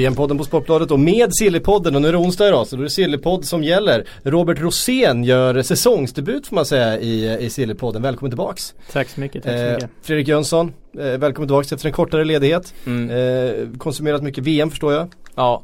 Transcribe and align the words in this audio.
VM-podden 0.00 0.38
på 0.38 0.44
Sportbladet 0.44 0.90
och 0.90 1.00
med 1.00 1.34
Sillypodden 1.34 1.94
och 1.96 2.02
nu 2.02 2.08
är 2.08 2.12
det 2.12 2.18
onsdag 2.18 2.48
idag 2.48 2.66
så 2.66 2.76
då 2.76 2.82
är 2.82 2.84
det 2.84 2.90
Sillypodd 2.90 3.44
som 3.44 3.64
gäller. 3.64 4.04
Robert 4.22 4.60
Rosén 4.60 5.24
gör 5.24 5.62
säsongsdebut 5.62 6.46
får 6.46 6.54
man 6.56 6.66
säga 6.66 7.00
i, 7.00 7.36
i 7.44 7.50
Sillypodden. 7.50 8.02
Välkommen 8.02 8.30
tillbaks. 8.30 8.74
Tack 8.92 9.08
så 9.08 9.20
mycket, 9.20 9.42
tack 9.42 9.52
så 9.52 9.58
Eh, 9.64 9.72
mycket. 9.72 9.90
Fredrik 10.02 10.28
Jönsson, 10.28 10.72
eh, 10.98 11.04
välkommen 11.04 11.48
tillbaks 11.48 11.72
efter 11.72 11.86
en 11.86 11.92
kortare 11.92 12.24
ledighet. 12.24 12.74
Mm. 12.86 13.10
Eh, 13.10 13.78
konsumerat 13.78 14.22
mycket 14.22 14.44
VM 14.44 14.70
förstår 14.70 14.92
jag. 14.92 15.08
Ja, 15.34 15.62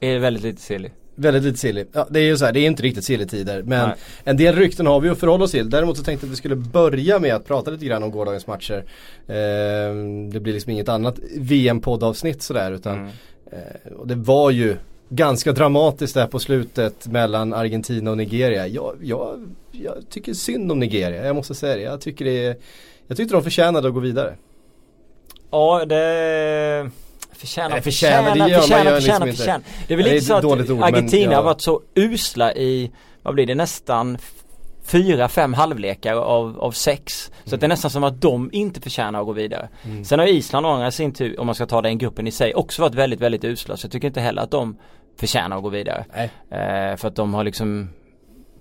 är 0.00 0.18
väldigt 0.18 0.42
lite 0.42 0.62
silly. 0.62 0.88
Väldigt 1.14 1.42
lite 1.42 1.58
silly. 1.58 1.84
Ja, 1.92 2.06
det 2.10 2.20
är 2.20 2.24
ju 2.24 2.36
så 2.36 2.44
här, 2.44 2.52
det 2.52 2.60
är 2.60 2.66
inte 2.66 2.82
riktigt 2.82 3.04
silly-tider. 3.04 3.62
Men 3.62 3.88
Nej. 3.88 3.96
en 4.24 4.36
del 4.36 4.56
rykten 4.56 4.86
har 4.86 5.00
vi 5.00 5.08
att 5.08 5.18
förhålla 5.18 5.44
oss 5.44 5.50
till. 5.50 5.70
Däremot 5.70 5.96
så 5.98 6.04
tänkte 6.04 6.26
jag 6.26 6.28
att 6.28 6.32
vi 6.32 6.36
skulle 6.36 6.56
börja 6.56 7.18
med 7.18 7.34
att 7.34 7.46
prata 7.46 7.70
lite 7.70 7.84
grann 7.86 8.02
om 8.02 8.10
gårdagens 8.10 8.46
matcher. 8.46 8.84
Eh, 9.26 9.34
det 10.32 10.40
blir 10.40 10.52
liksom 10.52 10.72
inget 10.72 10.88
annat 10.88 11.18
VM-poddavsnitt 11.38 12.42
sådär 12.42 12.72
utan 12.72 12.98
Mm. 12.98 13.10
Eh, 13.52 13.92
och 13.92 14.06
det 14.06 14.14
var 14.14 14.50
ju 14.50 14.76
ganska 15.08 15.52
dramatiskt 15.52 16.14
där 16.14 16.26
på 16.26 16.38
slutet 16.38 17.06
mellan 17.06 17.52
Argentina 17.54 18.10
och 18.10 18.16
Nigeria. 18.16 18.66
Jag, 18.66 18.96
jag, 19.02 19.54
jag 19.72 19.94
tycker 20.10 20.34
synd 20.34 20.72
om 20.72 20.78
Nigeria, 20.78 21.26
jag 21.26 21.36
måste 21.36 21.54
säga 21.54 21.76
det. 21.76 21.82
Jag 21.82 22.00
tycker 22.00 22.24
det 22.24 22.60
jag 23.06 23.16
tyckte 23.16 23.34
de 23.34 23.42
förtjänade 23.42 23.88
att 23.88 23.94
gå 23.94 24.00
vidare. 24.00 24.36
Ja, 25.50 25.84
det 25.84 26.90
förtjänar, 27.32 27.70
Nej, 27.70 27.82
förtjänar, 27.82 28.34
det 28.34 28.38
gör 28.38 28.48
man 28.48 28.60
förtjänar, 28.60 28.90
ju 28.90 28.96
liksom 28.96 29.28
inte. 29.28 29.36
förtjänar. 29.36 29.62
Det 29.88 29.94
är 29.94 29.96
väl 29.96 30.06
Det 30.06 30.12
lite 30.12 30.26
så 30.26 30.34
att 30.34 30.44
ord, 30.44 30.68
men 30.68 30.82
Argentina 30.82 31.32
ja. 31.32 31.36
har 31.36 31.44
varit 31.44 31.60
så 31.60 31.80
usla 31.94 32.54
i, 32.54 32.90
vad 33.22 33.34
blir 33.34 33.46
det, 33.46 33.54
nästan 33.54 34.18
fyra, 34.82 35.28
fem 35.28 35.54
halvlekar 35.54 36.16
av, 36.16 36.60
av 36.60 36.70
sex. 36.70 37.32
Så 37.44 37.54
att 37.54 37.60
det 37.60 37.66
är 37.66 37.68
nästan 37.68 37.90
som 37.90 38.04
att 38.04 38.20
de 38.20 38.50
inte 38.52 38.80
förtjänar 38.80 39.20
att 39.20 39.26
gå 39.26 39.32
vidare. 39.32 39.68
Mm. 39.84 40.04
Sen 40.04 40.18
har 40.18 40.26
Island 40.26 40.66
å 40.66 40.68
andra 40.68 40.90
sin 40.90 41.12
tur, 41.12 41.40
om 41.40 41.46
man 41.46 41.54
ska 41.54 41.66
ta 41.66 41.82
den 41.82 41.98
gruppen 41.98 42.26
i 42.26 42.30
sig, 42.30 42.54
också 42.54 42.82
varit 42.82 42.94
väldigt, 42.94 43.20
väldigt 43.20 43.44
usla. 43.44 43.76
Så 43.76 43.84
jag 43.84 43.92
tycker 43.92 44.08
inte 44.08 44.20
heller 44.20 44.42
att 44.42 44.50
de 44.50 44.76
förtjänar 45.20 45.56
att 45.56 45.62
gå 45.62 45.68
vidare. 45.68 46.04
Eh, 46.50 46.96
för 46.96 47.08
att 47.08 47.16
de 47.16 47.34
har 47.34 47.44
liksom 47.44 47.88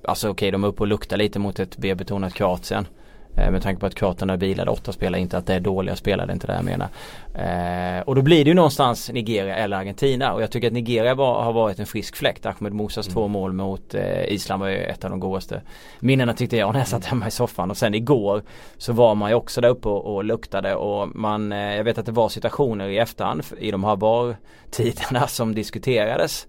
Alltså 0.03 0.29
okej 0.29 0.51
de 0.51 0.63
är 0.63 0.67
uppe 0.67 0.83
och 0.83 0.87
luktar 0.87 1.17
lite 1.17 1.39
mot 1.39 1.59
ett 1.59 1.77
B-betonat 1.77 2.33
Kroatien 2.33 2.87
Med 3.35 3.61
tanke 3.61 3.79
på 3.79 3.85
att 3.85 3.95
Kroaterna 3.95 4.37
bilade 4.37 4.71
åtta 4.71 4.91
spelare, 4.91 5.21
inte 5.21 5.37
att 5.37 5.45
det 5.45 5.53
är 5.53 5.59
dåliga 5.59 5.95
spelare, 5.95 6.27
det 6.27 6.31
är 6.31 6.33
inte 6.33 6.47
det 6.47 6.53
jag 6.53 6.65
menar. 6.65 6.87
Eh, 7.35 8.01
Och 8.01 8.15
då 8.15 8.21
blir 8.21 8.43
det 8.43 8.49
ju 8.49 8.53
någonstans 8.53 9.09
Nigeria 9.13 9.55
eller 9.55 9.77
Argentina. 9.77 10.33
Och 10.33 10.41
jag 10.41 10.51
tycker 10.51 10.67
att 10.67 10.73
Nigeria 10.73 11.15
var, 11.15 11.43
har 11.43 11.53
varit 11.53 11.79
en 11.79 11.85
frisk 11.85 12.15
fläkt. 12.15 12.45
Ahmed 12.45 12.73
Musas 12.73 13.07
två 13.07 13.27
mål 13.27 13.53
mot 13.53 13.93
eh, 13.93 14.23
Island 14.25 14.61
var 14.61 14.69
ju 14.69 14.77
ett 14.77 15.03
av 15.03 15.09
de 15.09 15.19
godaste 15.19 15.61
minnena 15.99 16.33
tyckte 16.33 16.57
jag 16.57 16.73
när 16.73 16.79
jag 16.79 16.87
satt 16.87 17.05
hemma 17.05 17.27
i 17.27 17.31
soffan. 17.31 17.71
Och 17.71 17.77
sen 17.77 17.93
igår 17.95 18.41
Så 18.77 18.93
var 18.93 19.15
man 19.15 19.29
ju 19.29 19.35
också 19.35 19.61
där 19.61 19.69
uppe 19.69 19.89
och, 19.89 20.15
och 20.15 20.23
luktade 20.23 20.75
och 20.75 21.15
man, 21.15 21.51
eh, 21.51 21.75
jag 21.75 21.83
vet 21.83 21.97
att 21.97 22.05
det 22.05 22.11
var 22.11 22.29
situationer 22.29 22.89
i 22.89 22.97
efterhand 22.97 23.43
i 23.59 23.71
de 23.71 23.83
här 23.83 23.95
VAR-tiderna 23.95 25.27
som 25.27 25.55
diskuterades 25.55 26.47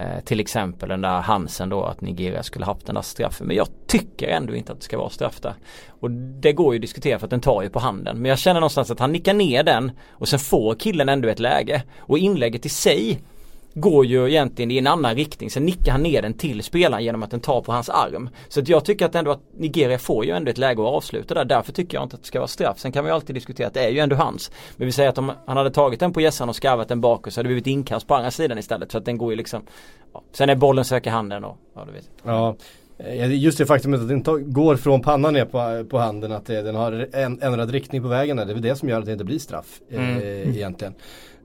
Eh, 0.00 0.20
till 0.24 0.40
exempel 0.40 0.88
den 0.88 1.00
där 1.00 1.20
Hansen 1.20 1.68
då 1.68 1.84
att 1.84 2.00
Nigeria 2.00 2.42
skulle 2.42 2.64
haft 2.64 2.86
den 2.86 2.94
där 2.94 3.02
straffen. 3.02 3.46
Men 3.46 3.56
jag 3.56 3.68
tycker 3.86 4.28
ändå 4.28 4.54
inte 4.54 4.72
att 4.72 4.78
det 4.78 4.84
ska 4.84 4.98
vara 4.98 5.10
straff 5.10 5.40
där. 5.40 5.54
Och 6.00 6.10
det 6.10 6.52
går 6.52 6.74
ju 6.74 6.78
att 6.78 6.82
diskutera 6.82 7.18
för 7.18 7.26
att 7.26 7.30
den 7.30 7.40
tar 7.40 7.62
ju 7.62 7.70
på 7.70 7.78
handen. 7.78 8.18
Men 8.18 8.28
jag 8.28 8.38
känner 8.38 8.60
någonstans 8.60 8.90
att 8.90 9.00
han 9.00 9.12
nickar 9.12 9.34
ner 9.34 9.62
den 9.62 9.92
och 10.10 10.28
sen 10.28 10.38
får 10.38 10.74
killen 10.74 11.08
ändå 11.08 11.28
ett 11.28 11.38
läge. 11.38 11.82
Och 11.98 12.18
inlägget 12.18 12.66
i 12.66 12.68
sig 12.68 13.20
går 13.80 14.06
ju 14.06 14.28
egentligen 14.30 14.70
i 14.70 14.78
en 14.78 14.86
annan 14.86 15.14
riktning. 15.14 15.50
Sen 15.50 15.64
nickar 15.64 15.92
han 15.92 16.02
ner 16.02 16.22
den 16.22 16.34
till 16.34 16.62
spelaren 16.62 17.04
genom 17.04 17.22
att 17.22 17.30
den 17.30 17.40
tar 17.40 17.60
på 17.60 17.72
hans 17.72 17.88
arm. 17.88 18.30
Så 18.48 18.60
att 18.60 18.68
jag 18.68 18.84
tycker 18.84 19.06
att 19.06 19.14
ändå 19.14 19.30
att 19.30 19.40
Nigeria 19.56 19.98
får 19.98 20.24
ju 20.24 20.30
ändå 20.30 20.50
ett 20.50 20.58
läge 20.58 20.82
att 20.82 20.88
avsluta 20.88 21.34
där. 21.34 21.44
Därför 21.44 21.72
tycker 21.72 21.96
jag 21.96 22.04
inte 22.04 22.16
att 22.16 22.22
det 22.22 22.28
ska 22.28 22.38
vara 22.38 22.48
straff. 22.48 22.78
Sen 22.78 22.92
kan 22.92 23.04
vi 23.04 23.10
ju 23.10 23.14
alltid 23.14 23.36
diskutera 23.36 23.66
att 23.66 23.74
det 23.74 23.84
är 23.84 23.90
ju 23.90 23.98
ändå 23.98 24.16
hans. 24.16 24.50
Men 24.76 24.86
vi 24.86 24.92
säger 24.92 25.08
att 25.08 25.18
om 25.18 25.32
han 25.46 25.56
hade 25.56 25.70
tagit 25.70 26.00
den 26.00 26.12
på 26.12 26.20
gässan 26.20 26.48
och 26.48 26.56
skarvat 26.56 26.88
den 26.88 27.00
bakåt 27.00 27.32
så 27.32 27.38
hade 27.40 27.48
det 27.48 27.52
blivit 27.52 27.66
inkast 27.66 28.06
på 28.06 28.14
andra 28.14 28.30
sidan 28.30 28.58
istället. 28.58 28.92
Så 28.92 28.98
att 28.98 29.04
den 29.04 29.18
går 29.18 29.30
ju 29.32 29.36
liksom 29.36 29.62
ja. 30.12 30.22
Sen 30.32 30.50
är 30.50 30.54
bollen 30.56 30.84
söker 30.84 31.10
handen 31.10 31.44
och 31.44 31.56
ja 31.74 31.84
du 31.86 31.92
vet. 31.92 32.10
Ja, 32.22 32.56
eh, 32.98 33.32
just 33.34 33.58
det 33.58 33.66
faktumet 33.66 34.00
att 34.00 34.08
den 34.08 34.52
går 34.52 34.76
från 34.76 35.00
pannan 35.02 35.34
ner 35.34 35.44
på, 35.44 35.84
på 35.90 35.98
handen 35.98 36.32
att 36.32 36.46
det, 36.46 36.62
den 36.62 36.74
har 36.74 37.08
en, 37.12 37.42
ändrad 37.42 37.70
riktning 37.70 38.02
på 38.02 38.08
vägen. 38.08 38.36
Det 38.36 38.42
är 38.42 38.46
väl 38.46 38.62
det 38.62 38.76
som 38.76 38.88
gör 38.88 38.98
att 38.98 39.06
det 39.06 39.12
inte 39.12 39.24
blir 39.24 39.38
straff 39.38 39.80
eh, 39.90 39.98
Mm. 40.10 40.50
egentligen. 40.54 40.94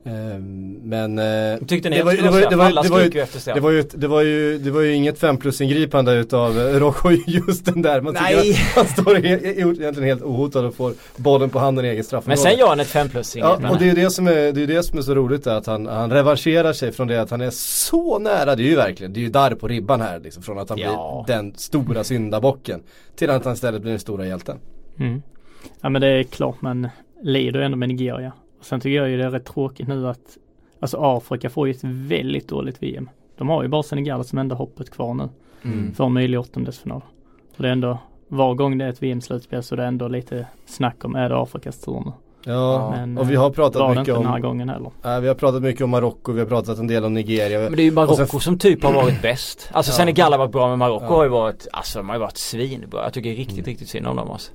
Ehm, 0.06 0.72
men 0.84 1.20
eh, 1.20 1.58
Tyckte 1.68 1.90
ni 1.90 1.98
det 1.98 2.04
var, 2.04 2.12
det 2.12 2.18
det, 2.22 2.24
var, 2.30 2.38
straff? 2.38 2.50
det, 2.50 2.56
var, 2.56 2.66
Alla 2.66 2.82
det, 2.82 2.90
var, 2.90 3.00
skriker 3.00 3.14
ju- 3.16 3.20
ju 3.20 3.24
efter 3.24 3.40
straff. 3.40 3.56
det, 3.56 3.62
var 3.62 3.72
ju, 3.72 3.80
ett- 3.80 4.02
det, 4.02 4.08
var 4.08 4.22
ju, 4.22 4.58
det 4.58 4.72
var 4.72 4.82
ju 4.82 4.94
inget 4.94 5.20
5 5.20 5.38
plus 5.38 5.62
ingripande 5.62 6.14
utav 6.14 6.60
eh, 6.60 6.64
Rojo 6.80 7.18
just 7.28 7.66
den 7.66 7.82
där. 7.82 8.02
Man 8.02 8.14
tycker 8.14 8.36
Nej. 8.36 8.52
att 8.52 8.76
han 8.76 8.88
står 8.88 9.16
he, 9.16 9.30
egentligen 9.60 10.04
helt 10.04 10.22
ohotad 10.24 10.66
och 10.66 10.76
får 10.76 10.94
bollen 11.18 11.50
på 11.50 11.60
handen 11.60 11.86
i 11.86 11.88
egen 11.88 11.98
Men 11.98 12.04
straffområde. 12.04 12.42
sen 12.42 12.58
gör 12.60 12.68
han 12.68 12.80
ett 12.80 12.88
5 12.88 13.10
plus 13.10 13.36
Ja, 13.36 13.58
inget 13.60 13.72
och 13.72 13.78
det 13.78 13.86
är 13.86 13.88
ju 13.88 13.94
det 14.04 14.10
som 14.10 14.28
är, 14.28 14.52
det 14.52 14.64
är 14.64 14.68
det 14.68 14.84
som 14.84 14.98
är 14.98 15.02
så 15.02 15.16
roligt 15.16 15.48
att 15.48 15.66
han, 15.66 15.86
han 15.88 16.12
revanscherar 16.12 16.74
sig 16.74 16.92
från 16.92 17.08
det 17.08 17.22
att 17.22 17.32
han 17.32 17.42
är 17.42 17.50
så 17.50 18.20
nära, 18.20 18.56
det 18.56 18.64
är 18.64 18.68
ju 18.70 18.76
verkligen, 18.76 19.14
det 19.14 19.20
är 19.20 19.22
ju 19.22 19.30
där 19.30 19.56
på 19.56 19.68
ribban 19.68 20.02
här 20.02 20.20
liksom, 20.20 20.44
från 20.44 20.60
att 20.60 20.70
han 20.70 20.78
Ja. 20.78 21.24
blir 21.28 21.36
den 21.36 21.54
stora 21.56 22.04
syndabocken 22.04 22.84
till 23.16 23.30
att 23.30 23.46
han 23.46 23.54
istället 23.54 23.82
blir 23.82 23.92
den 23.92 24.00
stora 24.00 24.28
hjälten. 24.28 24.58
Mm. 25.00 25.22
Ja 25.82 25.90
men 25.90 26.02
det 26.02 26.08
är 26.08 26.24
klart 26.24 26.62
man 26.62 26.88
lider 27.24 27.60
ändå 27.60 27.78
med 27.78 27.90
Nigeria. 27.90 28.32
Och 28.64 28.68
sen 28.68 28.80
tycker 28.80 28.98
jag 28.98 29.10
ju 29.10 29.18
det 29.18 29.24
är 29.26 29.30
rätt 29.30 29.46
tråkigt 29.46 29.88
nu 29.88 30.08
att 30.10 30.38
Alltså 30.80 30.98
Afrika 31.02 31.50
får 31.50 31.68
ju 31.68 31.72
ett 31.72 31.84
väldigt 31.84 32.48
dåligt 32.48 32.84
VM. 32.84 33.10
De 33.38 33.50
har 33.50 33.64
ju 33.64 33.70
bara 33.70 33.84
Senegal 33.84 34.26
som 34.26 34.38
enda 34.40 34.56
hoppet 34.56 34.90
kvar 34.90 35.14
nu. 35.14 35.30
Mm. 35.64 35.94
För 35.94 36.04
en 36.06 36.14
möjlig 36.14 36.40
åttondelsfinal. 36.40 37.02
Och 37.58 37.62
det 37.64 37.68
är 37.68 37.72
ändå 37.72 37.98
var 38.28 38.54
gång 38.54 38.78
det 38.78 38.86
är 38.86 38.90
ett 38.90 39.04
VM-slutspel 39.04 39.64
så 39.64 39.76
det 39.76 39.84
är 39.84 39.88
ändå 39.88 40.08
lite 40.08 40.48
snack 40.66 41.06
om 41.06 41.16
är 41.16 41.30
det 41.30 41.38
Afrikas 41.42 41.80
tur 41.80 42.02
nu. 42.06 42.12
Ja, 42.46 42.90
Men, 42.96 43.18
och 43.18 43.32
vi 43.32 43.36
har 43.36 43.44
Var 43.44 43.52
pratat 43.52 43.90
mycket 43.90 44.00
inte 44.00 44.12
den 44.12 44.26
här 44.26 44.36
om, 44.36 44.42
gången 44.42 44.70
heller. 44.70 44.92
äh, 45.06 45.20
vi 45.20 45.28
har 45.28 45.36
pratat 45.36 45.62
mycket 45.62 45.82
om 45.82 45.90
Marocko, 45.90 46.32
vi 46.32 46.40
har 46.40 46.48
pratat 46.48 46.78
en 46.80 46.88
del 46.88 47.06
om 47.06 47.14
Nigeria. 47.14 47.60
Men 47.60 47.76
det 47.76 47.82
är 47.82 47.84
ju 47.84 47.90
sen- 47.90 47.96
Marocko 47.96 48.40
som 48.40 48.58
typ 48.58 48.84
har 48.84 48.94
varit 48.94 49.22
bäst. 49.22 49.70
Alltså 49.72 49.92
Ja. 49.92 49.96
Senegal 49.96 50.32
har 50.32 50.40
varit 50.40 50.52
bra 50.52 50.70
men 50.70 50.80
Marocko 50.80 51.06
Ja. 51.06 51.16
har 51.16 51.24
ju 51.24 51.30
varit, 51.30 51.68
alltså 51.72 52.00
de 52.00 52.10
har 52.10 52.16
ju 52.16 52.20
varit 52.22 52.38
svinbra. 52.38 53.04
Jag 53.04 53.14
tycker 53.14 53.30
riktigt, 53.30 53.58
Mm. 53.58 53.66
riktigt 53.66 53.90
synd 53.90 54.08
om 54.08 54.16
dem 54.16 54.32
alltså. 54.32 54.52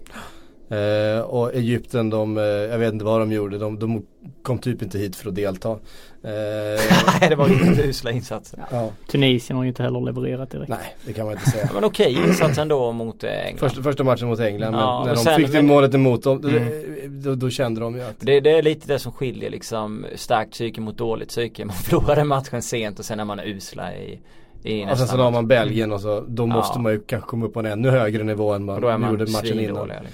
Eh, 0.70 1.20
och 1.20 1.54
Egypten, 1.54 2.10
de, 2.10 2.38
eh, 2.38 2.42
jag 2.44 2.78
vet 2.78 2.92
inte 2.92 3.04
vad 3.04 3.20
de 3.20 3.32
gjorde, 3.32 3.58
de, 3.58 3.78
de 3.78 4.06
kom 4.42 4.58
typ 4.58 4.82
inte 4.82 4.98
hit 4.98 5.16
för 5.16 5.28
att 5.28 5.34
delta. 5.34 5.70
Eh, 5.70 5.78
Nej 7.20 7.28
det 7.28 7.36
var 7.36 7.48
usla 7.88 8.10
insatser. 8.10 8.64
ja, 8.70 8.90
Tunisien 9.06 9.56
har 9.56 9.64
ju 9.64 9.68
inte 9.68 9.82
heller 9.82 10.00
levererat 10.00 10.50
direkt. 10.50 10.68
nej, 10.68 10.96
det 11.06 11.12
kan 11.12 11.24
man 11.26 11.34
inte 11.34 11.50
säga. 11.50 11.64
Ja, 11.68 11.74
Men 11.74 11.84
okej 11.84 12.12
insats 12.28 12.58
ändå 12.58 12.92
mot 12.92 13.24
eh, 13.24 13.30
England. 13.30 13.58
Första, 13.58 13.82
första 13.82 14.04
matchen 14.04 14.28
mot 14.28 14.40
England, 14.40 14.74
Ja, 14.74 14.98
men 14.98 15.06
när 15.06 15.10
och 15.12 15.16
de 15.16 15.24
sen- 15.24 15.36
fick 15.36 15.46
det 15.46 15.52
men- 15.52 15.66
målet 15.66 15.94
emot 15.94 16.22
dem, 16.22 16.40
då, 16.40 16.48
Mm. 16.48 17.22
då, 17.22 17.34
då 17.34 17.50
kände 17.50 17.80
de 17.80 17.94
ju 17.96 18.02
att 18.02 18.14
Det, 18.20 18.40
det 18.40 18.50
är 18.50 18.62
lite 18.62 18.88
det 18.92 18.98
som 18.98 19.12
skiljer 19.12 19.50
liksom 19.50 20.06
starkt 20.14 20.50
psyke 20.52 20.80
mot 20.80 20.96
dåligt 20.98 21.28
psyke. 21.28 21.64
Man 21.64 21.76
förlorade 21.84 22.24
matchen 22.24 22.62
sent 22.62 22.98
och 22.98 23.04
sen 23.04 23.20
är 23.20 23.24
man 23.24 23.40
usla 23.40 23.94
i, 23.94 24.20
i 24.62 24.84
Och 24.92 24.98
sen 24.98 25.06
så 25.08 25.16
har 25.16 25.30
man 25.30 25.48
Belgien 25.48 25.92
och 25.92 26.00
så, 26.00 26.24
då 26.28 26.46
måste 26.46 26.78
Ja. 26.78 26.82
man 26.82 26.92
ju 26.92 27.00
kanske 27.00 27.28
komma 27.28 27.46
upp 27.46 27.54
på 27.54 27.60
en 27.60 27.66
ännu 27.66 27.90
högre 27.90 28.24
nivå 28.24 28.52
än 28.52 28.64
man, 28.64 28.80
man 29.00 29.10
gjorde 29.10 29.30
matchen 29.30 29.60
innan. 29.60 29.88
liksom. 29.88 30.06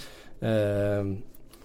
Ehm, 0.44 1.16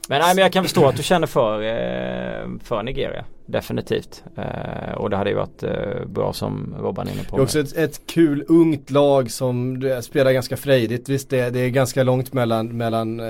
Men 0.08 0.20
nej 0.22 0.36
men 0.36 0.38
jag 0.38 0.54
kan 0.54 0.64
förstå 0.64 0.88
att 0.88 0.96
du 0.98 1.04
känner 1.12 1.28
för, 1.28 1.62
eh, 1.62 2.48
för 2.64 2.84
Nigeria. 2.84 3.26
Definitivt. 3.46 4.24
Eh, 4.38 4.94
och 4.98 5.10
det 5.10 5.18
hade 5.18 5.30
ju 5.30 5.36
varit 5.36 5.64
eh, 5.64 6.06
bra 6.06 6.34
som 6.34 6.76
Robban 6.80 7.08
är 7.08 7.12
inne 7.12 7.24
på. 7.24 7.36
det 7.36 7.42
är 7.42 7.44
också 7.44 7.60
ett, 7.60 7.78
ett 7.78 8.02
kul 8.08 8.46
ungt 8.48 8.92
lag 8.92 9.32
som 9.32 9.82
spelar 10.02 10.32
ganska 10.32 10.58
frejdigt. 10.58 11.10
Visst 11.10 11.30
det, 11.30 11.50
det 11.50 11.60
är 11.60 11.70
ganska 11.70 12.04
långt 12.04 12.34
mellan, 12.34 12.78
mellan 12.78 13.22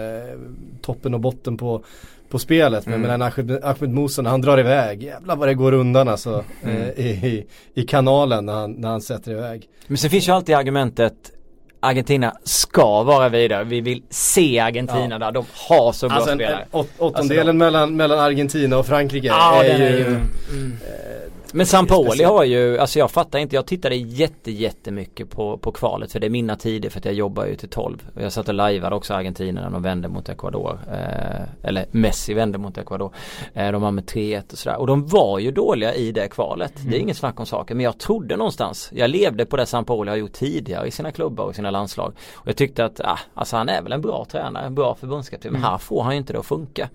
toppen 0.81 1.13
och 1.13 1.19
botten 1.19 1.57
på, 1.57 1.84
på 2.30 2.40
spelet. 2.40 2.86
Men 2.86 3.06
Mm. 3.06 3.22
Ahmed, 3.22 3.63
Ahmed 3.63 3.90
Musa 3.90 4.22
när 4.22 4.30
han 4.30 4.42
drar 4.42 4.57
iväg, 4.60 5.04
jävlar 5.04 5.36
vad 5.36 5.48
det 5.48 5.54
går 5.54 5.74
undan 5.74 6.07
alltså. 6.07 6.44
Mm. 6.63 6.78
Eh, 6.81 6.90
i, 6.90 7.10
i, 7.28 7.45
I 7.74 7.84
kanalen 7.84 8.45
när 8.45 8.54
han, 8.54 8.72
när 8.72 8.90
han 8.90 9.02
sätter 9.02 9.31
iväg. 9.31 9.69
Men 9.88 9.98
sen 9.98 10.10
finns 10.10 10.28
ju 10.28 10.31
alltid 10.31 10.56
argumentet 10.56 11.31
Argentina 11.80 12.34
ska 12.44 13.04
vara 13.04 13.30
vidare. 13.30 13.64
Vi 13.64 13.81
vill 13.81 14.02
se 14.10 14.60
Argentina 14.60 15.08
Ja. 15.16 15.18
där. 15.20 15.31
De 15.31 15.46
har 15.56 15.92
så 15.92 16.08
bra 16.08 16.16
Alltså 16.16 16.31
en, 16.31 16.38
spelare. 16.38 16.66
åt, 16.72 16.90
åttondelen 16.98 17.40
Alltså, 17.48 17.54
mellan, 17.54 17.96
mellan 17.96 18.20
Argentina 18.20 18.78
och 18.78 18.86
Frankrike 18.86 19.28
Ja 19.28 19.64
är, 19.64 19.70
är 19.70 19.78
ju, 19.92 19.98
ju. 19.98 20.06
Mm. 20.06 20.78
eh, 20.81 21.31
Men 21.54 21.66
speciellt. 22.12 22.34
har 22.34 22.44
ju, 22.44 22.78
alltså 22.78 23.00
jag 23.00 23.12
fattar 23.12 23.40
inte, 23.40 23.56
jag 23.56 23.66
tittade 23.66 23.96
jätte 23.96 24.51
jättemycket 24.51 25.30
på, 25.30 25.57
på 25.57 25.72
kvalet 25.72 26.12
för 26.12 26.19
det 26.19 26.28
är 26.28 26.30
mina 26.30 26.56
tider 26.56 26.90
för 26.90 27.00
att 27.00 27.06
jag 27.06 27.13
jobbar 27.13 27.46
ju 27.46 27.56
till 27.56 27.69
12. 27.69 28.10
Och 28.16 28.22
jag 28.22 28.31
satt 28.31 28.48
och 28.48 28.54
lajvade 28.54 28.96
också 28.96 29.13
Argentina 29.13 29.62
när 29.62 29.69
de 29.69 29.81
vände 29.81 30.07
mot 30.07 30.30
Ecuador. 30.30 30.80
Eh, 30.92 31.68
eller 31.68 31.86
Messi 31.92 32.34
vände 32.34 32.57
mot 32.57 32.78
Ecuador. 32.78 33.13
Eh, 33.54 33.72
de 33.72 33.81
var 33.81 33.92
med 33.92 34.06
3-1 34.06 34.51
och 34.51 34.57
sådär. 34.57 34.78
Och 34.78 34.88
de 34.88 35.07
var 35.07 35.40
ju 35.40 35.51
dåliga 35.51 35.94
i 35.94 36.12
det 36.12 36.28
kvalet. 36.28 36.74
Det 36.86 36.96
är 36.96 37.00
inget 37.00 37.18
snack 37.18 37.40
om 37.40 37.46
saker. 37.46 37.75
Men 37.75 37.84
jag 37.84 37.98
trodde 37.98 38.36
någonstans, 38.36 38.90
jag 38.94 39.10
levde 39.10 39.45
på 39.45 39.57
det 39.57 39.66
Sampaoli 39.66 40.10
har 40.10 40.18
gjort 40.18 40.34
tidigare 40.34 40.88
i 40.88 40.92
sina 40.92 41.12
klubbar 41.12 41.45
och 41.45 41.56
sina 41.56 41.72
landslag. 41.72 42.13
Och 42.34 42.48
jag 42.48 42.56
tyckte 42.56 42.86
att, 42.86 43.02
ah, 43.04 43.19
alltså 43.34 43.57
han 43.57 43.69
är 43.69 43.81
väl 43.81 43.92
en 43.92 44.02
bra 44.02 44.25
tränare, 44.31 44.66
en 44.66 44.75
bra 44.75 44.95
förbundskapten. 44.95 45.52
Men 45.52 45.63
här 45.63 45.78
får 45.78 46.04
han 46.04 46.13
ju 46.13 46.18
inte 46.18 46.34
det 46.34 46.40
att 46.40 46.45
funka. 46.45 46.90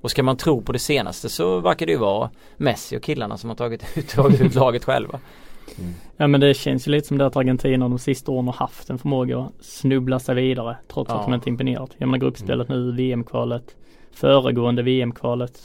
Och 0.00 0.10
ska 0.10 0.22
man 0.22 0.36
tro 0.36 0.62
på 0.62 0.72
det 0.72 0.78
senaste 0.78 1.28
så 1.28 1.60
verkar 1.60 1.86
det 1.86 1.92
ju 1.92 1.98
vara 1.98 2.30
Messi 2.56 2.96
och 2.98 3.02
killarna 3.02 3.36
som 3.38 3.50
har 3.50 3.56
tagit 3.56 3.84
ut, 3.98 4.08
tagit 4.14 4.40
ut 4.40 4.54
laget 4.54 4.84
själva. 4.84 5.18
Ja 6.16 6.26
men 6.26 6.40
det 6.40 6.54
känns 6.54 6.88
ju 6.88 6.90
lite 6.90 7.06
som 7.08 7.18
det 7.18 7.26
att 7.26 7.36
Argentina 7.36 7.88
de 7.88 7.98
sista 7.98 8.32
åren 8.32 8.46
har 8.46 8.54
haft 8.54 8.90
en 8.90 8.98
förmåga 8.98 9.38
att 9.38 9.64
snubbla 9.64 10.18
sig 10.18 10.34
vidare 10.34 10.76
trots 10.92 11.08
Ja. 11.10 11.18
att 11.18 11.24
de 11.26 11.34
inte 11.34 11.48
imponerat. 11.48 11.90
Jag 11.98 12.06
menar 12.08 12.18
gruppspelet 12.18 12.68
nu, 12.68 12.92
VM-kvalet, 12.92 13.76
föregående 14.12 14.82
VM-kvalet 14.82 15.58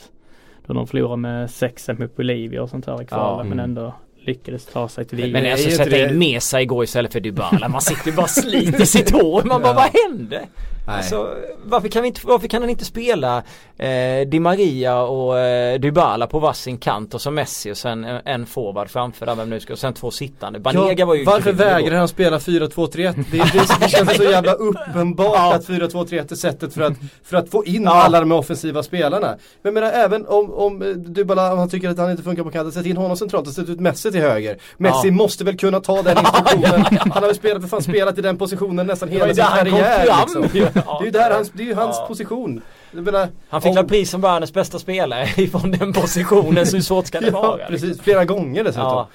då 0.68 0.74
de 0.74 0.88
förlorade 0.88 1.18
med 1.18 1.50
6 1.52 1.88
mot 2.00 2.16
Bolivia 2.16 2.64
och 2.64 2.70
sånt 2.70 2.86
här 2.86 3.02
i 3.02 3.06
kvalet 3.06 3.46
Ja. 3.46 3.50
men 3.50 3.60
ändå 3.60 3.94
lyckades 4.26 4.66
ta 4.66 4.88
sig 4.88 5.06
till 5.06 5.18
VM. 5.18 5.32
Men 5.32 5.46
är 5.46 5.52
alltså 5.52 5.70
sätta 5.70 6.10
in 6.10 6.20
Mesa 6.20 6.62
igår 6.62 6.84
istället 6.84 7.14
för 7.14 7.20
Dybala. 7.20 7.68
Man 7.70 7.82
sitter 7.82 8.08
ju 8.10 8.16
bara 8.16 8.24
och 8.24 8.30
sliter 8.44 8.86
sitt 8.86 9.12
hår. 9.12 9.44
Man 9.44 9.62
bara 9.62 9.74
Ja. 9.74 9.90
vad 9.94 10.12
hände? 10.12 10.48
Nej. 10.88 10.98
Alltså, 10.98 11.36
varför, 11.66 11.88
kan 11.88 12.02
vi 12.02 12.08
inte, 12.08 12.22
varför 12.24 12.48
kan 12.48 12.62
han 12.62 12.70
inte 12.70 12.86
spela 12.86 13.44
eh, 13.78 14.28
Di 14.28 14.40
Maria 14.40 15.02
och 15.02 15.40
eh, 15.40 15.80
Dybala 15.80 16.28
på 16.28 16.40
varsin 16.40 16.78
kant 16.78 17.14
och 17.14 17.22
så 17.22 17.32
Messi 17.32 17.72
och 17.72 17.78
sen 17.78 18.04
en, 18.04 18.22
en 18.26 18.46
forward 18.46 18.90
framför 18.90 19.26
där 19.26 19.36
vem 19.36 19.50
nu 19.50 19.60
ska 19.60 19.74
och 19.74 19.80
sen 19.80 19.94
två 19.94 20.12
sittande. 20.12 20.60
Banega 20.60 21.06
var 21.06 21.16
ju 21.16 21.24
varför 21.24 21.52
vägrar 21.54 21.96
han 21.98 22.08
spela 22.08 22.38
4-2-3-1? 22.38 23.26
Det, 23.32 23.38
det, 23.38 23.80
det 23.82 23.90
känns 23.90 24.16
så 24.16 24.24
jävla 24.24 24.54
uppenbart 24.54 25.36
Ja. 25.36 25.54
att 25.56 25.68
4-2-3-1 25.68 26.32
är 26.32 26.36
sättet 26.36 26.74
för 26.74 26.82
att, 26.82 26.94
för 27.24 27.38
att 27.38 27.50
få 27.50 27.66
in 27.66 27.84
Ja. 27.84 27.92
alla 28.04 28.20
de 28.20 28.32
offensiva 28.32 28.84
spelarna. 28.84 29.36
Men 29.62 29.74
menar 29.74 29.92
även 29.92 30.26
om, 30.28 30.54
om 30.54 30.82
eh, 30.82 30.88
Dybala, 30.88 31.54
om 31.54 31.60
han 31.60 31.70
tycker 31.70 31.90
att 31.90 31.98
han 31.98 32.12
inte 32.12 32.24
funkar 32.24 32.44
på 32.44 32.52
kanten, 32.52 32.72
sätt 32.72 32.86
in 32.86 32.98
honom 32.98 33.18
centralt 33.18 33.48
och 33.48 33.54
sätt 33.54 33.70
ut 33.70 33.80
Messi 33.80 34.12
till 34.12 34.22
höger. 34.22 34.58
Messi 34.78 35.08
Ja. 35.08 35.12
måste 35.14 35.44
väl 35.44 35.58
kunna 35.58 35.80
ta 35.80 36.02
den 36.02 36.18
instruktionen. 36.26 36.86
Han 37.14 37.24
har 37.24 37.28
ju 37.30 37.36
spelat, 37.36 37.62
för 37.62 37.70
fan 37.70 37.84
spelat 37.84 38.18
i 38.18 38.22
den 38.22 38.38
positionen 38.38 38.88
nästan 38.88 39.10
hela 39.10 39.34
sin 39.34 39.44
karriär. 39.44 40.06
Liksom. 40.22 40.71
Ja. 40.76 40.98
Det 41.00 41.04
är 41.04 41.06
ju 41.06 41.12
där 41.12 41.32
hans, 41.32 41.50
det 41.54 41.70
är 41.72 41.76
hans 41.76 41.96
Ja. 42.00 42.06
position. 42.08 42.62
Menar, 42.92 43.28
Han 43.50 43.62
fick 43.62 43.70
om- 43.70 43.76
väl 43.76 43.88
pris 43.88 44.10
som 44.12 44.22
världens 44.22 44.54
bästa 44.54 44.80
spelare 44.80 45.28
ifrån 45.38 45.72
den 45.72 45.94
positionen 45.94 46.66
så 46.66 46.76
hur 46.76 46.84
svårt 46.84 47.08
ska 47.08 47.20
det 47.20 47.28
Ja, 47.28 47.42
vara? 47.42 47.66
precis. 47.68 48.02
Flera 48.02 48.26
gånger 48.26 48.64
dessutom. 48.64 48.88
Ja. 48.88 49.08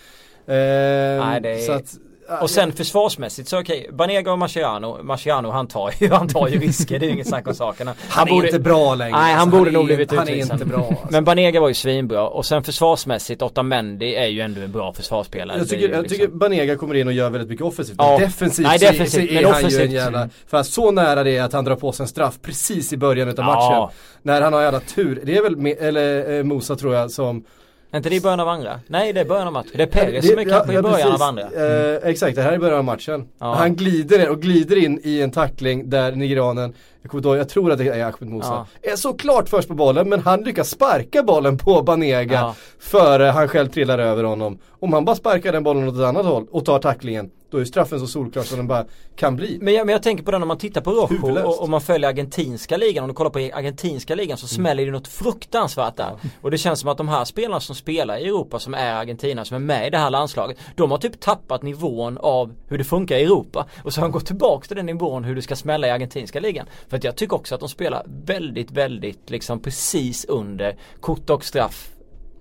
Ehm, 0.55 1.21
Nej, 1.21 1.41
det 1.41 1.51
är- 1.55 1.67
så 1.67 1.73
att, 1.73 1.95
Och 2.43 2.51
sen 2.51 2.73
försvarsmässigt 2.73 3.49
så 3.49 3.61
okej, 3.61 3.91
Banega 3.93 4.33
och 4.33 4.39
Mascherano, 4.39 5.03
Mascherano 5.03 5.51
han 5.51 5.67
tar 5.67 5.93
ju, 6.01 6.11
han 6.13 6.29
tar 6.29 6.49
ju 6.49 6.59
risker, 6.59 6.99
det 6.99 7.07
är 7.07 7.11
inget 7.11 7.29
snack 7.29 7.47
om 7.49 7.55
saken. 7.55 7.91
han, 8.09 8.29
är 8.29 8.45
inte 8.45 8.59
bra 8.59 8.95
längre. 8.95 9.19
Nej 9.19 9.33
han 9.33 9.41
Alltså, 9.43 9.59
borde 9.59 9.71
är 9.71 9.73
nog 9.73 9.85
blivit 9.87 10.11
Han 10.13 10.29
är 10.29 10.33
utvisad. 10.33 10.53
inte 10.55 10.65
bra. 10.67 10.87
Alltså. 10.89 11.07
Men 11.11 11.25
Banega 11.25 11.61
var 11.61 11.69
ju 11.69 11.75
svinbra 11.75 12.29
och 12.29 12.47
sen 12.47 12.63
försvarsmässigt 12.63 13.43
Otamendi 13.43 14.15
är 14.15 14.27
ju 14.27 14.41
ändå 14.41 14.61
en 14.61 14.73
bra 14.73 14.93
försvarsspelare. 14.93 15.57
Jag 15.59 15.65
är 15.67 15.69
tycker, 15.69 15.89
ju 15.89 15.95
jag 15.95 16.03
liksom- 16.03 16.19
tycker 16.19 16.33
Banega 16.33 16.77
kommer 16.77 16.95
in 16.95 17.07
och 17.07 17.13
gör 17.13 17.31
väldigt 17.31 17.51
mycket 17.51 17.67
offensivt. 17.67 17.97
Ja. 17.99 18.19
Defensivt, 18.19 18.67
Nej, 18.67 18.79
defensivt, 18.79 19.29
så 19.29 19.35
men 19.35 19.45
är 19.45 19.49
han 19.51 19.61
ju 19.61 19.67
offensivt. 19.67 19.81
en 19.83 19.91
jävla... 19.93 20.29
För 20.47 20.63
så 20.63 20.91
nära 20.91 21.25
det 21.25 21.37
är 21.37 21.43
att 21.43 21.53
han 21.53 21.65
drar 21.65 21.77
på 21.77 21.93
sig 21.93 22.05
en 22.05 22.09
straff 22.09 22.35
precis 22.43 22.93
i 22.93 22.97
början 22.97 23.29
utav 23.29 23.45
Ja. 23.45 23.55
matchen. 23.55 23.97
När 24.23 24.41
han 24.43 24.53
har 24.53 24.63
jävla 24.63 24.81
tur. 24.81 25.21
Det 25.25 25.37
är 25.37 25.43
väl, 25.43 25.67
eller 25.81 26.39
eh, 26.39 26.43
Mosa 26.45 26.77
tror 26.77 26.95
jag 26.95 27.11
som... 27.11 27.45
Är 27.91 27.97
inte 27.97 28.09
det 28.09 28.17
i 28.17 28.21
början 28.21 28.41
av 28.41 28.49
andra? 28.49 28.81
Nej 28.87 29.13
det 29.13 29.21
är 29.21 29.25
början 29.25 29.47
av 29.47 29.53
matchen. 29.53 29.71
Det 29.75 29.83
är 29.83 29.87
Perez 29.87 30.29
som 30.29 30.39
är 30.39 30.45
kanske 30.45 30.73
i 30.73 30.83
början 30.83 31.13
precis. 31.13 31.15
av 31.15 31.23
andra. 31.23 31.43
Eh, 31.43 32.11
exakt, 32.11 32.37
det 32.37 32.43
här 32.43 32.53
är 32.53 32.59
början 32.59 32.79
av 32.79 32.85
matchen. 32.85 33.29
Ja. 33.39 33.55
Han 33.55 33.77
glider 33.77 34.23
in 34.23 34.29
och 34.29 34.43
glider 34.43 34.77
in 34.77 35.01
i 35.03 35.21
en 35.21 35.31
tackling 35.31 35.91
där 35.91 36.13
nigerianen, 36.13 36.75
jag 37.03 37.25
ihåg, 37.25 37.37
jag 37.37 37.49
tror 37.49 37.73
att 37.73 37.79
det 37.79 37.89
är 37.89 38.05
Ahmed 38.05 38.35
Musa, 38.35 38.67
är 38.83 38.97
såklart 38.97 39.49
först 39.49 39.69
på 39.69 39.75
bollen 39.75 40.09
men 40.09 40.21
han 40.21 40.45
lyckas 40.45 40.71
sparka 40.71 41.23
bollen 41.23 41.59
på 41.59 41.83
Banega 41.83 42.35
Ja. 42.35 42.55
före 42.79 43.25
han 43.25 43.49
själv 43.49 43.69
trillar 43.69 43.99
över 43.99 44.25
honom. 44.25 44.59
Om 44.69 44.93
han 44.93 45.05
bara 45.05 45.17
sparkar 45.17 45.53
den 45.53 45.63
bollen 45.63 45.89
åt 45.89 45.95
ett 45.95 46.01
annat 46.05 46.27
håll 46.27 46.47
och 46.51 46.65
tar 46.65 46.79
tacklingen, 46.79 47.31
då 47.57 47.61
är 47.61 47.65
straffen 47.65 48.01
så 48.01 48.07
solklar 48.07 48.43
som 48.43 48.57
den 48.57 48.67
bara 48.67 48.85
kan 49.17 49.37
bli. 49.37 49.59
Men 49.61 49.75
jag, 49.75 49.87
men 49.87 49.93
jag 49.93 50.03
tänker 50.03 50.25
på 50.25 50.31
det 50.31 50.39
när 50.39 50.47
man 50.47 50.59
tittar 50.59 50.81
på 50.81 50.91
Rojo 50.91 51.43
och, 51.47 51.63
och 51.63 51.69
man 51.69 51.81
följer 51.81 52.09
argentinska 52.09 52.77
ligan. 52.77 53.05
Om 53.05 53.09
du 53.09 53.15
kollar 53.15 53.31
på 53.31 53.39
argentinska 53.39 54.15
ligan 54.15 54.39
så 54.39 54.47
smäller 54.47 54.87
det 54.87 54.93
något 54.93 55.09
fruktansvärt 55.09 55.97
där. 55.97 56.17
Och 56.41 56.51
det 56.51 56.59
känns 56.59 56.81
som 56.81 56.89
att 56.89 56.99
de 56.99 57.09
här 57.09 57.25
spelarna 57.25 57.61
som 57.61 57.77
spelar 57.77 58.19
i 58.19 58.25
Europa 58.25 58.59
som 58.59 58.75
är 58.75 58.95
Argentina 58.95 59.45
som 59.45 59.55
är 59.55 59.59
med 59.59 59.87
i 59.87 59.91
det 59.91 59.99
här 59.99 60.11
landslaget. 60.11 60.59
De 60.75 60.91
har 60.91 60.99
typ 60.99 61.21
tappat 61.21 61.63
nivån 61.63 62.19
av 62.19 62.55
hur 62.69 62.79
det 62.79 62.85
funkar 62.85 63.17
i 63.17 63.23
Europa. 63.23 63.67
Och 63.85 63.93
så 63.93 64.01
har 64.01 64.09
de 64.09 64.13
gått 64.13 64.27
tillbaka 64.27 64.67
till 64.67 64.77
den 64.77 64.87
nivån 64.87 65.25
hur 65.25 65.35
det 65.35 65.43
ska 65.43 65.57
smälla 65.57 65.87
i 65.87 65.91
argentinska 65.91 66.41
ligan. 66.41 66.67
För 66.89 66.97
att 66.97 67.05
jag 67.05 67.17
tycker 67.17 67.37
också 67.37 67.55
att 67.55 67.61
de 67.61 67.69
spelar 67.69 68.03
väldigt, 68.25 68.71
väldigt 68.71 69.31
liksom 69.31 69.61
precis 69.61 70.25
under 70.25 70.77
kort 71.01 71.31
och 71.31 71.45
straff. 71.45 71.89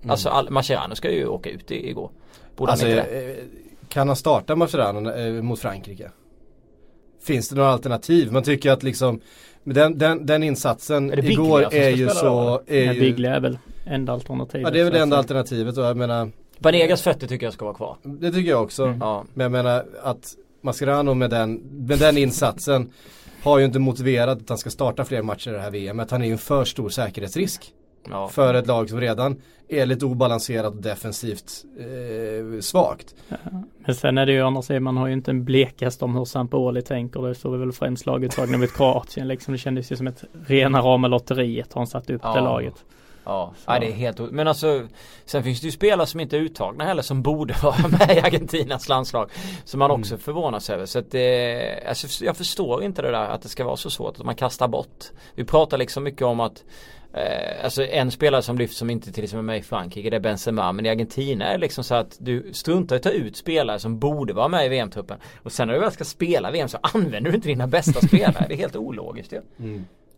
Alltså 0.08 0.28
all, 0.28 0.50
Mascherano 0.50 0.94
ska 0.94 1.10
ju 1.10 1.26
åka 1.26 1.50
ut 1.50 1.70
i, 1.70 1.88
igår. 1.90 2.10
Borde 2.56 2.72
Alltså, 2.72 2.86
han 2.86 2.96
inte 2.96 3.10
det? 3.10 3.65
Kan 3.88 4.08
han 4.08 4.16
starta 4.16 4.56
Mascherano 4.56 5.10
eh, 5.10 5.42
mot 5.42 5.58
Frankrike? 5.58 6.10
Finns 7.22 7.48
det 7.48 7.56
några 7.56 7.70
alternativ? 7.70 8.32
Man 8.32 8.42
tycker 8.42 8.70
att 8.70 8.82
liksom 8.82 9.20
den, 9.64 9.98
den, 9.98 10.26
den 10.26 10.42
insatsen 10.42 11.10
Är 11.10 11.30
igår 11.30 11.74
är 11.74 11.90
ju 11.90 12.08
så... 12.08 12.62
Är 12.66 12.86
Men 12.86 12.94
ju, 12.94 13.00
Biglia 13.00 13.36
är 13.36 13.40
väl 13.40 13.58
enda 13.84 14.12
alternativet. 14.12 14.66
ja 14.66 14.70
det 14.70 14.80
är 14.80 14.84
väl 14.84 14.92
det 14.92 15.00
enda 15.00 15.16
alternativet 15.16 15.78
och 15.78 15.84
jag 15.84 15.96
menar 15.96 16.30
Banegas 16.58 17.02
fötter 17.02 17.26
tycker 17.26 17.46
jag 17.46 17.52
ska 17.52 17.64
vara 17.64 17.74
kvar. 17.74 17.96
Det 18.02 18.32
tycker 18.32 18.50
jag 18.50 18.62
också. 18.62 18.84
Mm. 18.84 18.98
Ja. 19.00 19.24
Men 19.34 19.44
jag 19.44 19.52
menar 19.52 19.84
att 20.02 20.34
Mascherano 20.60 21.14
med 21.14 21.30
den, 21.30 21.54
med 21.86 21.98
den 21.98 22.18
insatsen 22.18 22.92
har 23.42 23.58
ju 23.58 23.64
inte 23.64 23.78
motiverat 23.78 24.42
att 24.42 24.48
han 24.48 24.58
ska 24.58 24.70
starta 24.70 25.04
fler 25.04 25.22
matcher 25.22 25.50
i 25.50 25.52
det 25.52 25.60
här 25.60 25.70
VM. 25.70 26.00
Att 26.00 26.10
han 26.10 26.22
är 26.22 26.26
ju 26.26 26.32
en 26.32 26.38
för 26.38 26.64
stor 26.64 26.88
säkerhetsrisk. 26.88 27.72
Ja. 28.10 28.28
För 28.28 28.54
ett 28.54 28.66
lag 28.66 28.90
som 28.90 29.00
redan 29.00 29.42
är 29.68 29.86
lite 29.86 30.04
obalanserat 30.06 30.74
och 30.74 30.82
defensivt 30.82 31.64
eh, 31.78 32.60
svagt. 32.60 33.14
Men 33.86 33.94
sen 33.94 34.18
är 34.18 34.26
det 34.26 34.32
ju 34.32 34.40
andra 34.42 34.62
sidan, 34.62 34.82
man 34.82 34.96
har 34.96 35.06
ju 35.06 35.12
inte 35.12 35.30
en 35.30 35.44
blekast 35.44 36.02
om 36.02 36.16
hur 36.16 36.24
Sampaoli 36.24 36.82
tänker. 36.82 37.22
Det 37.22 37.34
såg 37.34 37.52
vi 37.52 37.58
väl 37.58 37.72
främst 37.72 38.06
laguttagningen 38.06 38.60
mot 38.60 38.72
Kroatien 38.76 39.28
liksom. 39.28 39.52
Det 39.52 39.58
kändes 39.58 39.92
ju 39.92 39.96
som 39.96 40.06
ett 40.06 40.24
rena 40.46 40.80
rama 40.80 41.08
lotteriet 41.08 41.72
har 41.72 41.80
han 41.80 41.86
satt 41.86 42.10
upp 42.10 42.20
Ja. 42.24 42.34
det 42.34 42.40
laget. 42.40 42.84
Ja, 43.28 43.52
nej, 43.68 43.80
det 43.80 43.86
är 43.86 43.92
helt 43.92 44.18
Men 44.32 44.48
alltså 44.48 44.86
Sen 45.24 45.42
finns 45.42 45.60
det 45.60 45.66
ju 45.66 45.72
spelare 45.72 46.06
som 46.06 46.20
inte 46.20 46.36
är 46.36 46.40
uttagna 46.40 46.84
heller 46.84 47.02
som 47.02 47.22
borde 47.22 47.54
vara 47.62 47.88
med 47.88 48.16
i 48.16 48.20
Argentinas 48.20 48.88
landslag 48.88 49.30
Som 49.64 49.78
man 49.78 49.90
också 49.90 50.16
förvånas 50.16 50.70
över 50.70 50.86
så 50.86 50.98
att 50.98 51.10
det, 51.10 51.84
alltså, 51.88 52.24
Jag 52.24 52.36
förstår 52.36 52.82
inte 52.82 53.02
det 53.02 53.10
där 53.10 53.28
att 53.28 53.42
det 53.42 53.48
ska 53.48 53.64
vara 53.64 53.76
så 53.76 53.90
svårt 53.90 54.18
att 54.18 54.24
man 54.24 54.34
kastar 54.34 54.68
bort 54.68 55.04
Vi 55.34 55.44
pratar 55.44 55.78
liksom 55.78 56.04
mycket 56.04 56.22
om 56.22 56.40
att 56.40 56.64
eh, 57.16 57.64
Alltså 57.64 57.86
en 57.86 58.10
spelare 58.10 58.42
som 58.42 58.58
lyfts 58.58 58.76
som 58.76 58.90
inte 58.90 59.12
till 59.12 59.24
exempel 59.24 59.44
är 59.44 59.46
med 59.46 59.58
i 59.58 59.62
Frankrike 59.62 60.10
det 60.10 60.16
är 60.16 60.20
Benzema 60.20 60.72
men 60.72 60.86
i 60.86 60.88
Argentina 60.88 61.44
är 61.44 61.52
det 61.52 61.58
liksom 61.58 61.84
så 61.84 61.94
att 61.94 62.16
du 62.20 62.52
struntar 62.52 62.96
i 62.96 62.98
att 62.98 63.02
ta 63.02 63.10
ut 63.10 63.36
spelare 63.36 63.78
som 63.78 63.98
borde 63.98 64.32
vara 64.32 64.48
med 64.48 64.66
i 64.66 64.68
VM-truppen 64.68 65.18
Och 65.42 65.52
sen 65.52 65.68
när 65.68 65.74
du 65.74 65.80
väl 65.80 65.92
ska 65.92 66.04
spela 66.04 66.50
VM 66.50 66.68
så 66.68 66.78
använder 66.82 67.30
du 67.30 67.36
inte 67.36 67.48
dina 67.48 67.66
bästa 67.66 68.06
spelare 68.06 68.44
Det 68.48 68.54
är 68.54 68.58
helt 68.58 68.76
ologiskt 68.76 69.32
ju. 69.32 69.40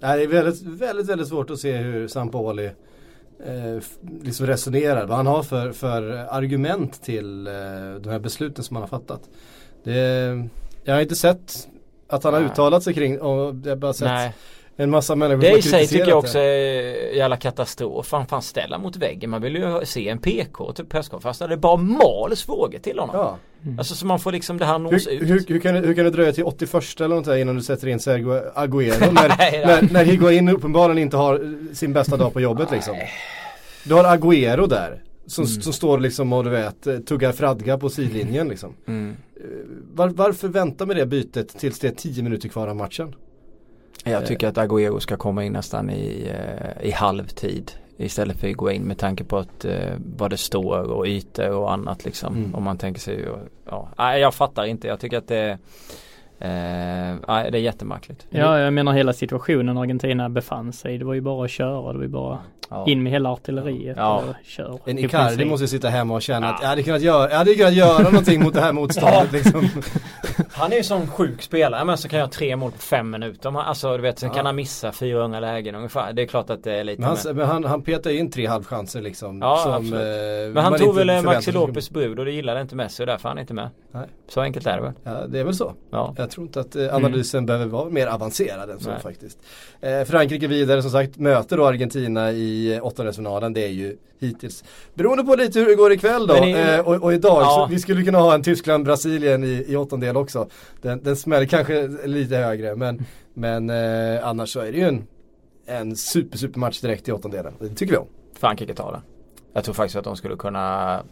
Nej, 0.00 0.18
det 0.18 0.22
är 0.22 0.26
väldigt, 0.26 0.62
väldigt, 0.62 1.08
väldigt 1.08 1.28
svårt 1.28 1.50
att 1.50 1.58
se 1.58 1.76
hur 1.76 2.08
Sampaoli 2.08 2.70
eh, 3.46 3.82
liksom 4.22 4.46
resonerar. 4.46 5.06
Vad 5.06 5.16
han 5.16 5.26
har 5.26 5.42
för, 5.42 5.72
för 5.72 6.02
argument 6.30 7.02
till 7.02 7.46
eh, 7.46 7.52
de 8.00 8.08
här 8.10 8.18
besluten 8.18 8.64
som 8.64 8.76
han 8.76 8.82
har 8.82 8.88
fattat. 8.88 9.20
Det, 9.84 9.94
jag 10.84 10.94
har 10.94 11.00
inte 11.00 11.16
sett 11.16 11.68
att 12.08 12.24
han 12.24 12.34
har 12.34 12.40
Nej. 12.40 12.50
uttalat 12.50 12.82
sig 12.82 12.94
kring 12.94 13.20
och 13.20 13.54
jag 13.64 13.70
har 13.70 13.76
bara 13.76 13.92
sett 13.92 14.08
Nej 14.08 14.34
en 14.80 14.90
massa 14.90 15.14
människor 15.16 15.40
Det 15.40 15.58
i 15.58 15.62
sig 15.62 15.86
tycker 15.86 16.08
jag 16.08 16.18
också 16.18 16.38
är 16.38 17.14
jävla 17.16 17.36
katastrof. 17.36 18.12
Han 18.12 18.26
fan 18.26 18.42
ställa 18.42 18.78
mot 18.78 18.96
väggen. 18.96 19.30
Man 19.30 19.42
vill 19.42 19.54
ju 19.56 19.80
se 19.84 20.08
en 20.08 20.18
PK 20.18 20.72
till 20.72 20.84
presskonferens 20.84 21.38
där 21.38 21.48
det 21.48 21.56
bara 21.56 21.76
mals 21.76 22.42
frågor 22.42 22.78
till 22.78 22.98
honom. 22.98 23.16
Ja. 23.16 23.38
Alltså 23.78 23.94
så 23.94 24.06
man 24.06 24.20
får 24.20 24.32
liksom 24.32 24.58
det 24.58 24.64
här 24.64 24.78
nås 24.78 24.92
Hur, 25.06 25.12
ut. 25.12 25.22
hur, 25.30 25.44
hur, 25.48 25.60
kan 25.60 25.74
hur 25.74 25.94
kan 25.94 26.04
det 26.04 26.10
dröja 26.10 26.32
till 26.32 26.44
81 26.44 27.00
eller 27.00 27.14
något 27.16 27.24
där 27.24 27.36
innan 27.36 27.56
du 27.56 27.62
sätter 27.62 27.88
in 27.88 28.00
Sergio 28.00 28.40
Agüero 28.54 29.12
när, 29.12 29.28
Nej, 29.38 29.62
när, 29.66 29.92
när 29.92 30.04
Higuain 30.04 30.48
uppenbarligen 30.48 30.98
inte 30.98 31.16
har 31.16 31.34
eh, 31.34 31.74
sin 31.74 31.92
bästa 31.92 32.16
dag 32.16 32.32
på 32.32 32.40
jobbet 32.40 32.70
liksom. 32.70 32.96
Du 33.84 33.94
har 33.94 34.04
Agüero 34.16 34.66
där 34.66 35.02
som, 35.26 35.44
Mm. 35.44 35.62
som 35.62 35.72
står 35.72 35.98
liksom 35.98 36.32
och 36.32 36.44
du 36.44 36.50
vet 36.50 36.86
eh, 36.86 36.98
tuggar 36.98 37.32
fradga 37.32 37.78
på 37.78 37.88
sidlinjen 37.90 38.48
liksom. 38.48 38.72
Mm. 38.86 39.16
Var, 39.94 40.08
varför 40.08 40.48
vänta 40.48 40.86
med 40.86 40.96
det 40.96 41.06
bytet 41.06 41.48
tills 41.58 41.78
det 41.78 41.88
är 41.88 41.92
10 41.92 42.22
minuter 42.22 42.48
kvar 42.48 42.68
av 42.68 42.76
matchen? 42.76 43.14
Jag 44.10 44.26
tycker 44.26 44.48
att 44.48 44.56
Agüero 44.56 44.98
ska 44.98 45.16
komma 45.16 45.44
in 45.44 45.52
nästan 45.52 45.90
i, 45.90 46.30
eh, 46.34 46.86
i 46.88 46.90
halvtid. 46.90 47.72
Istället 47.96 48.36
för 48.36 48.48
att 48.48 48.56
gå 48.56 48.70
in 48.70 48.82
med 48.82 48.98
tanke 48.98 49.24
på 49.24 49.38
att 49.38 49.64
eh, 49.64 49.94
vad 50.16 50.30
det 50.30 50.36
står 50.36 50.90
och 50.90 51.06
ytor 51.06 51.50
och 51.50 51.72
annat 51.72 52.04
liksom. 52.04 52.36
Mm. 52.36 52.54
Om 52.54 52.62
man 52.62 52.78
tänker 52.78 53.00
sig 53.00 53.26
ja. 53.64 53.88
Nej 53.98 54.20
jag 54.20 54.34
fattar 54.34 54.64
inte. 54.64 54.88
Jag 54.88 55.00
tycker 55.00 55.18
att 55.18 55.28
det 55.28 55.58
eh, 56.38 57.14
nej, 57.28 57.50
det 57.50 57.58
är 57.58 57.62
jättemärkligt. 57.62 58.26
Ja, 58.30 58.58
jag 58.58 58.72
menar 58.72 58.92
hela 58.92 59.12
situationen 59.12 59.78
Argentina 59.78 60.28
befann 60.28 60.72
sig. 60.72 60.98
Det 60.98 61.04
var 61.04 61.14
ju 61.14 61.20
bara 61.20 61.44
att 61.44 61.50
köra. 61.50 61.92
Det 61.92 61.98
var 61.98 62.04
ju 62.04 62.08
bara 62.08 62.38
Ja. 62.70 62.84
In 62.88 63.02
med 63.02 63.12
hela 63.12 63.28
artilleriet 63.32 63.96
Ja. 63.96 64.16
och 64.28 64.34
kör. 64.46 64.78
En 64.84 64.98
Icardi 64.98 65.44
måste 65.44 65.64
ju 65.64 65.68
sitta 65.68 65.88
hemma 65.88 66.14
och 66.14 66.22
känna 66.22 66.46
Ja. 66.46 66.54
att 66.54 66.62
jag 66.62 66.68
hade 66.68 66.82
kunnat 66.82 67.02
göra, 67.02 67.30
jag 67.30 67.36
hade 67.38 67.54
kunnat 67.54 67.74
göra 67.74 68.02
någonting 68.02 68.42
mot 68.42 68.54
det 68.54 68.60
här 68.60 68.72
motståndet 68.72 69.32
liksom. 69.32 69.68
Han 70.50 70.72
är 70.72 70.76
ju 70.76 70.82
sån 70.82 71.06
sjuk 71.06 71.42
spelare 71.42 71.84
men 71.84 71.98
så 71.98 72.08
kan 72.08 72.18
jag 72.18 72.32
tre 72.32 72.56
mål 72.56 72.70
på 72.72 72.78
fem 72.78 73.10
minuter. 73.10 73.60
Alltså 73.60 73.96
du 73.96 74.02
vet 74.02 74.18
sen 74.18 74.30
kan 74.30 74.46
han 74.46 74.56
missa 74.56 74.92
400 74.92 75.40
lägen 75.40 75.74
ungefär. 75.74 76.12
Det 76.12 76.22
är 76.22 76.26
klart 76.26 76.50
att 76.50 76.64
det 76.64 76.72
är 76.72 76.84
lite 76.84 77.00
Men 77.00 77.10
han, 77.24 77.36
men 77.36 77.46
han, 77.46 77.64
han 77.64 77.82
petar 77.82 78.10
ju 78.10 78.18
in 78.18 78.30
tre 78.30 78.46
halvchanser 78.46 79.00
liksom. 79.00 79.38
Ja, 79.40 79.56
som, 79.56 79.72
absolut. 79.72 79.94
eh, 79.94 80.52
Men 80.54 80.64
han 80.64 80.78
tog 80.78 80.94
väl 80.94 81.22
Maxi. 81.24 81.52
Lopez 81.52 81.90
brud 81.90 82.18
och 82.18 82.24
det 82.24 82.32
gillade 82.32 82.60
inte 82.60 82.76
Messi 82.76 83.02
och 83.02 83.06
därför 83.06 83.28
är 83.28 83.30
han 83.30 83.38
inte 83.38 83.54
med. 83.54 83.70
Nej. 83.92 84.06
Så 84.28 84.40
enkelt 84.40 84.66
är 84.66 84.76
det 84.76 84.82
väl? 84.82 84.92
Ja, 85.04 85.26
det 85.28 85.38
är 85.40 85.44
väl 85.44 85.54
så. 85.54 85.74
Ja. 85.90 86.14
Jag 86.18 86.30
tror 86.30 86.46
inte 86.46 86.60
att 86.60 86.76
eh, 86.76 86.94
analysen 86.94 87.46
behöver 87.46 87.66
vara 87.66 87.88
mer 87.90 88.06
avancerad 88.06 88.70
än 88.70 88.80
så 88.80 88.90
Nej. 88.90 89.00
faktiskt. 89.00 89.38
Eh, 89.80 90.02
Frankrike 90.04 90.46
vidare 90.46 90.82
som 90.82 90.90
sagt, 90.90 91.16
möter 91.16 91.56
då 91.56 91.66
Argentina 91.66 92.32
i 92.32 92.57
eh, 92.66 92.86
åttondelsfinalen. 92.86 93.52
Det 93.52 93.64
är 93.64 93.68
ju 93.68 93.96
hittills, 94.20 94.64
beroende 94.94 95.24
på 95.24 95.34
lite 95.34 95.58
hur 95.60 95.66
det 95.66 95.74
går 95.74 95.92
ikväll 95.92 96.26
då. 96.26 96.34
Men 96.34 96.44
i- 96.44 96.52
eh, 96.52 96.80
och, 96.80 96.94
och 97.02 97.12
idag, 97.14 97.42
Ja. 97.42 97.68
vi 97.70 97.78
skulle 97.78 98.02
kunna 98.04 98.18
ha 98.18 98.34
en 98.34 98.42
Tyskland-Brasilien 98.42 99.44
i, 99.44 99.64
i 99.68 99.76
åttondel 99.76 100.16
också. 100.16 100.48
Den, 100.82 101.02
den 101.02 101.16
smäller 101.16 101.46
kanske 101.46 101.88
lite 102.04 102.36
högre 102.36 102.76
men, 102.76 103.04
men 103.34 103.70
eh, 103.70 104.26
annars 104.28 104.52
så 104.52 104.60
är 104.60 104.72
det 104.72 104.78
ju 104.78 104.84
en, 104.88 105.06
en 105.66 105.96
super 105.96 106.38
super 106.38 106.58
match 106.60 106.80
direkt 106.80 107.08
i 107.08 107.12
åttondelen. 107.12 107.52
Det 107.60 107.68
tycker 107.68 107.92
vi 107.92 107.98
om. 107.98 108.06
Frankrike 108.38 108.74
tar 108.74 108.92
det. 108.92 109.00
Jag 109.52 109.64
tror 109.64 109.74
faktiskt 109.74 109.96
att 109.96 110.04
de 110.04 110.16
skulle 110.16 110.36
kunna 110.36 111.02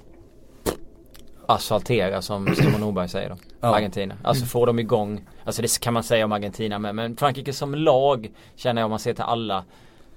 asfaltera 1.47 2.23
som 2.23 2.55
Simon 2.55 2.81
Norberg 2.81 3.09
säger 3.09 3.29
då. 3.29 3.37
Ja. 3.61 3.77
Argentina. 3.77 4.15
Alltså 4.25 4.45
få 4.45 4.67
dem 4.67 4.79
igång. 4.79 5.29
Alltså 5.45 5.63
det 5.63 5.81
kan 5.81 5.95
man 5.95 6.03
säga 6.03 6.25
om 6.25 6.33
Argentina 6.33 6.79
med. 6.79 6.95
Men 6.95 7.17
Frankrike 7.17 7.53
som 7.53 7.75
lag 7.75 8.31
känner 8.57 8.83
jag 8.83 8.87
om 8.87 8.91
man 8.91 8.99
ser 8.99 9.15
till 9.15 9.23
alla 9.25 9.65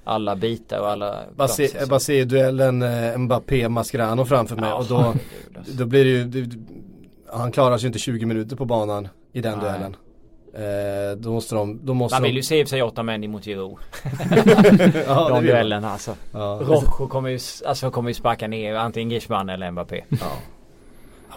alla 0.03 0.35
bitar 0.35 0.79
och 0.79 0.89
alla 0.89 1.23
Bara 1.35 1.47
se, 1.47 1.85
bara 1.89 1.99
se 1.99 2.25
duellen 2.25 2.81
eh, 2.81 3.17
Mbappé-Mascherano 3.17 4.25
framför 4.25 4.55
mig 4.55 4.69
Ja, 4.69 4.75
och 4.75 4.85
då, 4.85 4.97
alltså. 4.97 5.73
då 5.77 5.85
blir 5.85 6.03
det 6.03 6.09
ju, 6.09 6.23
det, 6.23 6.57
han 7.33 7.51
klarar 7.51 7.77
sig 7.77 7.83
ju 7.85 7.87
inte 7.87 7.99
20 7.99 8.25
minuter 8.25 8.55
på 8.55 8.65
banan 8.65 9.07
i 9.33 9.41
den 9.41 9.57
Nej. 9.57 9.67
duellen. 9.67 9.95
Eh, 10.53 11.17
då 11.17 11.31
måste 11.31 11.55
de, 11.55 11.79
då 11.83 11.93
måste 11.93 12.15
Man 12.15 12.23
vill 12.23 12.33
de, 12.33 12.37
ju 12.37 12.43
se 12.43 12.59
i 12.59 12.65
sig 12.65 12.81
åtta 12.81 13.03
män 13.03 13.31
mot 13.31 13.45
Giroud. 13.45 13.77
ja, 15.07 15.29
De 15.29 15.45
duellerna 15.45 15.91
alltså. 15.91 16.15
Ja. 16.31 16.59
Rojo 16.61 17.07
kommer 17.07 17.29
ju, 17.29 17.39
alltså 17.65 17.91
kommer 17.91 18.09
ju 18.09 18.13
sparka 18.13 18.47
ner 18.47 18.75
antingen 18.75 19.09
Griezmann 19.09 19.49
eller 19.49 19.71
Mbappé. 19.71 20.03
Ja. 20.09 20.17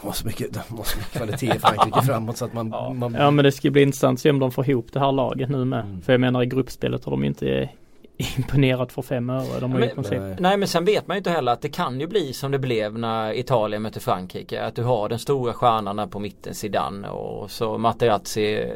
De 0.00 0.06
har 0.06 0.12
så 0.12 0.26
mycket, 0.26 0.52
de 0.52 0.76
har 0.76 0.84
så 0.84 0.98
mycket 0.98 1.12
kvalitet 1.12 1.46
i 1.46 1.58
Frankrike 1.58 2.02
framåt 2.06 2.36
så 2.36 2.44
att 2.44 2.52
man, 2.52 2.68
Ja. 2.70 2.92
man 2.92 3.14
Ja 3.14 3.30
men 3.30 3.44
det 3.44 3.52
ska 3.52 3.70
bli 3.70 3.82
intressant 3.82 4.16
att 4.16 4.20
se 4.20 4.30
om 4.30 4.38
de 4.38 4.50
får 4.50 4.70
ihop 4.70 4.92
det 4.92 5.00
här 5.00 5.12
laget 5.12 5.48
nu 5.50 5.64
med. 5.64 5.80
Mm. 5.80 6.00
För 6.02 6.12
jag 6.12 6.20
menar 6.20 6.42
i 6.42 6.46
gruppspelet 6.46 7.04
har 7.04 7.10
de 7.10 7.24
inte 7.24 7.68
imponerat 8.38 8.92
för 8.92 9.02
fem 9.02 9.30
öre. 9.30 9.60
De 9.60 9.72
har 9.72 9.78
i 9.78 9.80
Men- 9.86 9.94
princip 9.94 10.40
Nej. 10.40 10.56
Men 10.56 10.68
sen 10.68 10.84
vet 10.84 11.06
man 11.06 11.14
ju 11.14 11.18
inte 11.18 11.30
heller 11.30 11.52
att 11.52 11.60
det 11.60 11.68
kan 11.68 12.00
ju 12.00 12.06
bli 12.06 12.32
som 12.32 12.50
det 12.50 12.58
blev 12.58 12.98
när 12.98 13.32
Italien 13.32 13.82
mötte 13.82 14.00
Frankrike. 14.00 14.62
Att 14.64 14.74
du 14.74 14.82
har 14.82 15.08
den 15.08 15.18
stora 15.18 15.52
stjärnan 15.52 16.10
på 16.10 16.18
mitten, 16.18 16.54
Zidane 16.54 17.08
och 17.08 17.50
så 17.50 17.78
Materazzi 17.78 18.70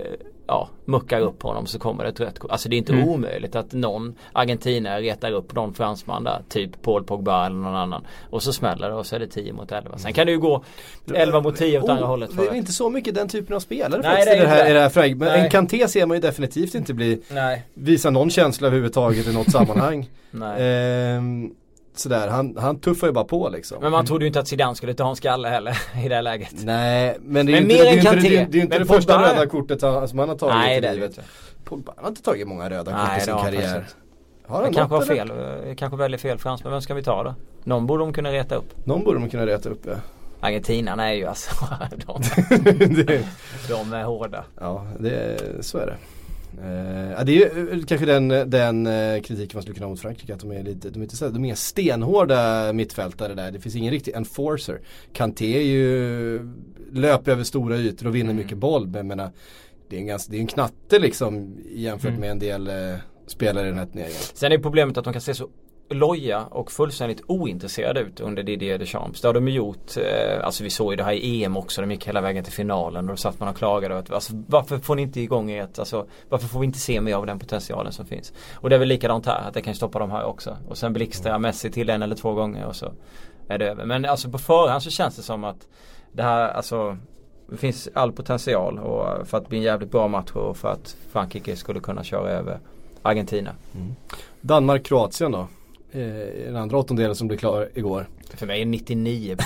ja, 0.47 0.69
muckar 0.85 1.21
upp 1.21 1.43
honom 1.43 1.67
så 1.67 1.79
kommer 1.79 2.05
det 2.05 2.11
ett 2.11 2.21
rött 2.21 2.39
kort. 2.39 2.51
Alltså 2.51 2.69
det 2.69 2.77
är 2.77 2.79
inte 2.79 2.93
Mm. 2.93 3.09
omöjligt 3.09 3.57
att 3.57 3.73
någon 3.73 4.15
argentinare 4.33 5.01
retar 5.01 5.33
upp 5.33 5.55
någon 5.55 5.75
fransman 5.75 6.25
där. 6.25 6.43
Typ 6.49 6.83
Paul 6.83 7.05
Pogba 7.05 7.47
eller 7.47 7.57
någon 7.57 7.75
annan. 7.77 8.05
Och 8.31 8.43
så 8.43 8.53
smäller 8.53 8.89
det 8.89 8.95
och 8.95 9.07
så 9.07 9.17
är 9.17 9.21
det 9.21 9.27
10 9.27 9.53
mot 9.53 9.73
11. 9.73 9.99
Sen 9.99 10.13
kan 10.13 10.27
det 10.27 10.33
ju 10.33 10.39
gå 10.39 10.65
11 11.15 11.41
mot 11.41 11.57
10 11.57 11.81
åt 11.81 11.89
andra 11.91 12.05
Oh, 12.05 12.09
hållet. 12.09 12.31
Det 12.31 12.37
För 12.37 12.47
är 12.47 12.55
inte 12.55 12.73
så 12.73 12.91
mycket 12.91 13.15
den 13.15 13.29
typen 13.29 13.57
av 13.57 13.61
spelare 13.61 14.01
Nej, 14.03 14.11
faktiskt 14.11 14.31
det 14.31 14.37
i 14.37 14.41
det 14.41 14.47
här, 14.47 14.71
i 14.71 14.73
det 14.73 14.81
här. 14.81 15.15
Men 15.15 15.29
Nej. 15.29 15.41
en 15.41 15.51
Kanté 15.51 15.89
ser 15.89 16.07
man 16.07 16.17
ju 16.17 16.21
definitivt 16.21 16.75
inte 16.75 16.95
bli, 16.95 17.21
Nej, 17.31 17.65
visa 17.75 18.11
någon 18.11 18.31
känsla 18.31 18.67
överhuvudtaget 18.67 19.27
i 19.29 19.33
något 19.33 19.51
sammanhang. 19.53 20.09
Ehm, 20.59 21.51
sådär, 21.99 22.29
han, 22.29 22.57
han 22.59 22.81
tuffar 22.81 23.07
ju 23.07 23.13
bara 23.13 23.25
på 23.25 23.49
liksom. 23.49 23.79
Men 23.81 23.93
man 23.93 24.07
trodde 24.07 24.25
ju 24.25 24.27
inte 24.27 24.41
att 24.41 24.49
Zidane 24.49 24.75
skulle 24.75 24.95
ta 24.95 25.09
en 25.11 25.17
skalle 25.17 25.49
heller 25.49 25.79
i 26.05 26.09
det 26.09 26.15
här 26.15 26.23
läget. 26.23 26.53
Nej, 26.65 27.17
men 27.21 27.47
det 27.47 27.53
är 27.57 27.61
Men 27.61 27.71
ju 27.71 27.77
inte, 27.77 27.85
det, 27.85 27.89
är 27.91 27.97
inte, 28.17 28.29
det, 28.29 28.29
det 28.51 28.59
är 28.59 28.63
inte 28.63 28.79
Men 28.79 28.87
det 28.89 28.95
första 28.95 29.19
Pogba- 29.19 29.35
röda 29.35 29.47
kortet 29.47 29.83
han, 29.83 30.09
som 30.09 30.19
han 30.19 30.29
har 30.29 30.37
tagit 30.37 30.55
Nej 30.57 30.77
i 30.79 30.81
det 30.81 30.93
livet. 30.93 31.21
Pogba 31.65 31.93
han 31.97 32.05
har 32.05 32.11
inte 32.11 32.23
tagit 32.23 32.49
många 32.49 32.71
röda 32.71 32.85
kort 32.93 33.01
Nej, 33.07 33.17
i 33.17 33.19
det 33.19 33.25
sin 33.25 33.35
karriär. 33.35 33.75
faktiskt 33.75 33.97
Har 34.47 34.63
han 34.63 34.73
kanske 34.75 34.95
har 34.97 35.03
fel, 35.03 35.33
jag 35.67 35.79
kanske 35.79 35.97
väljer 35.97 36.19
fel 36.19 36.39
fransman. 36.39 36.73
Vem 36.73 36.81
ska 36.83 36.95
vi 36.95 37.03
ta 37.03 37.23
då? 37.25 37.35
Någon 37.65 37.87
borde 37.87 38.03
de 38.03 38.13
kunna 38.13 38.33
reta 38.33 38.55
upp. 38.55 38.87
Någon 38.87 39.05
borde 39.05 39.19
man 39.19 39.31
kunna 39.31 39.47
reta 39.47 39.69
upp 39.69 39.81
ja. 39.87 39.93
Argentinarna 40.41 41.09
är 41.11 41.15
ju 41.15 41.27
alltså, 41.27 41.67
de, 42.07 42.23
det, 43.05 43.25
de 43.69 43.93
är 43.93 44.05
hårda. 44.05 44.45
ja, 44.61 44.87
det, 44.99 45.37
så 45.61 45.79
är 45.79 45.87
det. 45.87 45.97
Eh, 46.59 47.25
det 47.25 47.33
är 47.33 47.37
ju 47.37 47.71
eh, 47.73 47.85
kanske 47.85 48.07
den, 48.07 48.29
den 48.29 48.87
eh, 48.87 49.21
kritiken 49.23 49.51
man 49.57 49.63
skulle 49.63 49.75
kunna 49.75 49.87
ha 49.87 49.91
mot 49.91 50.01
Frankrike 50.01 50.35
att 50.35 50.41
de 50.41 50.53
är 50.53 50.63
lite, 50.63 50.91
de 50.91 50.99
är 50.99 51.03
inte 51.03 51.17
så, 51.17 51.29
de 51.29 51.45
är 51.45 51.55
stenhårda 51.55 52.73
mittfältare 52.73 53.35
där. 53.35 53.51
Det 53.53 53.61
finns 53.61 53.77
ingen 53.77 53.93
riktig 53.93 54.15
enforcer. 54.15 54.81
Kanté 55.13 55.57
är 55.57 55.63
ju, 55.63 56.41
löper 56.93 57.33
över 57.33 57.45
stora 57.45 57.77
ytor 57.77 58.07
och 58.07 58.15
vinner 58.15 58.31
Mm. 58.31 58.43
mycket 58.43 58.59
boll 58.59 58.87
men 58.87 58.95
jag 58.97 59.07
menar, 59.07 59.31
det 59.89 59.97
är 59.97 60.01
en, 60.01 60.07
ganska, 60.07 60.31
det 60.31 60.37
är 60.37 60.41
en 60.41 60.47
knatte 60.47 60.99
liksom 60.99 61.57
jämfört 61.73 62.09
Mm. 62.09 62.21
med 62.21 62.31
en 62.31 62.39
del 62.39 62.67
eh, 62.69 62.99
spelare 63.27 63.67
i 63.67 63.69
den 63.71 63.79
här 63.79 63.87
turneringen. 63.87 64.17
Sen 64.35 64.53
är 64.53 64.59
problemet 64.59 64.97
att 64.99 65.05
de 65.05 65.13
kan 65.13 65.23
se 65.23 65.35
så 65.35 65.49
loja 65.89 66.45
och 66.51 66.73
fullständigt 66.73 67.23
ointresserade 67.27 68.01
ut 68.01 68.21
under 68.21 68.43
Didier 68.43 68.79
Deschamps. 68.79 69.21
Det 69.21 69.29
har 69.29 69.35
de 69.35 69.49
ju 69.49 69.55
gjort, 69.55 69.97
eh, 69.97 70.45
alltså 70.45 70.65
vi 70.65 70.71
såg 70.71 70.93
ju 70.93 70.97
det 70.97 71.05
här 71.05 71.13
i 71.13 71.45
EM 71.45 71.57
också, 71.57 71.81
de 71.81 71.91
gick 71.91 72.09
hela 72.09 72.21
vägen 72.21 72.45
till 72.45 72.53
finalen 72.53 73.05
och 73.05 73.11
då 73.11 73.17
satt 73.17 73.41
man 73.41 73.49
och 73.49 73.57
klagade 73.57 73.95
över 73.95 74.03
att 74.03 74.11
alltså, 74.11 74.33
varför 74.47 74.79
får 74.79 74.97
ni 74.97 75.03
inte 75.03 75.21
igång 75.21 75.51
ert, 75.51 75.79
alltså 75.79 76.07
varför 76.29 76.49
får 76.49 76.61
vi 76.61 76.67
inte 76.67 76.79
se 76.79 77.01
mer 77.01 77.15
av 77.15 77.27
den 77.27 77.39
potentialen 77.39 77.93
som 77.93 78.07
finns? 78.07 78.33
Och 78.55 78.71
det 78.71 78.77
är 78.77 78.81
väl 78.81 78.89
likadant 78.89 79.27
här, 79.27 79.49
att 79.49 79.55
det 79.55 79.63
kan 79.63 79.75
stoppa 79.75 79.99
de 79.99 80.11
här 80.11 80.25
också. 80.25 80.57
Och 80.69 80.79
sen 80.79 80.93
blixtrar 80.93 81.39
Messi 81.39 81.71
till 81.71 81.91
en 81.91 82.03
eller 82.03 82.17
två 82.17 82.33
gånger 82.33 82.67
och 82.67 82.77
så 82.77 82.93
är 83.49 83.59
det 83.59 83.69
över. 83.69 83.85
Men 83.85 84.05
alltså 84.05 84.31
på 84.31 84.39
förhand 84.39 84.83
så 84.83 84.91
känns 84.91 85.17
det 85.17 85.23
som 85.23 85.45
att 85.45 85.69
det 86.13 86.23
här, 86.23 86.49
alltså 86.49 86.97
det 87.51 87.57
finns 87.57 87.89
all 87.95 88.13
potential 88.13 88.79
och 88.79 89.27
för 89.29 89.39
att 89.39 89.49
bli 89.49 89.59
en 89.59 89.65
jävligt 89.65 89.91
bra 89.91 90.09
match 90.09 90.31
och 90.33 90.57
för 90.57 90.69
att 90.69 90.97
Frankrike 91.13 91.57
skulle 91.57 91.81
kunna 91.81 92.05
köra 92.05 92.31
över 92.31 92.59
Argentina. 93.03 93.51
Mm. 93.75 93.95
Danmark-Kroatien 94.41 95.33
då? 95.33 95.47
Eh, 95.93 96.01
den 96.45 96.57
andra 96.57 96.79
åttondelen 96.79 97.15
som 97.15 97.29
blev 97.29 97.39
klar 97.39 97.69
igår. 97.75 98.09
För 98.35 98.47
mig 98.47 98.63
är 98.63 98.67
99% 98.67 99.37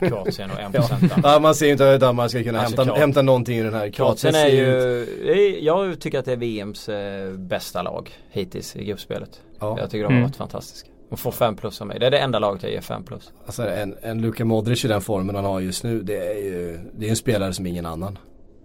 Kroatien 0.08 0.50
och 0.50 0.56
1% 0.56 0.72
Danmark. 0.72 1.12
Ja, 1.22 1.38
man 1.40 1.54
ser 1.54 1.66
ju 1.66 1.72
inte 1.72 1.84
hur 1.84 1.98
Danmark 1.98 2.30
ska 2.30 2.42
kunna 2.42 2.58
Nej, 2.62 2.62
hämta, 2.76 2.94
hämta 2.94 3.22
någonting 3.22 3.58
ur 3.58 3.64
den 3.64 3.74
här. 3.74 3.90
Kroatien 3.90 4.34
är 4.34 4.48
ju, 4.48 5.58
jag 5.60 6.00
tycker 6.00 6.18
att 6.18 6.24
det 6.24 6.32
är 6.32 6.36
VMs 6.36 6.88
eh, 6.88 7.32
bästa 7.32 7.82
lag 7.82 8.10
hittills 8.30 8.76
i 8.76 8.84
gruppspelet. 8.84 9.40
Ja. 9.60 9.78
Jag 9.80 9.90
tycker 9.90 10.02
de 10.02 10.04
har 10.04 10.10
Mm. 10.12 10.22
varit 10.22 10.36
fantastiska. 10.36 10.88
De 11.10 11.16
får 11.18 11.30
5 11.32 11.56
plus 11.56 11.80
av 11.80 11.86
mig. 11.86 11.98
Det 12.00 12.06
är 12.06 12.10
det 12.10 12.18
enda 12.18 12.38
laget 12.38 12.62
jag 12.62 12.72
ger 12.72 12.80
5 12.80 13.04
plus. 13.04 13.32
Alltså 13.46 13.68
en, 13.68 13.94
en 14.02 14.22
Luka 14.22 14.44
Modric 14.44 14.84
i 14.84 14.88
den 14.88 15.00
formen 15.00 15.34
han 15.34 15.44
har 15.44 15.60
just 15.60 15.84
nu, 15.84 16.02
det 16.02 16.16
är 16.32 16.38
ju 16.44 16.78
det 16.98 17.06
är 17.06 17.10
en 17.10 17.16
spelare 17.16 17.52
som 17.52 17.66
ingen 17.66 17.86
annan. 17.86 18.18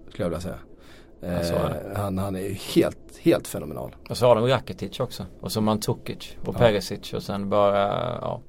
Skulle 0.09 0.23
jag 0.25 0.29
vilja 0.29 0.41
säga. 0.41 0.55
Eh, 1.25 1.95
han, 1.95 2.17
han 2.17 2.35
är 2.35 2.39
ju 2.39 2.53
helt, 2.53 3.17
helt 3.21 3.47
fenomenal. 3.47 3.95
Och 4.09 4.17
så 4.17 4.25
har 4.27 4.35
de 4.35 4.47
Rakitic 4.47 4.99
också. 4.99 5.25
Och 5.41 5.51
så 5.51 5.61
Mandzukic 5.61 6.35
och 6.45 6.55
Ja. 6.55 6.59
Perisic 6.59 7.13
och 7.13 7.23
sen 7.23 7.49
bara, 7.49 7.77
ja. 8.21 8.41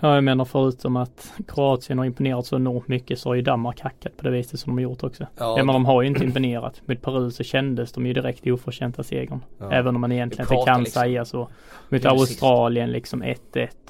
Ja 0.00 0.14
jag 0.14 0.24
menar 0.24 0.44
förutom 0.44 0.96
att 0.96 1.32
Kroatien 1.48 1.98
har 1.98 2.04
imponerat 2.04 2.46
så 2.46 2.56
enormt 2.56 2.88
mycket 2.88 3.18
så 3.18 3.28
har 3.28 3.34
ju 3.34 3.42
Danmark 3.42 3.80
hackat 3.80 4.16
på 4.16 4.24
det 4.24 4.30
viset 4.30 4.60
som 4.60 4.70
de 4.70 4.76
har 4.76 4.82
gjort 4.90 5.02
också. 5.04 5.26
Ja, 5.38 5.56
men 5.56 5.66
de 5.66 5.84
har 5.86 6.02
ju 6.02 6.08
inte 6.08 6.24
imponerat. 6.24 6.80
Med 6.84 7.02
Peru 7.02 7.30
så 7.30 7.44
kändes 7.44 7.92
de 7.92 8.06
ju 8.06 8.12
direkt 8.12 8.46
oförtjänta 8.46 9.02
segern. 9.02 9.40
Ja. 9.58 9.72
Även 9.72 9.94
om 9.94 10.00
man 10.00 10.12
egentligen 10.12 10.52
inte 10.52 10.66
kan 10.70 10.80
liksom- 10.82 11.00
säga 11.02 11.24
så. 11.24 11.48
Mot 11.88 12.04
Australien 12.04 12.90
liksom 12.92 13.22
1-1 13.22 13.34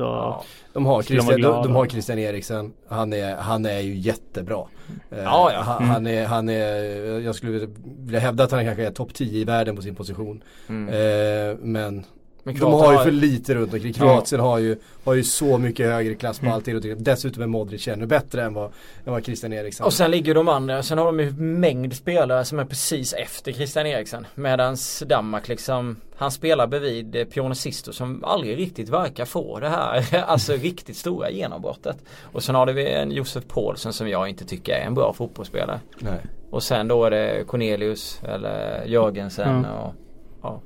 och 0.01 0.07
ja. 0.07 0.43
De 0.73 0.87
har, 0.87 1.03
Christian, 1.03 1.41
de, 1.41 1.63
de 1.63 1.75
har 1.75 1.87
Christian 1.87 2.19
Eriksen. 2.19 2.73
Han 2.89 3.13
är, 3.13 3.37
han 3.37 3.67
är 3.67 3.81
ju 3.81 3.95
jättebra. 3.95 4.65
Eh, 5.11 5.19
Ja, 5.19 5.51
ja. 5.53 5.61
Han, 5.61 5.77
Mm. 5.83 5.89
han, 5.91 6.07
är, 6.07 6.27
han 6.27 6.49
är, 6.49 7.21
jag 7.21 7.35
skulle 7.35 7.67
vilja 7.99 8.21
hävda 8.21 8.45
att 8.45 8.51
han 8.53 8.65
kanske 8.65 8.87
är 8.87 8.91
topp 8.91 9.15
10 9.15 9.41
i 9.41 9.45
världen 9.45 9.77
på 9.77 9.83
sin 9.83 9.95
position. 9.95 10.43
Mm. 10.69 10.89
Eh, 10.89 11.57
men 11.61 12.05
Men 12.43 12.59
de 12.59 12.73
har 12.73 12.93
ju 12.93 12.99
för 12.99 13.11
lite 13.11 13.55
runt 13.55 13.73
omkring. 13.75 13.93
Kroatien 13.93 14.41
har, 14.41 14.59
ju, 14.59 14.77
har 15.05 15.15
ju 15.15 15.25
så 15.25 15.59
mycket 15.59 15.87
högre 15.87 16.15
klass 16.15 16.39
på 16.39 16.47
Mm. 16.47 16.55
allting. 16.55 16.95
Dessutom 17.05 17.43
är 17.43 17.47
Modric 17.47 17.89
ännu 17.89 18.07
bättre 18.07 18.43
än 18.43 18.55
vad, 18.55 18.65
än 19.05 19.13
vad 19.13 19.25
Christian 19.25 19.53
Eriksen 19.53 19.87
Och 19.87 19.93
sen 19.93 20.11
ligger 20.11 20.35
de 20.35 20.49
andra, 20.49 20.83
sen 20.83 20.99
har 20.99 21.07
de 21.07 21.21
ju 21.21 21.31
mängd 21.33 21.95
spelare 21.97 22.45
som 22.45 22.59
är 22.59 22.65
precis 22.65 23.13
efter 23.13 23.53
Christian 23.53 23.87
Eriksen. 23.87 24.27
Medans 24.35 25.03
Danmark 25.07 25.49
liksom, 25.49 25.97
han 26.17 26.31
spelar 26.31 26.67
bredvid 26.67 27.27
Pione 27.33 27.55
Sisto 27.55 27.93
som 27.93 28.25
aldrig 28.25 28.59
riktigt 28.59 28.89
verkar 28.89 29.25
få 29.25 29.59
det 29.61 29.69
här, 29.69 30.05
alltså 30.27 30.53
riktigt 30.53 30.97
stora 30.97 31.31
genombrottet. 31.31 31.97
Och 32.23 32.43
sen 32.43 32.55
har 32.55 32.67
vi 32.67 32.89
en 32.93 33.11
Josef 33.11 33.45
Paulsen 33.49 33.93
som 33.93 34.09
jag 34.09 34.29
inte 34.29 34.45
tycker 34.45 34.73
är 34.73 34.87
en 34.87 34.95
bra 34.95 35.13
fotbollsspelare. 35.13 35.81
Nej. 35.99 36.21
Och 36.51 36.63
sen 36.63 36.89
då 36.89 37.05
är 37.05 37.11
det 37.11 37.45
Cornelius 37.47 38.21
eller 38.29 38.85
Jörgensen 38.87 39.49
Mm. 39.49 39.71
och 39.71 39.95
ja. 40.43 40.61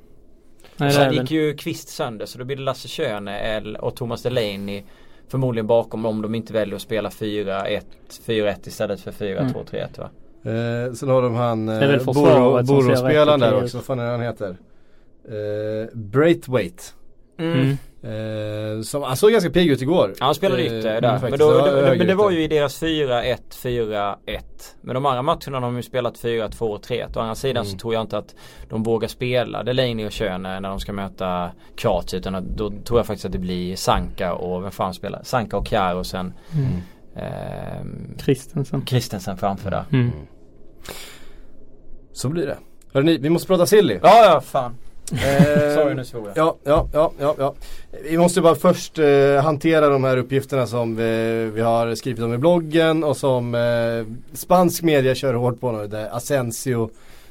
Nej, 0.77 0.91
sen 0.91 1.13
gick 1.13 1.31
ju 1.31 1.53
Kvist 1.53 1.89
sönder 1.89 2.25
så 2.25 2.37
då 2.37 2.45
blir 2.45 2.55
det 2.55 2.61
Lasse 2.61 2.87
Schöne 2.87 3.77
och 3.79 3.95
Thomas 3.95 4.23
Delaney 4.23 4.83
förmodligen 5.27 5.67
bakom 5.67 6.05
om 6.05 6.21
de 6.21 6.35
inte 6.35 6.53
väljer 6.53 6.75
att 6.75 6.81
spela 6.81 7.09
4-1 7.09 7.81
4-1 8.25 8.67
istället 8.67 9.01
för 9.01 9.11
4-2-3-1 9.11 9.99
va? 9.99 10.09
Eh, 10.51 10.93
sen 10.93 11.09
har 11.09 11.21
de 11.21 11.35
han 11.35 11.69
eh, 11.69 12.03
Boro-spelaren 12.63 13.39
där 13.39 13.63
också. 13.63 13.77
Vad 13.77 13.85
fan 13.85 13.99
är 13.99 14.11
han 14.11 14.21
heter? 14.21 14.57
Eh, 15.25 15.89
Braithwaite. 15.93 16.83
Mm. 17.37 17.77
Eh, 18.03 18.81
som, 18.81 19.03
han 19.03 19.17
såg 19.17 19.31
ganska 19.31 19.49
pigg 19.49 19.69
ut 19.71 19.81
igår. 19.81 20.13
Ja, 20.19 20.25
han 20.25 20.35
spelade 20.35 20.61
Eh, 20.61 20.67
ytter 20.79 20.89
mm, 20.97 21.01
där. 21.01 21.29
Men, 21.29 21.39
då, 21.39 21.45
Ja, 21.57 21.71
det, 21.91 21.97
men 21.97 22.07
det 22.07 22.15
var 22.15 22.31
ju 22.31 22.43
i 22.43 22.47
deras 22.47 22.81
4-1, 22.81 23.37
4-1. 23.51 24.17
Men 24.81 24.93
de 24.93 25.05
andra 25.05 25.21
matcherna 25.21 25.57
har 25.59 25.61
de 25.61 25.75
ju 25.75 25.83
spelat 25.83 26.17
4-2, 26.19 26.79
3-1. 26.79 27.17
Å 27.17 27.19
andra 27.19 27.35
sidan 27.35 27.65
så 27.65 27.69
Mm. 27.69 27.79
tror 27.79 27.93
jag 27.93 28.01
inte 28.01 28.17
att 28.17 28.35
de 28.69 28.83
vågar 28.83 29.07
spela 29.07 29.63
Delaney 29.63 30.05
och 30.05 30.13
Schöne 30.13 30.59
när 30.59 30.69
de 30.69 30.79
ska 30.79 30.93
möta 30.93 31.51
Kroatien. 31.75 32.19
Utan 32.19 32.35
att, 32.35 32.43
då 32.43 32.69
tror 32.85 32.99
jag 32.99 33.05
faktiskt 33.07 33.25
att 33.25 33.31
det 33.31 33.39
blir 33.39 33.75
Sanka 33.75 34.33
och 34.33 34.63
vem 34.63 34.71
fan 34.71 34.93
spelar? 34.93 35.21
Sanka 35.23 35.57
och 35.57 35.67
Kjär 35.67 35.95
och 35.95 36.05
sen 36.05 36.33
Mm. 36.53 36.71
ehm, 37.15 38.17
Christensen. 38.17 38.85
Christensen 38.85 39.37
framför 39.37 39.71
där. 39.71 39.85
Mm. 39.91 40.11
Så 42.13 42.29
blir 42.29 42.45
det. 42.47 42.57
Hörrni, 42.93 43.17
vi 43.17 43.29
måste 43.29 43.47
prata 43.47 43.65
silly. 43.65 43.99
Ja, 44.03 44.25
ja, 44.25 44.41
fan. 44.41 44.75
Eh, 45.13 45.75
Sorry 45.75 45.93
nu 45.95 46.05
svor 46.05 46.31
jag. 46.35 46.37
Ja, 46.37 46.55
ja, 46.63 46.87
ja, 46.93 47.11
ja, 47.19 47.35
ja. 47.37 47.53
Vi 48.03 48.17
måste 48.17 48.41
bara 48.41 48.55
först 48.55 48.99
eh, 48.99 49.41
hantera 49.43 49.89
de 49.89 50.03
här 50.03 50.17
uppgifterna 50.17 50.67
som 50.67 50.95
vi, 50.95 51.49
vi 51.53 51.61
har 51.61 51.95
skrivit 51.95 52.23
om 52.23 52.33
i 52.33 52.37
bloggen 52.37 53.03
och 53.03 53.17
som 53.17 53.55
eh, 53.55 54.05
spansk 54.37 54.81
media 54.83 55.15
kör 55.15 55.33
hårt 55.33 55.59
på 55.59 55.71
nu. 55.71 55.87
Det 55.87 56.09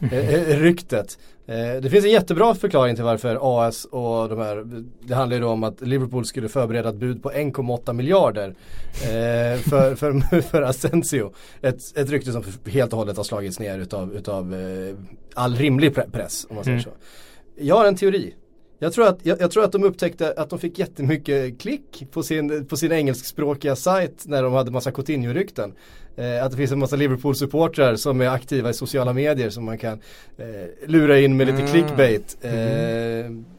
Asensio-ryktet. 0.01 1.19
Eh, 1.47 1.81
det 1.83 1.91
finns 1.91 2.05
en 2.05 2.11
jättebra 2.11 2.55
förklaring 2.55 2.95
till 2.95 3.05
varför 3.05 3.39
AS 3.67 3.85
och 3.85 4.29
de 4.29 4.39
här, 4.39 4.65
det 5.01 5.15
handlar 5.15 5.37
ju 5.37 5.43
då 5.43 5.49
om 5.49 5.65
att 5.65 5.81
Liverpool 5.81 6.25
skulle 6.25 6.49
förbereda 6.49 6.89
ett 6.89 6.95
bud 6.95 7.23
på 7.23 7.31
1,8 7.31 7.93
miljarder 7.93 8.55
eh, 9.03 9.59
för, 9.61 9.95
för, 9.95 10.41
för 10.51 10.63
Asensio. 10.63 11.33
Ett, 11.63 11.99
ett 11.99 12.11
rykte 12.11 12.33
som 12.33 12.45
helt 12.67 12.93
och 12.93 12.99
hållet 12.99 13.17
har 13.17 13.25
slagits 13.25 13.59
ner 13.59 13.79
utav, 13.79 14.13
utav 14.17 14.55
eh, 14.55 14.95
all 15.35 15.57
rimlig 15.57 15.93
pre- 15.97 16.11
press 16.13 16.47
om 16.51 16.55
man 16.57 16.65
säger 16.65 16.79
Mm. 16.79 16.85
så. 16.85 16.91
Jag 17.57 17.75
har 17.77 17.85
en 17.85 17.97
teori. 17.97 18.35
Jag 18.79 18.93
tror, 18.93 19.07
att, 19.09 19.19
jag, 19.23 19.41
jag 19.41 19.51
tror 19.51 19.65
att 19.65 19.73
de 19.73 19.85
upptäckte 19.85 20.35
att 20.37 20.51
de 20.51 20.59
fick 20.59 20.79
jättemycket 20.79 21.61
klick 21.61 22.07
på 22.11 22.23
sin, 22.23 22.67
på 22.67 22.77
sin 22.77 22.93
engelskspråkiga 22.93 23.77
sajt 23.77 24.25
när 24.27 24.43
de 24.43 24.53
hade 24.53 24.71
massa 24.71 24.91
Coutinho-rykten. 24.91 25.73
Eh, 26.17 26.45
att 26.45 26.51
det 26.51 26.57
finns 26.57 26.73
en 26.73 26.79
massa 26.79 26.97
Liverpool-supportrar 26.97 27.97
som 27.97 28.21
är 28.21 28.29
aktiva 28.29 28.71
i 28.71 28.75
sociala 28.75 29.13
medier 29.13 29.51
som 29.51 29.65
man 29.65 29.79
kan 29.79 30.01
eh, 30.39 30.47
lura 30.89 31.21
in 31.21 31.37
med 31.37 31.47
lite 31.47 31.59
Mm. 31.59 31.73
clickbait. 31.73 32.37
Eh, 32.41 32.53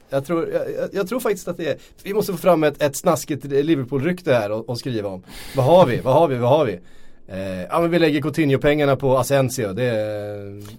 jag, 0.10 0.26
tror, 0.26 0.50
jag- 0.50 0.90
jag 0.94 1.08
tror 1.08 1.20
faktiskt 1.20 1.48
att 1.48 1.58
det 1.58 1.68
är, 1.70 1.78
vi 2.04 2.14
måste 2.14 2.32
få 2.32 2.38
fram 2.38 2.64
ett, 2.64 2.82
ett 2.84 2.96
snaskigt 2.96 3.44
Liverpool-rykte 3.46 4.34
här 4.34 4.52
och, 4.52 4.70
och 4.70 4.80
skriva 4.80 5.10
om. 5.10 5.24
Vad 5.56 5.66
har 5.66 5.86
vi, 5.86 5.98
vad 6.00 6.14
har 6.14 6.28
vi, 6.28 6.36
vad 6.36 6.50
har 6.50 6.66
vi? 6.66 6.80
Eh, 7.28 7.62
ja 7.62 7.80
men 7.82 7.92
vi 7.92 8.00
lägger 8.00 8.22
Coutinho-pengarna 8.22 8.96
på 8.96 9.18
Asensio. 9.18 9.74
Det 9.74 9.92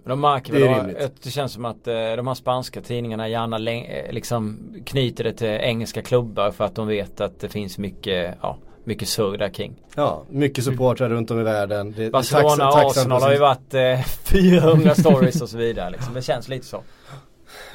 de 0.05 0.21
märker 0.21 0.53
Det 0.53 0.67
är 0.67 0.79
rimligt. 0.81 1.23
det 1.23 1.31
känns 1.31 1.53
som 1.53 1.65
att 1.65 1.87
eh, 1.89 1.95
de 2.17 2.27
här 2.27 2.35
spanska 2.35 2.81
tidningarna 2.81 3.29
gärna 3.29 3.71
eh, 3.73 4.13
liksom 4.13 4.59
knyter 4.87 5.25
det 5.25 5.33
till 5.33 5.47
engelska 5.49 6.03
klubbar 6.03 6.51
för 6.51 6.65
att 6.65 6.75
de 6.75 6.87
vet 6.87 7.21
att 7.21 7.41
det 7.41 7.49
finns 7.49 7.79
mycket, 7.79 8.35
ja, 8.43 8.59
mycket 8.85 9.09
surr 9.09 9.39
där 9.39 9.49
kring. 9.49 9.73
ja, 9.97 10.23
mycket 10.31 10.65
supportrar 10.65 11.09
runt 11.09 11.31
om 11.31 11.41
i 11.41 11.43
världen. 11.43 11.95
Det, 11.97 12.11
Barcelona 12.11 12.69
och 12.69 12.79
Arsenal 12.91 13.23
har 13.23 13.33
ju 13.33 13.39
varit 13.39 13.75
eh, 13.75 14.01
400 14.25 14.95
stories 14.95 15.43
och 15.43 15.49
så 15.49 15.59
vidare 15.59 15.91
liksom. 15.91 16.15
Det 16.15 16.23
känns 16.23 16.49
lite 16.49 16.67
så. 16.67 16.77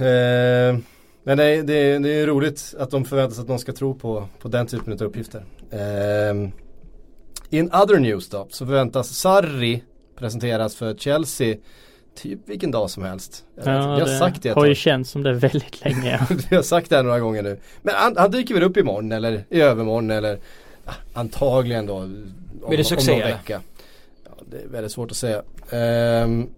Eh, 0.03 0.77
men 1.23 1.37
det, 1.37 1.43
är- 1.43 1.63
det 1.99 2.09
är 2.09 2.27
roligt 2.27 2.75
att 2.79 2.91
de 2.91 3.05
förväntar 3.05 3.35
sig 3.35 3.41
att 3.41 3.47
någon 3.47 3.59
ska 3.59 3.71
tro 3.73 3.95
på, 3.95 4.25
på 4.41 4.47
den 4.47 4.67
typen 4.67 4.93
av 4.93 5.01
uppgifter. 5.03 5.45
Eh, 5.71 6.49
in 7.49 7.71
other 7.73 7.99
news 7.99 8.29
då, 8.29 8.47
så 8.49 8.65
förväntas 8.65 9.09
Sarri 9.09 9.83
presenteras 10.15 10.75
för 10.75 10.93
Chelsea 10.93 11.57
typ 12.15 12.39
vilken 12.45 12.71
dag 12.71 12.89
som 12.89 13.03
helst. 13.03 13.45
Jag 13.55 13.67
Ja, 13.67 13.81
har 13.81 13.99
det 13.99 14.17
sagt 14.17 14.43
det 14.43 14.49
har 14.49 14.65
ju 14.65 14.75
känts 14.75 15.11
som 15.11 15.23
det 15.23 15.33
väldigt 15.33 15.85
länge. 15.85 16.19
Vi 16.49 16.55
har 16.55 16.63
sagt 16.63 16.89
det 16.89 16.95
här 16.95 17.03
några 17.03 17.19
gånger 17.19 17.43
nu. 17.43 17.59
Men 17.81 17.93
han, 17.97 18.17
han 18.17 18.31
dyker 18.31 18.53
väl 18.53 18.63
upp 18.63 18.77
imorgon 18.77 19.11
eller 19.11 19.43
i 19.49 19.61
övermorgon 19.61 20.11
eller 20.11 20.39
ja, 20.85 20.91
antagligen 21.13 21.85
då. 21.85 21.93
Om, 21.93 22.33
Blir 22.67 22.77
det 22.77 22.83
succé, 22.83 23.11
om 23.11 23.19
någon 23.19 23.27
vecka. 23.27 23.61
Ja, 24.25 24.31
det 24.51 24.57
är 24.57 24.67
väldigt 24.67 24.91
svårt 24.91 25.11
att 25.11 25.17
säga. 25.17 25.43
Ehm, 25.69 26.49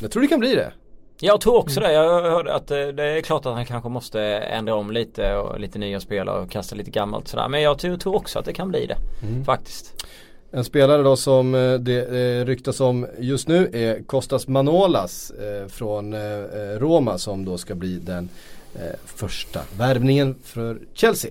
jag 0.00 0.10
tror 0.10 0.22
det 0.22 0.28
kan 0.28 0.40
bli 0.40 0.54
det. 0.54 0.72
Jag 1.20 1.40
tror 1.40 1.56
också 1.56 1.80
det. 1.80 1.92
Jag 1.92 2.22
hörde 2.22 2.54
att 2.54 2.70
eh, 2.70 2.86
det 2.86 3.04
är 3.04 3.20
klart 3.20 3.46
att 3.46 3.54
han 3.54 3.66
kanske 3.66 3.88
måste 3.88 4.20
ändra 4.22 4.74
om 4.74 4.90
lite 4.90 5.34
och 5.34 5.60
lite 5.60 5.78
nya 5.78 6.00
spelare 6.00 6.40
och 6.40 6.50
kasta 6.50 6.76
lite 6.76 6.90
gammalt 6.90 7.28
sådär. 7.28 7.48
Men 7.48 7.62
jag 7.62 7.78
tror, 7.78 7.96
tror 7.96 8.14
också 8.14 8.38
att 8.38 8.44
det 8.44 8.52
kan 8.52 8.68
bli 8.68 8.86
det. 8.86 8.96
Faktiskt. 9.44 10.06
En 10.50 10.64
spelare 10.64 11.02
då 11.02 11.16
som 11.16 11.54
eh, 11.54 11.74
det 11.74 12.40
eh, 12.40 12.44
ryktas 12.44 12.80
om 12.80 13.06
just 13.18 13.48
nu 13.48 13.70
är 13.72 14.02
Kostas 14.02 14.48
Manolas 14.48 15.32
från 15.68 16.14
Roma 16.78 17.18
som 17.18 17.44
då 17.44 17.58
ska 17.58 17.74
bli 17.74 17.98
den 17.98 18.28
första 19.04 19.60
värvningen 19.78 20.38
för 20.42 20.78
Chelsea. 20.94 21.30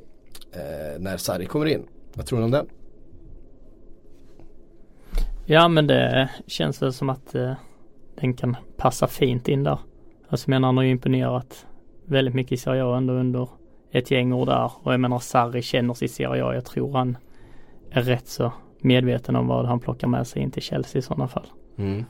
När 1.00 1.18
Sarri 1.18 1.46
kommer 1.46 1.66
in. 1.66 1.84
Vad 2.14 2.26
tror 2.26 2.40
ni 2.40 2.46
om 2.46 2.52
det? 2.52 2.66
Ja 5.46 5.68
men 5.68 5.88
det 5.88 6.30
känns 6.48 6.82
väl 6.82 6.94
som 6.94 7.10
att 7.10 7.36
den 8.24 8.34
kan 8.34 8.56
passa 8.78 9.08
fint 9.08 9.48
in 9.48 9.64
där. 9.64 9.80
Alltså 10.30 10.50
menar 10.50 10.68
han 10.68 10.78
har 10.78 10.84
ju 10.84 10.90
imponerat 10.90 11.66
väldigt 12.06 12.34
mycket 12.34 12.52
i 12.52 12.58
Serie 12.58 12.86
A 12.86 12.98
ändå 12.98 13.14
under 13.14 13.50
ett 13.92 14.12
gäng 14.12 14.34
år 14.34 14.46
där. 14.46 14.72
Och 14.84 14.94
jag 14.94 15.00
menar 15.00 15.20
Sarri 15.20 15.62
känner 15.62 15.94
sig 15.94 16.06
i 16.06 16.10
Serie 16.10 16.46
A. 16.46 16.56
Jag 16.56 16.66
tror 16.66 16.94
han 16.94 17.18
är 17.92 18.02
rätt 18.02 18.28
så 18.28 18.54
medveten 18.80 19.36
om 19.36 19.48
vad 19.48 19.66
han 19.66 19.80
plockar 19.80 20.08
med 20.08 20.28
sig 20.28 20.42
in 20.42 20.52
till 20.52 20.62
Chelsea 20.62 21.00
i 21.00 21.02
sådana 21.02 21.28
fall. 21.28 21.48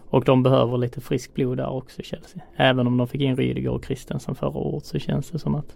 Och 0.10 0.24
de 0.24 0.44
behöver 0.44 0.78
lite 0.78 1.02
frisk 1.02 1.34
blod 1.34 1.58
där 1.58 1.70
också 1.70 2.02
Chelsea. 2.02 2.42
Även 2.56 2.88
om 2.88 2.98
de 2.98 3.08
fick 3.08 3.22
in 3.22 3.38
Rydiger 3.38 3.70
och 3.70 3.86
Christensen 3.86 4.36
förra 4.36 4.58
året 4.58 4.86
så 4.86 5.00
känns 5.00 5.30
det 5.30 5.40
som 5.40 5.56
att 5.56 5.76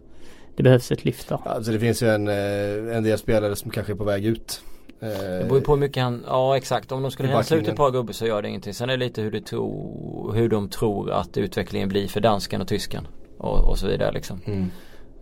det 0.56 0.64
behövs 0.64 0.92
ett 0.92 1.06
lyft 1.06 1.30
där. 1.30 1.40
Alltså 1.46 1.72
det 1.72 1.80
finns 1.80 2.04
ju 2.04 2.08
en, 2.08 2.28
eh, 2.28 2.98
en 2.98 3.04
del 3.04 3.18
spelare 3.18 3.56
som 3.56 3.72
kanske 3.72 3.94
är 3.94 3.98
på 3.98 4.04
väg 4.04 4.26
ut. 4.26 4.62
Eh, 5.00 5.10
Det 5.10 5.44
beror 5.44 5.58
ju 5.58 5.64
på 5.64 5.72
hur 5.72 5.80
mycket 5.80 6.04
han, 6.04 6.24
ja 6.28 6.58
exakt. 6.58 6.92
Om 6.92 7.02
de 7.02 7.12
skulle 7.12 7.34
rensa 7.34 7.56
ut 7.56 7.68
ett 7.68 7.76
par 7.76 7.92
gubbar 7.92 8.14
så 8.14 8.26
gör 8.26 8.42
det 8.42 8.50
ingenting. 8.50 8.74
Sen 8.74 8.90
är 8.90 8.98
det 8.98 9.06
lite 9.06 9.22
hur, 9.22 9.32
det 9.32 9.42
tro, 9.42 10.32
hur 10.36 10.50
de 10.50 10.70
tror 10.70 11.12
att 11.12 11.38
utvecklingen 11.38 11.90
blir 11.90 12.08
för 12.08 12.20
dansken 12.20 12.62
och 12.62 12.68
tysken. 12.68 13.08
Och, 13.38 13.70
och 13.70 13.78
så 13.78 13.88
vidare 13.88 14.12
liksom. 14.12 14.42
Mm. 14.46 14.72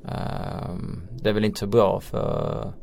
Ehm, 0.07 1.01
det 1.11 1.29
är 1.29 1.33
väl 1.33 1.45
inte 1.45 1.59
så 1.59 1.67
bra 1.67 1.99
för 1.99 2.73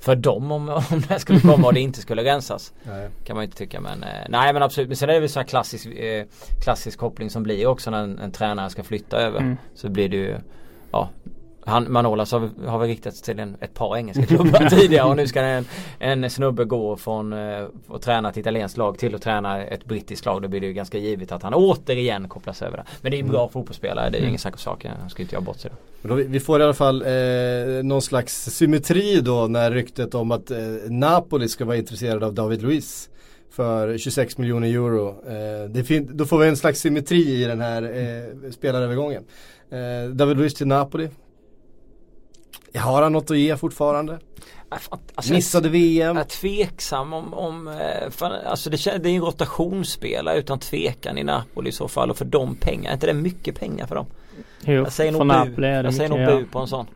för 0.00 0.16
dem 0.16 0.52
om, 0.52 0.68
om 0.90 1.02
det 1.08 1.18
skulle 1.18 1.40
komma 1.40 1.66
och 1.66 1.74
det 1.74 1.80
inte 1.80 2.00
skulle 2.00 2.24
rensas. 2.24 2.72
Nej. 2.82 3.08
Kan 3.24 3.36
man 3.36 3.42
ju 3.42 3.46
inte 3.46 3.56
tycka 3.56 3.80
men 3.80 4.02
eh, 4.02 4.08
nej 4.28 4.52
men 4.52 4.62
absolut. 4.62 4.88
Men 4.88 4.96
sen 4.96 5.08
är 5.10 5.14
det 5.14 5.20
väl 5.20 5.28
så 5.28 5.40
här 5.40 5.46
klassisk, 5.46 5.86
eh, 5.86 6.24
klassisk 6.62 6.98
koppling 6.98 7.30
som 7.30 7.42
blir 7.42 7.66
också 7.66 7.90
när 7.90 8.02
en, 8.02 8.18
en 8.18 8.32
tränare 8.32 8.70
ska 8.70 8.82
flytta 8.82 9.16
över. 9.16 9.40
Mm. 9.40 9.56
Så 9.74 9.88
blir 9.88 10.08
det 10.08 10.16
ju 10.16 10.36
ja 10.92 11.08
han, 11.64 11.92
Manolas 11.92 12.32
har, 12.32 12.50
har 12.66 12.78
väl 12.78 12.88
riktats 12.88 13.22
till 13.22 13.38
en, 13.40 13.56
ett 13.60 13.74
par 13.74 13.96
engelska 13.96 14.26
klubbar 14.26 14.68
tidigare 14.70 15.08
och 15.08 15.16
nu 15.16 15.26
ska 15.26 15.40
en, 15.40 15.64
en 15.98 16.30
snubbe 16.30 16.64
gå 16.64 16.96
från 16.96 17.32
eh, 17.32 17.64
att 17.88 18.02
träna 18.02 18.28
ett 18.28 18.36
italienskt 18.36 18.78
lag 18.78 18.98
till 18.98 19.14
att 19.14 19.22
träna 19.22 19.62
ett 19.64 19.84
brittiskt 19.84 20.26
lag. 20.26 20.42
Då 20.42 20.48
blir 20.48 20.60
det 20.60 20.66
ju 20.66 20.72
ganska 20.72 20.98
givet 20.98 21.32
att 21.32 21.42
han 21.42 21.54
återigen 21.54 22.28
kopplas 22.28 22.62
över 22.62 22.76
där. 22.76 22.86
Men 23.00 23.10
det 23.10 23.16
är 23.16 23.22
ju 23.22 23.28
bra 23.28 23.48
fotbollsspelare, 23.48 24.10
det 24.10 24.18
är 24.18 24.22
ju 24.22 24.26
ingen 24.28 24.38
snack 24.38 24.54
om 24.54 24.58
saken. 24.58 24.92
Han 25.00 25.10
ska 25.10 25.22
inte 25.22 25.34
göra 25.34 25.44
bort 25.44 25.58
sig 25.58 25.70
då. 26.02 26.14
Vi- 26.14 26.40
får 26.40 26.60
i 26.60 26.64
alla 26.64 26.74
fall 26.74 27.02
eh, 27.02 27.82
någon 27.82 28.02
slags 28.02 28.44
symmetri 28.44 29.20
då 29.20 29.46
när 29.46 29.70
ryktet 29.70 30.14
om 30.14 30.30
att 30.30 30.50
eh, 30.50 30.58
Napoli 30.88 31.48
ska 31.48 31.64
vara 31.64 31.76
intresserad 31.76 32.24
av 32.24 32.34
David 32.34 32.62
Luiz 32.62 33.08
för 33.50 33.98
26 33.98 34.38
miljoner 34.38 34.68
euro. 34.68 35.08
Eh, 35.08 36.00
då 36.00 36.24
får 36.24 36.38
vi 36.38 36.48
en 36.48 36.56
slags 36.56 36.80
symmetri 36.80 37.42
i 37.42 37.44
den 37.44 37.60
här 37.60 37.82
eh, 37.82 38.50
spelarövergången. 38.50 39.24
Eh, 39.70 40.10
David 40.10 40.36
Luiz 40.36 40.54
till 40.54 40.66
Napoli. 40.66 41.08
Har 42.78 43.02
han 43.02 43.12
något 43.12 43.30
att 43.30 43.38
ge 43.38 43.56
fortfarande? 43.56 44.12
Äh, 44.72 44.78
alltså, 45.14 45.32
Missade 45.32 45.68
VM. 45.68 46.16
Jag 46.16 46.24
är 46.24 46.28
tveksam 46.28 47.12
om, 47.12 47.34
om 47.34 47.68
eh, 47.68 48.10
fan, 48.10 48.32
alltså 48.46 48.70
det, 48.70 48.76
det 48.98 49.08
är 49.08 49.10
ju 49.10 49.16
en 49.16 49.22
rotationsspelare 49.22 50.38
utan 50.38 50.58
tvekan 50.58 51.18
i 51.18 51.24
Napoli 51.24 51.68
i 51.68 51.72
så 51.72 51.88
fall 51.88 52.10
och 52.10 52.16
för 52.16 52.24
de 52.24 52.54
pengar, 52.54 52.90
är 52.90 52.94
inte 52.94 53.06
det 53.06 53.14
mycket 53.14 53.60
pengar 53.60 53.86
för 53.86 53.94
dem? 53.94 54.06
Jo, 54.64 54.72
Jag 54.72 54.92
säger 54.92 55.12
för 55.12 55.18
nog 55.18 55.26
Napoli 55.26 55.56
bu, 55.56 55.64
är 55.64 55.82
det 55.82 55.86
jag 55.86 55.94
säger 55.94 56.08
nog 56.10 56.18
bu 56.18 56.40
ja. 56.40 56.46
på 56.52 56.58
en 56.58 56.66
sån. 56.66 56.86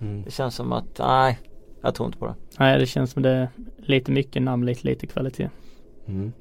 Mm. 0.00 0.22
Det 0.22 0.30
känns 0.30 0.54
som 0.54 0.72
att, 0.72 0.98
nej, 0.98 1.38
jag 1.82 1.94
tror 1.94 2.06
inte 2.06 2.18
på 2.18 2.26
det. 2.26 2.34
Nej 2.58 2.78
det 2.78 2.86
känns 2.86 3.10
som 3.10 3.22
det 3.22 3.30
är 3.30 3.48
lite 3.76 4.10
mycket 4.10 4.42
namn, 4.42 4.66
lite 4.66 4.86
lite 4.86 5.06
kvalitet. 5.06 5.48
Mm. 6.06 6.32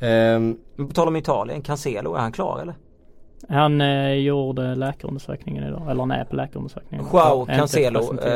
Ehm, 0.00 0.58
Men 0.76 0.88
på 0.88 0.94
tal 0.94 1.08
om 1.08 1.16
Italien, 1.16 1.62
Cancelo, 1.62 2.14
är 2.14 2.20
han 2.20 2.32
klar 2.32 2.60
eller? 2.62 2.74
Han 3.48 3.80
eh, 3.80 4.12
gjorde 4.12 4.74
läkarundersökningen 4.74 5.64
idag, 5.64 5.82
eller 5.90 6.00
han 6.00 6.10
är 6.10 6.24
på 6.24 6.36
läkarundersökningen. 6.36 7.06
Joao 7.12 7.46
Cancelo, 7.46 8.14
eh, 8.22 8.34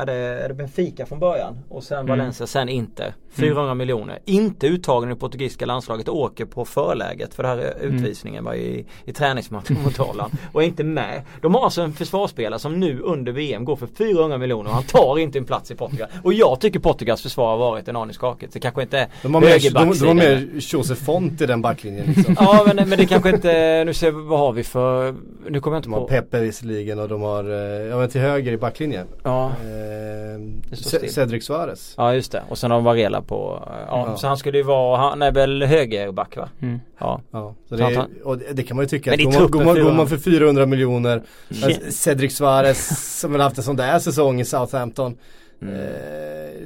är, 0.00 0.06
det, 0.06 0.12
är 0.14 0.48
det 0.48 0.54
Benfica 0.54 1.06
från 1.06 1.18
början? 1.18 1.58
Och 1.68 1.82
sen 1.84 1.96
Mm. 1.96 2.08
Valencia, 2.18 2.46
sen 2.46 2.68
inte. 2.68 3.14
400 3.32 3.74
miljoner. 3.74 4.18
Inte 4.24 4.66
uttagen 4.66 5.08
i 5.10 5.12
det 5.14 5.20
portugisiska 5.20 5.66
landslaget, 5.66 6.08
åker 6.08 6.44
på 6.44 6.64
förläget 6.64 7.34
för 7.34 7.42
den 7.42 7.58
här 7.58 7.74
Mm. 7.82 7.96
utvisningen 7.96 8.44
var 8.44 8.54
i, 8.54 8.86
i 9.04 9.12
träningsmatchen 9.12 9.76
mot 9.84 9.96
Holland. 9.96 10.32
Och 10.52 10.62
är 10.62 10.66
inte 10.66 10.84
med. 10.84 11.22
De 11.42 11.54
har 11.54 11.64
alltså 11.64 11.82
en 11.82 11.92
försvarsspelare 11.92 12.58
som 12.60 12.80
nu 12.80 13.00
under 13.00 13.32
VM 13.32 13.64
går 13.64 13.76
för 13.76 13.86
400 13.86 14.38
miljoner 14.38 14.68
och 14.70 14.74
han 14.74 14.84
tar 14.84 15.18
inte 15.18 15.38
en 15.38 15.44
plats 15.44 15.70
i 15.70 15.74
Portugal. 15.74 16.08
Och 16.22 16.32
jag 16.32 16.60
tycker 16.60 16.80
Portugals 16.80 17.22
försvar 17.22 17.50
har 17.50 17.56
varit 17.58 17.88
en 17.88 17.96
aning 17.96 18.14
skakigt. 18.14 18.52
Det 18.52 18.60
kanske 18.60 18.82
inte 18.82 18.98
är 18.98 19.06
de 19.22 19.34
har 19.34 19.40
mer, 19.40 19.74
de, 19.74 19.98
de 19.98 20.06
har 20.06 20.14
mer 20.14 20.48
Josef 20.58 20.98
Font 20.98 21.40
i 21.40 21.46
den 21.46 21.62
backlinjen 21.62 22.06
liksom. 22.16 22.36
Ja 22.40 22.62
men, 22.66 22.88
men 22.88 22.98
det 22.98 23.06
kanske 23.06 23.30
inte, 23.30 23.82
nu 23.84 23.94
se 23.96 24.10
vad 24.10 24.38
har 24.38 24.52
vi 24.52 24.64
för, 24.64 25.14
nu 25.48 25.60
kommer 25.60 25.76
jag 25.76 25.78
inte 25.78 25.88
De 25.88 25.92
har 25.92 26.00
på. 26.00 26.06
Pepe 26.08 26.40
visserligen 26.40 26.98
och 26.98 27.08
de 27.08 27.22
har, 27.22 27.44
eh, 27.50 27.56
ja 27.86 27.96
men 27.96 28.08
till 28.08 28.20
höger 28.20 28.52
i 28.52 28.56
backlinjen. 28.56 29.06
Ja. 29.22 29.46
Eh. 29.46 30.76
Cedric 31.08 31.44
Suarez. 31.44 31.94
ja 31.96 32.14
just 32.14 32.32
det 32.32 32.42
och 32.48 32.58
sen 32.58 32.70
har 32.70 32.78
de 32.78 32.84
Varela 32.84 33.22
på, 33.22 33.62
eh, 33.66 33.72
ja, 33.88 34.06
Ja. 34.10 34.16
så 34.16 34.26
han 34.26 34.36
skulle 34.36 34.58
ju 34.58 34.64
vara, 34.64 34.96
han 34.98 35.22
är 35.22 35.32
väl 35.32 35.62
högerback 35.62 36.36
va? 36.36 36.48
Mm. 36.62 36.80
Ja. 36.98 37.20
Ja, 37.30 37.54
så 37.68 37.76
Så 37.76 37.76
det, 37.88 37.96
han- 37.96 38.10
och 38.24 38.38
det 38.38 38.62
kan 38.62 38.76
man 38.76 38.84
ju 38.84 38.88
tycka. 38.88 39.10
Men 39.10 39.18
att 39.28 39.34
går, 39.34 39.40
man, 39.40 39.50
går, 39.50 39.58
man, 39.58 39.66
går 39.66 39.74
400 39.74 39.96
man 39.96 40.08
för 40.08 40.16
400 40.16 40.66
miljoner. 40.66 41.22
Ja. 41.48 41.66
alltså, 41.66 41.80
Cedric 41.90 42.36
Suarez 42.36 43.18
som 43.20 43.32
väl 43.32 43.40
haft 43.40 43.58
en 43.58 43.64
sån 43.64 43.76
där 43.76 43.98
säsong 43.98 44.40
i 44.40 44.44
Southampton. 44.44 45.16
Mm. 45.62 45.74
Eh, 45.74 45.80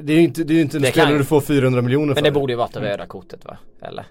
det 0.02 0.12
är 0.12 0.16
ju 0.16 0.22
inte, 0.22 0.44
det 0.44 0.54
är 0.54 0.60
inte 0.62 0.76
en 0.76 0.82
Det 0.82 0.88
spelare 0.90 1.08
kan- 1.10 1.18
du 1.18 1.24
får 1.24 1.40
400 1.40 1.82
miljoner 1.82 2.14
för. 2.14 2.22
Men 2.22 2.24
det 2.24 2.40
borde 2.40 2.52
ju 2.52 2.56
varit 2.56 2.72
det 2.74 2.80
röda 2.80 3.06
kortet 3.06 3.44
va? 3.44 3.56
Eller? 3.82 4.04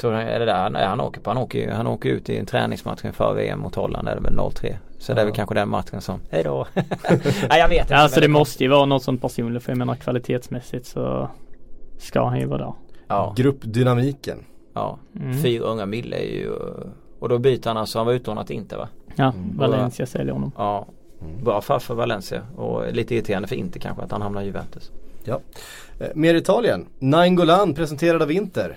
Tror 0.00 0.12
du, 0.12 0.18
är 0.18 0.38
det 0.38 0.44
där? 0.44 0.70
Nej, 0.70 0.86
han 0.86 1.00
åker 1.00 1.20
på, 1.20 1.30
han 1.30 1.38
åker 1.38 1.70
han 1.70 1.86
åker 1.86 2.08
ut 2.08 2.28
i 2.28 2.38
en 2.38 2.46
träningsmatch 2.46 3.04
inför 3.04 3.34
VM 3.34 3.60
mot 3.60 3.74
Holland 3.74 4.08
är 4.08 4.14
det 4.14 4.20
väl 4.20 4.34
0-3. 4.38 4.76
Så 4.98 5.14
det 5.14 5.20
är 5.20 5.24
väl 5.24 5.32
Ja. 5.32 5.36
kanske 5.36 5.54
den 5.54 5.68
matchen 5.68 6.00
som, 6.00 6.20
hejdå. 6.30 6.66
Nej 7.48 7.58
jag 7.60 7.68
vet 7.68 7.80
inte. 7.80 7.94
Ja, 7.94 8.00
alltså 8.00 8.20
det 8.20 8.28
måste 8.28 8.64
ju 8.64 8.70
vara 8.70 8.84
något 8.86 9.02
sånt 9.02 9.20
personligt 9.22 9.62
för 9.62 9.70
jag 9.72 9.78
menar 9.78 9.94
kvalitetsmässigt 9.94 10.86
så 10.86 11.28
ska 11.98 12.24
han 12.24 12.40
ju 12.40 12.46
vara 12.46 12.58
där. 12.58 12.72
Ja, 13.08 13.32
Gruppdynamiken. 13.36 14.38
ja. 14.74 14.98
Mm. 15.20 15.42
Fyra 15.42 15.64
unga 15.64 15.86
mille 15.86 16.16
är 16.16 16.34
ju, 16.36 16.50
och 17.18 17.28
då 17.28 17.38
byter 17.38 17.62
han 17.68 17.76
alltså, 17.76 17.98
han 17.98 18.06
var 18.06 18.12
utlånat 18.12 18.50
inte 18.50 18.76
va? 18.76 18.88
Ja, 19.16 19.24
Mm. 19.32 19.56
Valencia 19.56 20.06
säljer 20.06 20.32
honom. 20.32 20.52
Ja. 20.56 20.86
Bra 21.44 21.58
affär 21.58 21.78
för 21.78 21.94
Valencia 21.94 22.42
och 22.56 22.92
lite 22.92 23.14
irriterande 23.14 23.48
för 23.48 23.56
inte 23.56 23.78
kanske 23.78 24.02
att 24.02 24.10
han 24.12 24.22
hamnar 24.22 24.42
i 24.42 24.44
Juventus. 24.44 24.90
Ja. 25.24 25.40
Eh, 26.00 26.06
mer 26.14 26.34
Italien. 26.34 26.86
Nainggolan 26.98 27.74
presenterad 27.74 28.22
av 28.22 28.32
Inter. 28.32 28.76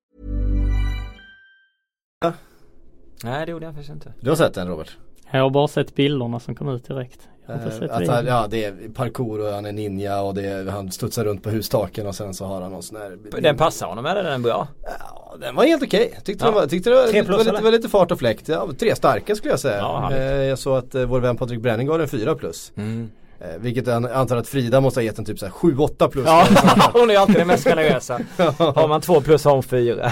Nej 3.23 3.45
det 3.45 3.51
gjorde 3.51 3.65
jag 3.65 3.73
faktiskt 3.73 3.93
inte. 3.93 4.13
Du 4.19 4.29
har 4.29 4.35
sett 4.37 4.53
den 4.53 4.67
Robert? 4.67 4.97
Jag 5.31 5.41
har 5.41 5.49
bara 5.49 5.67
sett 5.67 5.95
bilderna 5.95 6.39
som 6.39 6.55
kom 6.55 6.69
ut 6.69 6.87
direkt. 6.87 7.19
Jag 7.45 7.53
har 7.53 7.63
inte 7.63 7.75
Eh, 7.75 7.79
sett 7.79 7.91
att 7.91 8.07
han, 8.07 8.25
ja 8.25 8.47
det 8.49 8.65
är 8.65 8.73
parkour 8.95 9.39
och 9.47 9.53
han 9.53 9.65
är 9.65 9.71
ninja 9.71 10.21
och 10.21 10.33
det 10.35 10.45
är, 10.45 10.65
han 10.65 10.91
studsar 10.91 11.25
runt 11.25 11.43
på 11.43 11.49
hustaken 11.49 12.07
och 12.07 12.15
sen 12.15 12.33
så 12.33 12.45
har 12.45 12.61
han 12.61 12.71
någon 12.71 12.83
sån 12.83 13.01
här 13.01 13.17
Den 13.41 13.57
passar 13.57 13.87
honom 13.87 14.05
eller 14.05 14.23
den 14.23 14.33
är 14.33 14.37
bra? 14.39 14.67
Ja, 14.99 15.35
den 15.41 15.55
var 15.55 15.63
helt 15.65 15.83
okej. 15.83 16.19
Tyckte, 16.23 16.45
Ja. 16.45 16.51
den 16.51 16.55
var, 16.61 16.67
tyckte 16.67 16.89
det 16.89 16.95
var, 16.95 17.03
plus, 17.11 17.27
var, 17.29 17.37
lite, 17.37 17.49
eller? 17.49 17.61
var 17.61 17.71
lite 17.71 17.89
fart 17.89 18.11
och 18.11 18.19
fläkt. 18.19 18.47
Ja, 18.47 18.67
tre 18.79 18.95
starka 18.95 19.35
skulle 19.35 19.51
jag 19.53 19.59
säga. 19.59 19.77
Ja, 19.77 20.11
eh, 20.13 20.21
jag 20.43 20.59
såg 20.59 20.77
att 20.77 20.95
eh, 20.95 21.03
vår 21.05 21.19
vän 21.19 21.37
Patrik 21.37 21.59
Bränning 21.61 21.87
gav 21.87 21.99
den 21.99 22.07
fyra 22.07 22.35
plus. 22.35 22.71
Mm. 22.75 23.11
Eh, 23.39 23.47
vilket 23.59 23.87
jag 23.87 24.11
antar 24.11 24.37
att 24.37 24.47
Frida 24.47 24.81
måste 24.81 24.99
ha 24.99 25.03
gett 25.05 25.19
en 25.19 25.25
typ 25.25 25.39
såhär 25.39 25.53
7-8 25.53 26.07
plus. 26.07 26.25
Ja, 26.25 26.47
hon 26.93 27.09
är 27.09 27.17
alltid 27.17 27.35
den 27.35 27.47
mest 27.47 27.63
generösa. 27.63 28.19
Har 28.57 28.87
man 28.87 29.01
två 29.01 29.21
plus 29.21 29.45
har 29.45 29.53
hon 29.53 29.63
fyra. 29.63 30.11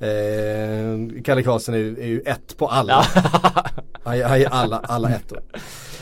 Eh, 0.00 1.22
Kalle 1.24 1.42
Karlsson 1.42 1.74
är, 1.74 1.78
är 1.78 2.06
ju 2.06 2.20
ett 2.20 2.56
på 2.56 2.66
alla. 2.66 3.04
Han 4.02 4.22
han 4.22 4.40
ger 4.40 4.48
alla, 4.48 4.80
alla 4.84 5.10
ettor. 5.10 5.40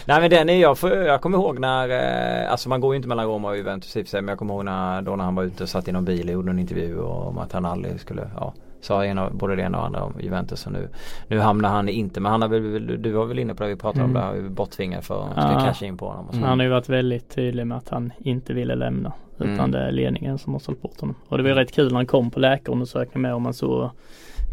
Nej 0.05 0.21
men 0.21 0.31
den 0.31 0.49
är 0.49 0.61
jag, 0.61 0.79
för, 0.79 1.03
jag 1.03 1.21
kommer 1.21 1.39
ihåg 1.39 1.59
när, 1.59 1.89
eh, 1.89 2.51
alltså 2.51 2.69
man 2.69 2.81
går 2.81 2.95
ju 2.95 2.97
inte 2.97 3.09
mellan 3.09 3.27
Roma 3.27 3.49
och 3.49 3.57
Juventus 3.57 3.97
i 3.97 4.05
men 4.13 4.29
jag 4.29 4.39
kommer 4.39 4.55
ihåg 4.55 4.65
när, 4.65 5.03
då 5.03 5.17
när 5.17 5.25
han 5.25 5.35
var 5.35 5.45
ute 5.45 5.63
och 5.63 5.69
satt 5.69 5.89
i 5.89 5.93
någon 5.93 6.05
bil 6.05 6.29
och 6.29 6.33
gjorde 6.33 6.51
en 6.51 6.59
intervju 6.59 7.01
om 7.01 7.39
att 7.39 7.53
han 7.53 7.65
aldrig 7.65 8.01
skulle, 8.01 8.31
ja 8.37 8.55
Sa 8.81 9.05
en 9.05 9.19
av, 9.19 9.37
både 9.37 9.57
det 9.57 9.63
ena 9.63 9.79
och 9.79 9.87
andra 9.87 10.03
om 10.05 10.15
Juventus 10.21 10.67
och 10.67 10.73
nu 10.73 10.89
Nu 11.29 11.39
hamnar 11.39 11.69
han 11.69 11.89
inte 11.89 12.21
men 12.21 12.33
han 12.33 12.43
har 12.43 12.49
väl, 12.49 13.03
du 13.03 13.13
var 13.13 13.25
väl 13.27 13.39
inne 13.39 13.55
på 13.55 13.63
det 13.63 13.69
vi 13.69 13.77
pratade 13.77 14.05
om 14.05 14.11
Mm. 14.11 14.23
där, 14.23 14.43
vi 14.43 14.49
borttvingad 14.49 15.05
för 15.05 15.25
att 15.25 15.33
ska 15.33 15.61
casha 15.67 15.87
in 15.87 15.97
på 15.97 16.09
honom 16.09 16.27
så. 16.33 16.39
Han 16.39 16.59
har 16.59 16.65
ju 16.67 16.71
varit 16.73 16.89
väldigt 16.89 17.35
tydlig 17.35 17.67
med 17.67 17.79
att 17.79 17.89
han 17.89 18.13
inte 18.19 18.55
ville 18.55 18.75
lämna. 18.75 19.13
Utan 19.39 19.55
Mm. 19.55 19.71
det 19.71 19.79
är 19.79 19.93
ledningen 19.93 20.39
som 20.39 20.53
har 20.53 20.61
sålt 20.61 20.83
bort 20.83 21.01
honom. 21.01 21.15
Och 21.29 21.37
det 21.37 21.43
var 21.43 21.51
ju 21.51 21.57
rätt 21.57 21.73
kul 21.73 21.89
när 21.89 21.95
han 21.95 22.07
kom 22.07 22.31
på 22.31 22.41
läkarundersökningen 22.41 23.23
med 23.23 23.35
om 23.35 23.43
man 23.43 23.55
såg 23.55 23.91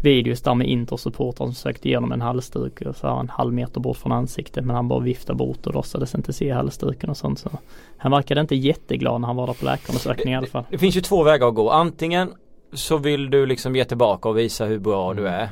videos 0.02 0.42
där 0.42 0.54
med 0.54 0.66
Inter-supportrar 0.68 1.46
som 1.46 1.54
sökte 1.54 1.88
igenom 1.88 2.12
en 2.12 2.20
halsduk 2.20 2.80
och 2.80 2.96
så 2.96 3.06
en 3.08 3.28
halv 3.28 3.52
meter 3.54 3.80
bort 3.80 3.96
från 3.96 4.12
ansiktet 4.12 4.64
men 4.64 4.76
han 4.76 4.88
bara 4.88 5.00
viftade 5.00 5.36
bort 5.36 5.66
och 5.66 5.74
låtsades 5.74 6.14
inte 6.14 6.32
se 6.32 6.50
halsduken 6.52 7.10
och 7.10 7.16
sånt 7.16 7.38
så 7.38 7.50
Han 7.96 8.12
verkade 8.12 8.40
inte 8.40 8.54
jätteglad 8.56 9.20
när 9.20 9.26
han 9.28 9.36
var 9.36 9.46
där 9.46 9.54
på 9.54 9.64
läkarundersökningen 9.64 10.32
i 10.32 10.36
alla 10.36 10.46
fall. 10.46 10.64
Det 10.70 10.78
finns 10.78 10.96
ju 10.96 11.00
två 11.00 11.22
vägar 11.22 11.48
att 11.48 11.54
gå. 11.54 11.70
Antingen 11.70 12.32
så 12.74 12.96
vill 12.96 13.30
du 13.30 13.46
liksom 13.46 13.76
ge 13.76 13.84
tillbaka 13.84 14.28
och 14.28 14.38
visa 14.38 14.64
hur 14.64 14.78
bra 14.78 15.14
du 15.14 15.28
är. 15.28 15.48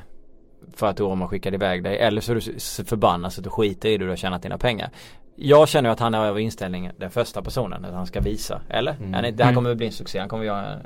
För 0.74 0.86
att 0.86 1.00
Roma 1.00 1.28
skickade 1.28 1.54
iväg 1.56 1.84
dig. 1.84 1.98
Eller 1.98 2.20
så 2.20 2.32
är 2.32 2.34
du 2.34 2.40
så 2.60 2.84
förbannad 2.84 3.32
så 3.32 3.40
att 3.40 3.44
du 3.44 3.50
skiter 3.50 3.88
i 3.88 3.98
det 3.98 4.04
och 4.04 4.06
du 4.06 4.10
har 4.12 4.16
tjänat 4.16 4.42
dina 4.42 4.58
pengar. 4.58 4.90
Jag 5.36 5.68
känner 5.68 5.90
att 5.90 6.00
han 6.00 6.14
är 6.14 6.24
över 6.26 6.40
inställningen 6.40 6.92
den 6.98 7.10
första 7.10 7.42
personen 7.42 7.84
att 7.84 7.94
han 7.94 8.06
ska 8.06 8.20
visa. 8.20 8.60
Eller? 8.68 8.92
Mm. 8.92 9.10
Det 9.12 9.18
här 9.44 9.50
Mm. 9.50 9.54
kommer 9.54 9.70
att 9.70 9.76
bli 9.76 9.86
en 9.86 9.92
succé. 9.92 10.18
Han 10.18 10.28
kommer 10.28 10.42
att 10.42 10.46
göra 10.46 10.78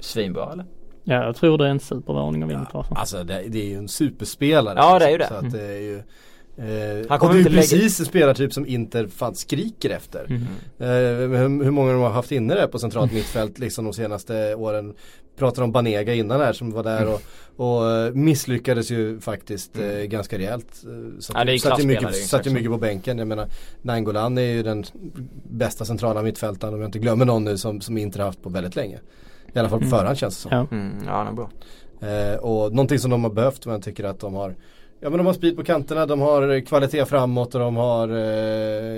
svinbra 0.00 0.52
eller? 0.52 0.64
Ja 1.04 1.24
jag 1.24 1.36
tror 1.36 1.58
det 1.58 1.64
är 1.66 1.68
en 1.70 1.80
supervarning 1.80 2.44
av 2.44 2.50
Inter. 2.50 2.78
alltså. 2.78 2.94
Alltså 2.94 3.24
det, 3.24 3.42
det 3.48 3.58
är 3.62 3.68
ju 3.68 3.76
en 3.76 3.88
superspelare. 3.88 4.74
Ja, 4.78 4.98
det 4.98 5.04
är 5.06 5.10
ju 5.10 5.18
det. 5.18 5.26
Så 5.28 5.34
att 5.34 5.52
det 5.52 5.62
är 5.66 5.80
ju 5.80 6.02
eh, 6.56 6.64
Han 6.64 7.02
och 7.02 7.18
kommer 7.18 7.18
det 7.18 7.28
är 7.30 7.32
ju 7.34 7.38
inte 7.38 7.50
lägga- 7.50 7.60
precis 7.60 8.00
en 8.00 8.06
spelartyp 8.06 8.52
som 8.52 8.66
Inter 8.66 9.06
fan 9.06 9.34
skriker 9.34 9.90
efter. 9.90 10.24
Mm. 10.24 10.42
Eh, 10.78 11.38
hur, 11.38 11.64
hur 11.64 11.70
många 11.70 11.92
de 11.92 12.00
har 12.02 12.10
haft 12.10 12.32
inne 12.32 12.54
där 12.54 12.66
på 12.66 12.78
centralt 12.78 13.12
mittfält 13.12 13.58
liksom 13.58 13.84
de 13.84 13.92
senaste 13.94 14.54
åren. 14.54 14.94
Pratar 15.36 15.62
om 15.62 15.72
Banega 15.72 16.14
innan 16.14 16.40
här 16.40 16.52
som 16.52 16.70
var 16.70 16.82
där 16.82 17.02
Mm. 17.02 17.14
och, 17.14 17.20
och 17.80 17.90
eh, 17.90 18.12
misslyckades 18.12 18.90
ju 18.90 19.20
faktiskt 19.20 19.78
eh, 19.78 19.86
ganska 19.88 20.38
rejält. 20.38 20.82
Eh, 20.84 21.20
Satt, 21.20 21.36
Ja, 21.46 21.52
ju- 21.52 21.58
satt, 21.58 21.80
ju 21.82 21.86
mycket, 21.86 22.16
satt 22.16 22.46
ju 22.46 22.50
mycket 22.50 22.70
på 22.70 22.78
bänken. 22.78 23.18
Jag 23.18 23.28
menar 23.28 23.48
Nangolan 23.82 24.38
är 24.38 24.42
ju 24.42 24.62
den 24.62 24.84
bästa 25.50 25.84
centrala 25.84 26.22
mittfältaren 26.22 26.74
om 26.74 26.80
jag 26.80 26.88
inte 26.88 26.98
glömmer 26.98 27.24
någon 27.24 27.44
nu 27.44 27.58
som, 27.58 27.80
som 27.80 27.98
Inter 27.98 28.20
haft 28.20 28.42
på 28.42 28.48
väldigt 28.48 28.76
länge. 28.76 28.98
I 29.54 29.58
alla 29.58 29.68
fall 29.68 29.78
på 29.78 29.84
Mm. 29.86 29.98
förhand 29.98 30.18
känns 30.18 30.36
det 30.36 30.40
som. 30.42 30.50
Ja. 30.52 30.66
Mm, 30.76 30.92
ja 31.06 31.12
han 31.12 31.26
är 31.26 31.32
bra. 31.32 31.50
Eh, 32.08 32.36
och 32.38 32.70
någonting 32.72 32.98
som 32.98 33.10
de 33.10 33.24
har 33.24 33.30
behövt, 33.30 33.66
men 33.66 33.72
jag 33.74 33.82
tycker 33.82 34.04
att 34.04 34.20
de 34.20 34.34
har 34.34 34.54
Ja 35.04 35.10
men 35.10 35.18
de 35.18 35.26
har 35.26 35.32
speed 35.32 35.56
på 35.56 35.64
kanterna, 35.64 36.06
de 36.06 36.20
har 36.20 36.60
kvalitet 36.66 37.04
framåt 37.04 37.54
och 37.54 37.60
de 37.60 37.76
har 37.76 38.08
eh, 38.08 38.14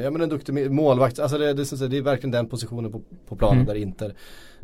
Ja 0.05 0.11
men 0.11 0.21
en 0.23 0.29
duktig 0.29 0.71
målvakt, 0.71 1.19
alltså 1.19 1.39
det, 1.39 1.47
det, 1.47 1.55
det, 1.55 1.85
är- 1.85 1.89
det 1.89 1.99
är 1.99 2.03
verkligen 2.03 2.31
den 2.31 2.47
positionen 2.49 2.93
på, 2.93 3.01
på 3.29 3.37
planen 3.37 3.55
Mm. 3.57 3.67
där 3.67 3.75
Inter 3.75 4.15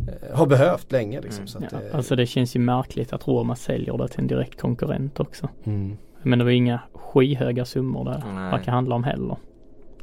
eh, 0.09 0.37
har 0.37 0.47
behövt 0.47 0.93
länge 0.93 1.21
liksom. 1.21 1.39
Mm. 1.41 1.47
Så 1.49 1.59
att, 1.59 1.73
Ja, 1.73 1.79
eh, 1.89 1.97
alltså 1.97 2.17
det 2.17 2.27
känns 2.27 2.57
ju 2.57 2.61
märkligt 2.61 3.13
att 3.13 3.29
Roma 3.29 3.57
säljer 3.57 3.99
det 3.99 4.09
till 4.09 4.21
en 4.21 4.27
direkt 4.27 4.61
konkurrent 4.61 5.21
också. 5.21 5.49
mm. 5.65 5.97
Men 6.23 6.39
det 6.39 6.45
var 6.45 6.51
inga 6.53 6.81
skyhöga 6.95 7.65
summor 7.65 8.05
där. 8.05 8.23
Nej. 8.35 8.51
verkar 8.51 8.73
handla 8.73 8.95
om 8.95 9.05
heller. 9.05 9.37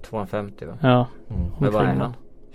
250 0.02 0.66
va? 0.66 0.78
Ja, 0.82 1.08
Mm. 1.30 1.42
Men 1.60 1.72
vad 1.74 1.84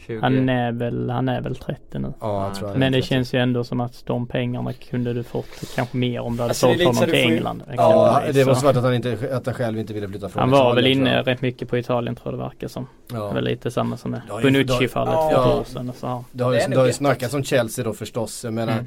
är 0.09 0.17
omkring 0.17 0.21
han? 0.23 0.33
där. 0.33 0.41
20? 0.41 0.47
Han 0.47 0.49
är 0.49 0.73
väl, 0.73 1.11
han 1.11 1.29
är 1.29 1.41
väl 1.41 1.57
30 1.57 1.99
nu. 1.99 2.13
Ja 2.21 2.47
jag 2.47 2.55
tror 2.55 2.75
Men 2.75 2.93
det 2.93 3.03
känns 3.03 3.35
ju 3.35 3.39
ändå 3.39 3.65
som 3.65 3.81
att 3.81 4.03
de 4.07 4.27
pengarna 4.27 4.73
kunde 4.73 5.13
du 5.13 5.23
fått 5.23 5.75
kanske 5.75 5.97
mer 5.97 6.21
om 6.21 6.37
du 6.37 6.43
hade 6.43 6.51
Alltså, 6.51 6.67
det 6.67 6.73
sålt 6.73 6.79
lite 6.79 6.89
honom 6.91 7.05
till 7.05 7.15
England. 7.33 7.63
Ja 7.77 8.23
det 8.33 8.45
måste 8.47 8.61
Så 8.61 8.67
varit 8.67 8.77
att 8.77 8.85
han, 8.85 8.95
inte, 8.95 9.19
att 9.33 9.47
han 9.47 9.55
själv 9.55 9.79
inte 9.79 9.95
ville 9.95 10.09
flytta 10.09 10.29
från 10.29 10.41
Han 10.41 10.51
var 10.51 10.59
Italien, 10.59 10.75
väl 10.77 10.87
inne 10.87 11.23
rätt 11.23 11.43
mycket 11.43 11.69
på 11.69 11.79
Italien 11.79 12.17
tror 12.17 12.33
jag 12.35 12.41
det 12.41 12.45
verkar 12.45 12.69
som. 12.69 12.87
Det 13.09 13.15
Ja. 13.17 13.33
var 13.33 13.41
lite 13.41 13.71
samma 13.71 13.97
som 13.97 14.11
med 14.11 14.21
Bonucci-fallet 14.43 15.15
ja. 15.15 15.31
för 15.31 15.41
ett 15.41 15.47
Ja. 15.47 15.61
år 15.61 15.65
sedan. 15.65 15.93
Så. 15.97 16.25
Det 16.33 16.45
har 16.45 16.53
ju, 16.53 16.59
Det 16.59 16.67
det 16.69 16.77
har 16.77 16.87
ju 16.87 16.93
snackats 16.93 17.35
om 17.35 17.45
Chelsea 17.45 17.85
då 17.85 17.93
förstås. 17.93 18.45
Jag 18.45 18.53
menar 18.53 18.73
Mm. 18.73 18.87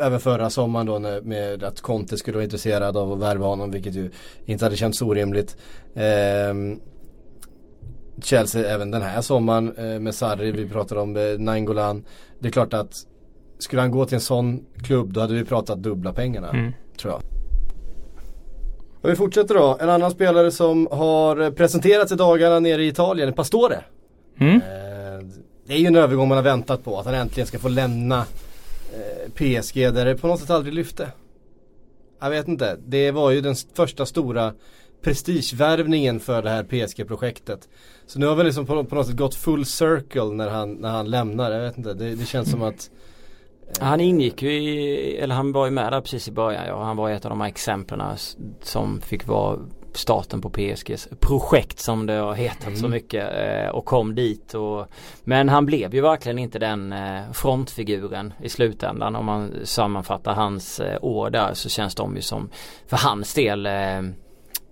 Även 0.00 0.20
förra 0.20 0.50
sommaren 0.50 0.86
då 0.86 0.98
när, 0.98 1.20
med 1.20 1.64
att 1.64 1.80
Conte 1.80 2.16
skulle 2.16 2.34
vara 2.34 2.44
intresserad 2.44 2.96
av 2.96 3.12
att 3.12 3.18
värva 3.18 3.46
honom 3.46 3.70
vilket 3.70 3.94
ju 3.94 4.10
inte 4.44 4.64
hade 4.64 4.76
känts 4.76 5.02
orimligt. 5.02 5.56
Ehm, 5.94 6.80
Chelsea 8.22 8.74
även 8.74 8.90
den 8.90 9.02
här 9.02 9.20
sommaren 9.20 9.76
eh, 9.76 10.00
med 10.00 10.14
Sarri, 10.14 10.50
vi 10.52 10.68
pratade 10.68 11.00
om 11.00 11.16
eh, 11.16 11.22
Nainggolan. 11.38 12.04
Det 12.38 12.48
är 12.48 12.52
klart 12.52 12.74
att 12.74 12.96
skulle 13.58 13.82
han 13.82 13.90
gå 13.90 14.04
till 14.04 14.14
en 14.14 14.20
sån 14.20 14.64
klubb 14.82 15.12
då 15.12 15.20
hade 15.20 15.34
vi 15.34 15.44
pratat 15.44 15.78
dubbla 15.82 16.12
pengarna 16.12 16.48
Mm. 16.50 16.72
tror 17.00 17.12
jag. 17.12 17.22
Och 19.00 19.10
vi 19.10 19.16
fortsätter 19.16 19.54
då. 19.54 19.78
En 19.80 19.88
annan 19.90 20.10
spelare 20.10 20.50
som 20.50 20.88
har 20.90 21.50
presenterats 21.50 22.12
i 22.12 22.14
dagarna 22.14 22.60
nere 22.60 22.84
i 22.84 22.88
Italien, 22.88 23.32
Pastore. 23.32 23.80
Mm. 24.40 24.54
Eh, 24.56 25.26
Det 25.66 25.74
är 25.74 25.78
ju 25.78 25.86
en 25.86 25.96
övergång 25.96 26.28
man 26.28 26.36
har 26.38 26.42
väntat 26.42 26.84
på, 26.84 26.98
att 26.98 27.06
han 27.06 27.14
äntligen 27.14 27.46
ska 27.46 27.58
få 27.58 27.68
lämna 27.68 28.18
eh, 28.94 29.30
PSG 29.34 29.74
där 29.94 30.04
det 30.04 30.16
på 30.16 30.26
något 30.26 30.40
sätt 30.40 30.50
aldrig 30.50 30.74
lyfte. 30.74 31.08
Jag 32.20 32.30
vet 32.30 32.48
inte, 32.48 32.76
det 32.86 33.10
var 33.10 33.30
ju 33.30 33.40
den 33.40 33.54
första 33.74 34.06
stora 34.06 34.52
prestigevärvningen 35.02 36.20
för 36.20 36.42
det 36.42 36.50
här 36.50 36.64
PSG-projektet. 36.64 37.68
Så 38.06 38.18
nu 38.18 38.26
har 38.26 38.36
vi 38.36 38.44
liksom 38.44 38.66
på, 38.66 38.84
på 38.84 38.94
något 38.94 39.06
sätt 39.06 39.16
gått 39.16 39.34
full 39.34 39.64
circle 39.64 40.24
när 40.24 40.48
han, 40.48 40.72
när 40.72 40.88
han 40.90 41.10
lämnar. 41.10 41.50
Jag 41.50 41.60
vet 41.60 41.78
inte, 41.78 41.94
det, 41.94 42.14
det 42.14 42.26
känns 42.26 42.50
som 42.50 42.62
att 42.62 42.90
Han 43.80 44.00
ingick 44.00 44.42
ju 44.42 44.52
i, 44.52 45.16
eller 45.16 45.34
han 45.34 45.52
var 45.52 45.64
ju 45.64 45.70
med 45.70 45.92
där 45.92 46.00
precis 46.00 46.28
i 46.28 46.32
början 46.32 46.66
ja. 46.66 46.82
Han 46.82 46.96
var 46.96 47.10
ett 47.10 47.24
av 47.24 47.30
de 47.30 47.40
här 47.40 47.48
exemplen 47.48 48.02
som 48.62 49.00
fick 49.00 49.26
vara 49.26 49.58
starten 49.92 50.40
på 50.40 50.50
PSGs 50.50 51.08
projekt 51.20 51.78
som 51.78 52.06
det 52.06 52.12
har 52.12 52.34
hetat 52.34 52.78
så 52.78 52.88
mycket 52.88 53.28
eh, 53.38 53.68
och 53.68 53.84
kom 53.84 54.14
dit 54.14 54.54
och 54.54 54.86
Men 55.24 55.48
han 55.48 55.66
blev 55.66 55.94
ju 55.94 56.00
verkligen 56.00 56.38
inte 56.38 56.58
den 56.58 56.92
eh, 56.92 57.32
frontfiguren 57.32 58.32
i 58.42 58.48
slutändan 58.48 59.16
om 59.16 59.26
man 59.26 59.52
sammanfattar 59.64 60.34
hans 60.34 60.80
eh, 60.80 60.98
år 61.04 61.30
där 61.30 61.54
så 61.54 61.68
känns 61.68 61.94
de 61.94 62.16
ju 62.16 62.22
som 62.22 62.50
för 62.86 62.96
hans 62.96 63.34
del 63.34 63.66
eh, 63.66 64.02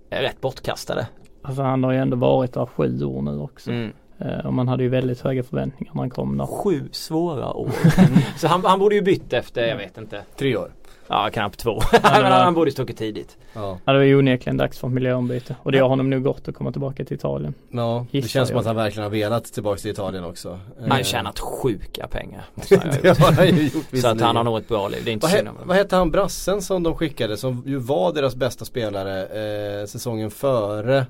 rätt 0.09 0.41
bortkastade. 0.41 1.07
Alltså 1.41 1.61
han 1.61 1.83
har 1.83 1.91
ju 1.91 1.97
ändå 1.97 2.17
varit 2.17 2.53
där 2.53 2.65
sju 2.65 3.03
år 3.03 3.21
nu 3.21 3.39
också. 3.39 3.71
Mm. 3.71 3.93
Eh, 4.17 4.45
och 4.45 4.53
man 4.53 4.67
hade 4.67 4.83
ju 4.83 4.89
väldigt 4.89 5.21
höga 5.21 5.43
förväntningar 5.43 5.93
när 5.93 6.01
han 6.01 6.09
kom 6.09 6.37
där. 6.37 6.45
Sju 6.45 6.89
svåra 6.91 7.53
år. 7.53 7.71
så 8.37 8.47
han, 8.47 8.65
han 8.65 8.79
borde 8.79 8.95
ju 8.95 9.01
bytt 9.01 9.33
efter, 9.33 9.67
jag 9.67 9.77
vet 9.77 9.97
inte. 9.97 10.23
tre 10.37 10.57
år. 10.57 10.71
Ja 11.09 11.29
knappt 11.33 11.59
två. 11.59 11.79
det 11.91 11.99
Men 12.03 12.23
var- 12.23 12.29
han 12.29 12.53
borde 12.53 12.71
stuckit 12.71 12.97
tidigt. 12.97 13.37
Ja, 13.53 13.77
Ja, 13.85 13.91
det 13.93 13.97
var 13.99 14.05
ju 14.05 14.17
onekligen 14.19 14.57
dags 14.57 14.79
för 14.79 14.87
miljöombyte. 14.87 15.55
Och 15.63 15.71
det 15.71 15.79
har 15.79 15.89
honom 15.89 16.09
nog 16.09 16.23
gått 16.23 16.47
att 16.47 16.55
komma 16.55 16.71
tillbaka 16.71 17.05
till 17.05 17.15
Italien. 17.17 17.53
ja 17.71 18.05
det 18.11 18.17
Gissar 18.17 18.29
känns 18.29 18.49
som 18.49 18.57
att 18.57 18.65
han 18.65 18.75
verkligen 18.75 19.03
har 19.03 19.11
velat 19.11 19.45
tillbaka 19.45 19.77
till 19.79 19.91
Italien 19.91 20.23
också. 20.23 20.59
Han 20.81 20.91
har 20.91 20.97
Eh, 20.99 21.03
tjänat 21.03 21.39
sjuka 21.39 22.07
pengar. 22.07 22.43
det 23.01 23.19
har 23.19 23.31
han 23.31 23.47
ju 23.47 23.63
gjort 23.63 23.85
Så 24.01 24.07
att 24.07 24.21
han 24.21 24.35
har 24.35 24.43
nog 24.43 24.57
ett 24.57 24.67
bra 24.67 24.87
liv. 24.87 25.01
Det 25.05 25.11
är 25.11 25.13
inte 25.13 25.25
Vad, 25.27 25.31
he, 25.35 25.43
vad 25.65 25.77
hette 25.77 25.95
han 25.95 26.11
brassen 26.11 26.61
som 26.61 26.83
de 26.83 26.95
skickade 26.95 27.37
som 27.37 27.63
ju 27.65 27.77
var 27.77 28.13
deras 28.13 28.35
bästa 28.35 28.65
spelare 28.65 29.25
eh, 29.81 29.85
säsongen 29.85 30.31
före 30.31 31.05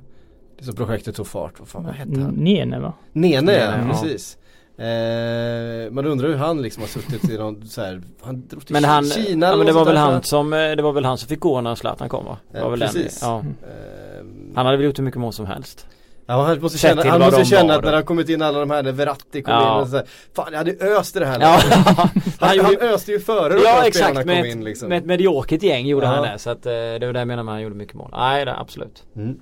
liksom 0.58 0.76
projektet 0.76 1.16
tog 1.16 1.28
fart. 1.28 1.54
Vad 1.60 1.68
fan 1.68 1.84
vad 1.84 1.94
hette 1.94 2.20
han? 2.20 2.34
Nene 2.34 2.80
va? 2.80 2.94
Nene, 3.12 3.42
Nene, 3.42 3.84
ja. 3.88 3.94
precis. 4.02 4.38
Eh, 4.80 5.92
man 5.92 6.06
undrar 6.06 6.28
hur 6.28 6.36
han 6.36 6.62
liksom 6.62 6.84
har 6.84 6.88
suttit 6.88 7.30
i 7.30 7.38
någon 7.38 7.66
så 7.68 7.82
här, 7.82 8.02
han 8.22 8.48
drog 8.48 8.66
till 8.66 8.74
Men 8.74 8.84
han, 8.84 9.06
Kina 9.06 9.46
ja, 9.46 9.50
eller 9.54 9.58
men 9.58 9.66
det 9.68 9.74
var 9.74 9.86
väl 9.86 9.98
han 9.98 10.24
som, 10.24 10.54
eh, 10.54 10.72
det 10.72 10.82
var 10.82 10.92
väl 10.92 11.06
han 11.06 11.18
som 11.18 11.28
fick 11.30 11.40
gå 11.40 11.62
när 11.62 11.76
Zlatan 11.76 12.10
kom 12.10 12.26
va? 12.26 12.38
Det 12.52 12.62
var 12.62 12.70
väl 12.70 12.80
den- 12.80 12.90
precis. 12.94 13.20
ja. 13.22 13.44
jag. 13.62 13.70
Eh, 13.72 14.26
Han 14.56 14.66
hade 14.66 14.78
väl 14.78 14.86
gjort 14.86 15.00
hur 15.00 15.04
mycket 15.04 15.20
mål 15.22 15.34
som 15.34 15.46
helst. 15.46 15.88
Ja, 16.30 16.44
han 16.46 16.62
måste 16.62 16.78
känna, 16.78 17.04
han 17.10 17.20
måste 17.22 17.46
känna 17.46 17.74
att 17.76 17.84
när 17.84 17.92
det 17.92 17.98
har 17.98 18.04
kommit 18.04 18.30
in 18.30 18.42
alla 18.42 18.60
de 18.60 18.70
här, 18.72 18.84
när 18.84 18.92
Verratti 18.92 19.42
kom 19.42 19.54
Ja. 19.54 19.76
in 19.78 19.82
och 19.84 19.88
så 19.90 19.96
här, 19.96 20.06
Fan 20.36 20.48
jag 20.52 20.58
hade 20.58 20.72
öst 20.72 21.16
i 21.16 21.20
det 21.20 21.26
här 21.26 21.40
Ja, 21.40 21.60
han, 21.70 22.10
han, 22.40 22.60
han 22.66 22.76
öste 22.78 23.12
ju 23.12 23.20
före 23.20 23.54
ja 23.63 23.70
här 23.70 23.88
exakt 23.88 24.13
kom 24.22 24.30
ett, 24.30 24.46
in 24.46 24.63
liksom. 24.63 24.90
med 24.90 24.98
ett 24.98 25.06
mediokert 25.06 25.63
gäng 25.63 25.86
gjorde 25.88 26.06
Ja. 26.06 26.12
han 26.12 26.24
det. 26.24 26.40
Så 26.40 26.50
att 26.50 26.66
eh, 26.66 26.72
det 26.72 27.00
var 27.06 27.13
det 27.13 27.20
jag 27.20 27.28
menar 27.28 27.44
med 27.44 27.52
att 27.52 27.56
han 27.56 27.62
gjorde 27.62 27.76
mycket 27.76 27.96
mål. 27.96 28.10
Nej 28.13 28.46
det 28.46 28.56
absolut. 28.58 29.04
Mm. 29.16 29.40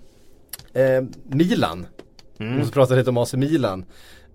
Eh, 0.74 1.10
Milan, 1.36 1.86
vi 2.38 2.46
Mm. 2.46 2.58
måste 2.60 2.74
prata 2.74 2.94
lite 2.96 3.10
om 3.10 3.18
AC 3.18 3.34
Milan. 3.34 3.86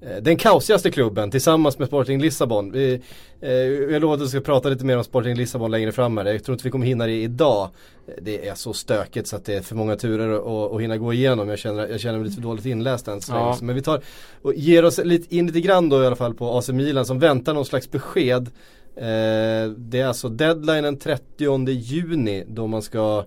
Eh, 0.02 0.16
Den 0.22 0.36
kaosigaste 0.36 0.90
klubben 0.90 1.30
tillsammans 1.30 1.78
med 1.78 1.88
Sporting 1.88 2.20
Lissabon. 2.20 2.72
Vi, 2.72 3.00
eh, 3.40 3.50
jag 3.52 4.00
lovade 4.02 4.22
att 4.22 4.26
vi 4.26 4.30
ska 4.30 4.40
prata 4.40 4.68
lite 4.68 4.84
mer 4.84 4.96
om 4.96 5.04
Sporting 5.04 5.34
Lissabon 5.36 5.70
längre 5.70 5.92
fram 5.92 6.16
här. 6.16 6.24
Jag 6.24 6.44
tror 6.44 6.54
inte 6.54 6.64
vi 6.64 6.70
kommer 6.70 6.86
hinna 6.86 7.06
det 7.06 7.22
idag. 7.22 7.68
Eh, 8.06 8.14
Det 8.22 8.48
är 8.48 8.54
så 8.54 8.72
stökigt 8.72 9.28
så 9.28 9.36
att 9.36 9.44
det 9.44 9.54
är 9.54 9.60
för 9.60 9.74
många 9.76 9.96
turer 9.96 10.32
att, 10.34 10.72
att 10.72 10.80
hinna 10.80 10.96
gå 10.96 11.12
igenom. 11.12 11.48
Jag 11.48 11.58
känner, 11.58 11.88
jag 11.88 12.00
känner 12.00 12.18
mig 12.18 12.24
lite 12.24 12.34
för 12.36 12.42
dåligt 12.48 12.66
inläst 12.66 13.08
än 13.08 13.20
så. 13.20 13.32
Ja. 13.32 13.58
Men 13.62 13.74
vi 13.74 13.82
tar 13.82 14.00
och 14.42 14.54
ger 14.54 14.84
oss 14.84 14.98
lite, 15.04 15.36
in 15.36 15.46
lite 15.46 15.60
grann 15.60 15.88
då 15.88 16.02
i 16.02 16.06
alla 16.06 16.16
fall 16.16 16.34
på 16.34 16.58
AC 16.58 16.68
Milan 16.68 17.04
som 17.06 17.18
väntar 17.18 17.54
någon 17.54 17.64
slags 17.64 17.90
besked. 17.90 18.48
Eh, 18.96 19.70
det 19.76 20.00
är 20.00 20.06
alltså 20.06 20.28
deadline 20.28 20.84
den 20.84 20.98
30 20.98 21.68
juni 21.70 22.44
då 22.48 22.66
man 22.66 22.82
ska 22.82 23.24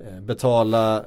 eh, 0.00 0.20
betala, 0.20 1.04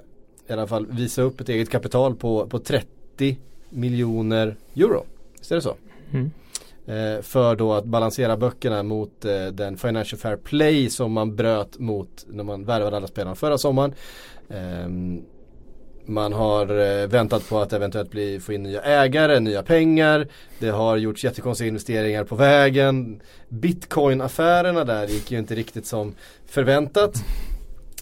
i 0.50 0.54
alla 0.54 0.68
fall 0.68 0.88
visa 0.90 1.22
upp 1.22 1.42
ett 1.42 1.50
eget 1.50 1.70
kapital 1.70 2.16
på, 2.16 2.48
på 2.48 2.60
30 2.60 3.38
miljoner 3.72 4.56
euro. 4.76 5.06
Visst 5.40 5.52
är 5.52 5.56
det 5.56 5.62
så? 5.62 5.76
Mm. 6.12 6.32
Eh, 6.86 7.22
för 7.22 7.56
då 7.56 7.74
att 7.74 7.86
balansera 7.86 8.38
böckerna 8.38 8.84
mot 8.84 9.26
eh, 9.26 9.46
den 9.46 9.78
Financial 9.78 10.20
Fair 10.20 10.36
Play 10.36 10.90
som 10.90 11.12
man 11.12 11.36
bröt 11.36 11.80
mot 11.80 12.26
när 12.28 12.44
man 12.44 12.66
värvade 12.66 12.98
alla 12.98 13.08
spelarna 13.08 13.36
förra 13.36 13.58
sommaren. 13.58 13.94
Ehm, 14.50 15.22
man 16.06 16.34
har 16.34 16.80
eh, 16.80 17.08
väntat 17.08 17.50
på 17.50 17.60
att 17.60 17.74
eventuellt 17.74 18.12
bli, 18.12 18.40
få 18.40 18.54
in 18.54 18.64
nya 18.64 18.82
ägare, 18.82 19.40
nya 19.40 19.64
pengar. 19.64 20.28
Det 20.60 20.70
har 20.70 20.98
gjorts 20.98 21.24
jättekonstiga 21.24 21.68
investeringar 21.68 22.24
på 22.24 22.36
vägen. 22.36 23.22
Bitcoin-affärerna 23.50 24.84
där 24.84 25.08
gick 25.08 25.32
ju 25.32 25.40
inte 25.40 25.56
riktigt 25.56 25.86
som 25.86 26.16
förväntat. 26.46 27.24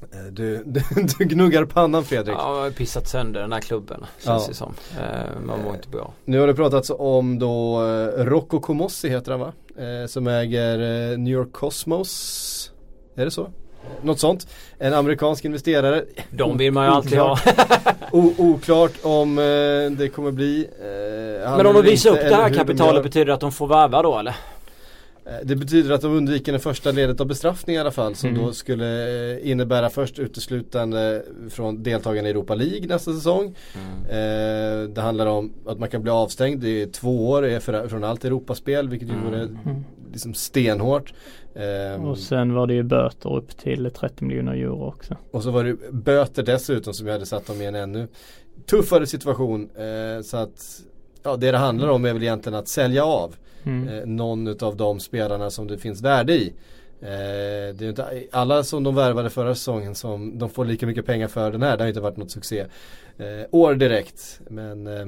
Eh, 0.02 0.20
Du, 0.32 0.64
du, 0.66 0.82
du 1.18 1.26
gnuggar 1.26 1.66
pannan 1.66 2.04
Fredrik. 2.04 2.36
Ja, 2.38 2.48
man 2.52 2.62
har 2.62 2.70
pissat 2.72 3.08
sönder 3.08 3.42
den 3.42 3.54
här 3.54 3.60
klubben. 3.62 4.06
Känns 4.26 4.44
Ja. 4.44 4.48
det 4.50 4.54
som. 4.56 4.74
Eh, 5.00 5.42
man 5.46 5.60
mår 5.64 5.76
inte 5.76 5.90
bra. 5.90 6.14
Nu 6.26 6.40
har 6.40 6.48
det 6.48 6.54
pratats 6.56 6.92
om 6.98 7.40
då 7.40 7.82
eh, 7.86 8.24
Rocco 8.26 8.60
Comossi 8.60 9.10
heter 9.10 9.32
han 9.32 9.40
va? 9.40 9.54
Eh, 9.78 10.08
som 10.08 10.28
äger 10.28 10.80
eh, 11.12 11.18
New 11.18 11.34
York 11.34 11.52
Cosmos. 11.52 12.72
Är 13.16 13.26
det 13.26 13.32
så? 13.32 13.48
Något 14.02 14.20
sånt. 14.20 14.48
En 14.78 14.94
amerikansk 14.94 15.46
investerare. 15.46 16.04
De 16.32 16.58
vill 16.58 16.72
man 16.74 16.86
ju 16.86 16.92
alltid 16.92 17.18
ha. 17.20 17.40
Oklart 18.38 18.92
om 19.04 19.38
eh, 19.38 19.44
det 19.98 20.10
kommer 20.16 20.32
bli. 20.32 20.68
Eh, 20.82 21.58
Men 21.58 21.66
om 21.68 21.74
de 21.74 21.82
visar 21.82 22.10
upp 22.10 22.20
det 22.30 22.36
här 22.36 22.50
kapitalet 22.50 23.04
betyder 23.04 23.26
det 23.26 23.34
att 23.34 23.40
de 23.40 23.52
får 23.52 23.68
värva 23.68 24.02
då 24.02 24.18
eller? 24.20 24.36
Eh, 25.30 25.36
Det 25.44 25.56
betyder 25.56 25.92
att 25.92 26.02
de 26.02 26.12
undviker 26.18 26.52
det 26.54 26.60
första 26.60 26.92
ledet 26.92 27.22
av 27.22 27.28
bestraffning 27.28 27.76
i 27.76 27.80
alla 27.80 27.92
fall 27.92 28.16
som 28.16 28.30
Mm. 28.30 28.42
då 28.42 28.54
skulle 28.54 29.32
eh, 29.38 29.50
innebära 29.52 29.90
först 29.90 30.20
uteslutande 30.20 31.24
från 31.50 31.84
deltagarna 31.84 32.28
i 32.28 32.32
Europa 32.32 32.56
League 32.56 32.88
nästa 32.88 33.14
säsong. 33.14 33.56
Eh, 34.10 34.90
det 34.90 35.02
handlar 35.02 35.26
om 35.26 35.54
att 35.66 35.80
man 35.80 35.90
kan 35.90 36.02
bli 36.02 36.12
avstängd 36.12 36.64
i 36.66 36.88
två 36.88 37.30
år 37.30 37.46
eh, 37.48 37.60
från 37.60 38.04
allt 38.04 38.26
Europaspel 38.26 38.90
vilket 38.90 39.10
ju 39.10 39.14
Mm. 39.14 39.26
vore 39.26 39.42
Mm. 39.42 39.58
liksom 40.12 40.34
stenhårt. 40.34 41.14
Eh, 41.56 42.06
Och 42.06 42.18
sen 42.18 42.54
var 42.54 42.68
det 42.68 42.74
ju 42.74 42.84
böter 42.84 43.36
upp 43.36 43.58
till 43.58 43.92
30 44.00 44.24
miljoner 44.26 44.54
euro 44.54 44.84
också. 44.88 45.18
och 45.32 45.44
så 45.44 45.52
var 45.52 45.64
det 45.64 45.92
böter 45.92 46.44
dessutom 46.44 46.94
som 46.94 47.08
jag 47.08 47.14
hade 47.14 47.26
satt 47.26 47.46
dem 47.48 47.62
i 47.62 47.66
en 47.66 47.76
ännu 47.76 48.08
tuffare 48.66 49.08
situation. 49.08 49.70
Eh, 49.76 50.22
så 50.24 50.38
att 50.38 50.82
ja, 51.24 51.36
det 51.36 51.52
det 51.52 51.58
handlar 51.58 51.88
om 51.90 52.06
är 52.06 52.14
väl 52.14 52.24
egentligen 52.24 52.60
att 52.60 52.68
sälja 52.68 53.06
av 53.06 53.36
Mm. 53.64 53.88
eh, 53.88 54.06
någon 54.06 54.64
av 54.64 54.78
de 54.78 55.00
spelarna 55.00 55.50
som 55.50 55.68
det 55.68 55.78
finns 55.78 56.02
värde 56.02 56.34
i. 56.34 56.54
Eh, 57.02 57.08
det 57.08 57.80
är 57.80 57.82
ju 57.82 57.90
inte 57.90 58.24
alla 58.32 58.64
som 58.64 58.84
de 58.84 58.96
värvade 58.96 59.30
förra 59.30 59.56
säsongen 59.56 59.96
som 59.96 60.40
de 60.40 60.50
får 60.50 60.66
lika 60.66 60.88
mycket 60.88 61.06
pengar 61.06 61.28
för 61.28 61.52
den 61.52 61.64
här. 61.64 61.78
Det 61.78 61.84
har 61.84 61.88
inte 61.88 62.02
varit 62.02 62.18
något 62.18 62.32
succé 62.32 62.66
eh, 63.18 63.46
år 63.52 63.76
direkt. 63.76 64.42
Men 64.50 64.88
eh, 64.88 65.08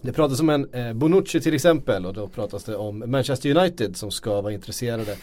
det 0.00 0.12
pratas 0.12 0.40
om 0.40 0.50
en 0.50 0.74
eh, 0.74 0.92
Bonucci 0.92 1.40
till 1.40 1.54
exempel 1.54 2.06
och 2.06 2.14
då 2.14 2.28
pratas 2.28 2.64
det 2.64 2.76
om 2.76 3.02
Manchester 3.06 3.56
United 3.56 3.96
som 3.96 4.10
ska 4.10 4.40
vara 4.40 4.52
intresserade. 4.52 5.16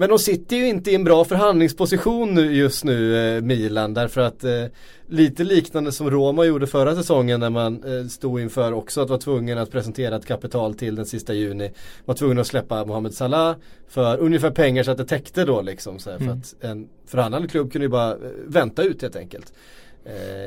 Men 0.00 0.08
de 0.08 0.18
sitter 0.18 0.56
ju 0.56 0.68
inte 0.68 0.90
i 0.90 0.94
en 0.94 1.04
bra 1.04 1.24
förhandlingsposition 1.24 2.34
nu, 2.34 2.54
just 2.56 2.84
nu, 2.84 3.16
eh, 3.36 3.42
Milan, 3.42 3.94
därför 3.94 4.20
att 4.20 4.44
eh, 4.44 4.64
lite 5.06 5.44
liknande 5.44 5.92
som 5.92 6.10
Roma 6.10 6.44
gjorde 6.44 6.66
förra 6.66 6.94
säsongen 6.94 7.40
när 7.40 7.50
man 7.50 7.84
eh, 7.84 8.06
stod 8.06 8.40
inför 8.40 8.72
också 8.72 9.00
att 9.00 9.08
vara 9.08 9.20
tvungen 9.20 9.58
att 9.58 9.70
presentera 9.70 10.16
ett 10.16 10.26
kapital 10.26 10.74
till 10.74 10.94
den 10.94 11.06
sista 11.06 11.34
juni. 11.34 11.70
Var 12.04 12.14
tvungen 12.14 12.38
att 12.38 12.46
släppa 12.46 12.84
Mohamed 12.84 13.14
Salah 13.14 13.56
för 13.88 14.18
ungefär 14.18 14.50
pengar 14.50 14.82
så 14.82 14.90
att 14.90 14.98
det 14.98 15.04
täckte 15.04 15.44
då 15.44 15.62
liksom. 15.62 15.98
Så 15.98 16.10
här, 16.10 16.18
För 16.18 16.24
Mm. 16.24 16.38
att 16.38 16.64
en 16.64 16.88
förhandlande 17.06 17.48
klubb 17.48 17.72
kunde 17.72 17.84
ju 17.84 17.88
bara 17.90 18.16
vänta 18.46 18.82
ut 18.82 19.02
helt 19.02 19.16
enkelt. 19.16 19.52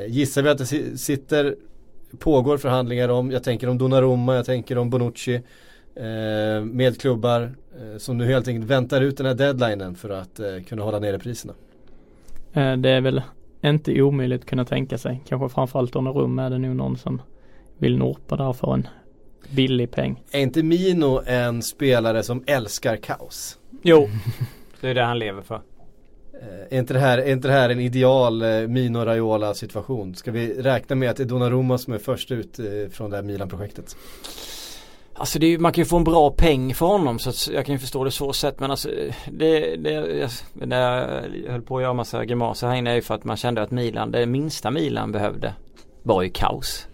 Gissar 0.08 0.42
vi 0.42 0.50
att 0.50 0.58
det 0.58 0.66
si- 0.66 0.98
sitter, 0.98 1.56
pågår 2.20 2.58
förhandlingar 2.58 3.10
om, 3.10 3.32
jag 3.32 3.44
tänker 3.44 3.70
om 3.70 3.78
Donnarumma, 3.78 4.36
jag 4.36 4.46
tänker 4.46 4.78
om 4.78 4.90
Bonucci. 4.90 5.42
Eh, 5.96 6.64
med 6.64 7.02
klubbar 7.02 7.42
eh, 7.42 7.98
som 7.98 8.18
nu 8.18 8.26
helt 8.26 8.48
enkelt 8.48 8.66
väntar 8.72 9.02
ut 9.02 9.18
den 9.18 9.26
här 9.26 9.34
deadlinen 9.34 9.96
för 9.96 10.10
att 10.10 10.40
eh, 10.40 10.48
kunna 10.68 10.84
hålla 10.84 11.00
nere 11.00 11.20
priserna. 11.20 11.54
Eh, 12.54 12.78
Det 12.78 12.90
är 12.90 13.02
väl 13.02 13.22
inte 13.64 14.02
omöjligt 14.02 14.42
att 14.42 14.48
kunna 14.50 14.66
tänka 14.66 14.98
sig. 14.98 15.22
Kanske 15.28 15.50
framförallt 15.50 15.96
under 15.96 16.12
rum 16.12 16.40
är 16.40 16.50
det 16.50 16.58
nog 16.58 16.76
någon 16.76 16.98
som 16.98 17.22
vill 17.78 17.98
norpa 17.98 18.36
där 18.36 18.54
för 18.54 18.74
en 18.74 18.88
billig 19.50 19.92
peng. 19.92 20.24
Är 20.32 20.40
inte 20.40 20.64
Mino 20.64 21.22
en 21.26 21.62
spelare 21.62 22.24
som 22.24 22.44
älskar 22.48 22.96
kaos? 22.98 23.58
Jo. 23.82 24.10
Det 24.82 24.90
är 24.90 24.96
det 24.96 25.04
han 25.04 25.20
lever 25.20 25.42
för. 25.42 25.62
Är, 26.70 26.78
inte 26.78 26.94
det 26.94 27.00
här, 27.00 27.18
är 27.18 27.32
inte 27.32 27.48
det 27.48 27.54
här 27.54 27.70
en 27.70 27.80
ideal 27.80 28.44
Mino 28.68 28.98
Raiola 29.00 29.54
situation? 29.54 30.16
Ska 30.16 30.32
vi 30.32 30.62
räkna 30.62 30.96
med 30.96 31.10
att 31.10 31.18
det 31.18 31.24
är 31.24 31.28
Donnarumma 31.28 31.78
som 31.78 31.94
är 31.94 31.98
först 31.98 32.32
ut 32.32 32.60
från 32.92 33.10
det 33.10 33.16
här 33.16 33.24
Milan-projektet? 33.24 33.96
Alltså 35.22 35.40
det 35.40 35.46
är, 35.46 35.50
ju- 35.50 35.58
man 35.60 35.72
kan 35.72 35.82
ju 35.82 35.86
få 35.86 35.98
en 35.98 36.04
bra 36.04 36.32
peng 36.32 36.74
för 36.74 36.86
honom 36.86 37.20
så 37.20 37.30
att 37.30 37.48
jag 37.54 37.66
kan 37.66 37.76
ju 37.76 37.80
förstå 37.80 38.04
det 38.04 38.12
så 38.12 38.34
sett 38.34 38.60
men 38.60 38.72
alltså 38.72 38.90
det, 39.32 39.76
det, 39.76 39.92
jag, 39.92 40.30
när 40.54 40.82
jag 40.82 41.52
höll 41.52 41.62
på 41.62 41.78
att 41.78 41.84
göra 41.84 41.94
massa 41.94 42.26
grimaser 42.26 42.68
här 42.68 42.76
inne 42.76 42.92
är 42.92 42.96
ju 42.96 43.02
för 43.02 43.16
att 43.16 43.24
man 43.24 43.38
kände 43.38 43.62
att 43.62 43.72
Milan, 43.72 44.12
det 44.12 44.26
minsta 44.26 44.72
Milan 44.72 45.12
behövde 45.12 45.54
var 46.04 46.22
ju 46.22 46.30
kaos. 46.30 46.88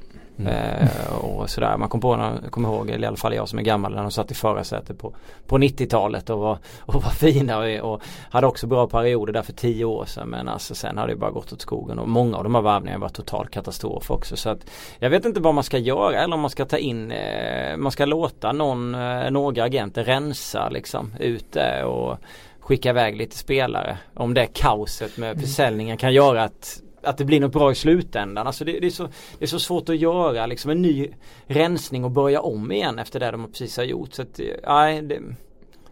Eh, 0.45 1.15
och 1.15 1.49
sådär. 1.49 1.77
Man 1.77 1.89
kom 1.89 2.01
på, 2.01 2.39
jag 2.43 2.51
kommer 2.51 2.69
ihåg, 2.69 2.89
eller 2.89 3.03
i 3.03 3.07
alla 3.07 3.17
fall 3.17 3.33
jag 3.33 3.49
som 3.49 3.59
är 3.59 3.63
gammal, 3.63 3.95
när 3.95 4.01
de 4.01 4.11
satt 4.11 4.31
i 4.31 4.33
förarsätet 4.33 4.99
på, 4.99 5.13
på 5.47 5.57
90-talet 5.57 6.29
och 6.29 6.39
var, 6.39 6.57
och 6.79 6.93
var 7.03 7.11
fina 7.11 7.57
och, 7.57 7.93
och 7.93 8.01
hade 8.31 8.47
också 8.47 8.67
bra 8.67 8.87
perioder 8.87 9.33
där 9.33 9.41
för 9.41 9.53
tio 9.53 9.85
år 9.85 10.05
sedan. 10.05 10.29
Men 10.29 10.47
alltså 10.47 10.75
sen 10.75 10.97
har 10.97 11.07
det 11.07 11.15
bara 11.15 11.31
gått 11.31 11.53
åt 11.53 11.61
skogen 11.61 11.99
och 11.99 12.09
många 12.09 12.37
av 12.37 12.43
de 12.43 12.55
här 12.55 12.61
varvningarna 12.61 13.01
var 13.01 13.09
total 13.09 13.47
katastrof 13.47 14.11
också. 14.11 14.35
Så 14.35 14.49
att 14.49 14.59
jag 14.99 15.09
vet 15.09 15.25
inte 15.25 15.39
vad 15.39 15.53
man 15.53 15.63
ska 15.63 15.77
göra 15.77 16.19
eller 16.19 16.33
om 16.33 16.41
man 16.41 16.49
ska 16.49 16.65
ta 16.65 16.77
in, 16.77 17.11
eh, 17.11 17.77
man 17.77 17.91
ska 17.91 18.05
låta 18.05 18.51
någon, 18.51 18.95
eh, 18.95 19.31
några 19.31 19.63
agenter 19.63 20.03
rensa 20.03 20.69
liksom 20.69 21.13
ute 21.19 21.83
och 21.83 22.17
skicka 22.59 22.89
iväg 22.89 23.17
lite 23.17 23.37
spelare. 23.37 23.97
Om 24.13 24.33
det 24.33 24.45
kaoset 24.45 25.17
med 25.17 25.41
försäljningen 25.41 25.97
kan 25.97 26.13
göra 26.13 26.43
att 26.43 26.81
att 27.09 27.17
det 27.17 27.25
blir 27.25 27.39
något 27.39 27.53
bra 27.53 27.71
i 27.71 27.75
slutändan. 27.75 28.47
Alltså 28.47 28.65
det, 28.65 28.79
det, 28.79 28.87
är 28.87 28.91
så, 28.91 29.03
det 29.39 29.45
är 29.45 29.47
så 29.47 29.59
svårt 29.59 29.89
att 29.89 29.97
göra 29.97 30.45
liksom 30.45 30.71
en 30.71 30.81
ny 30.81 31.07
rensning 31.45 32.03
och 32.03 32.11
börja 32.11 32.41
om 32.41 32.71
igen 32.71 32.99
efter 32.99 33.19
det 33.19 33.31
de 33.31 33.47
precis 33.47 33.77
har 33.77 33.83
gjort. 33.83 34.13
Så 34.13 34.21
att, 34.21 34.39
nej, 34.67 35.01
det 35.01 35.19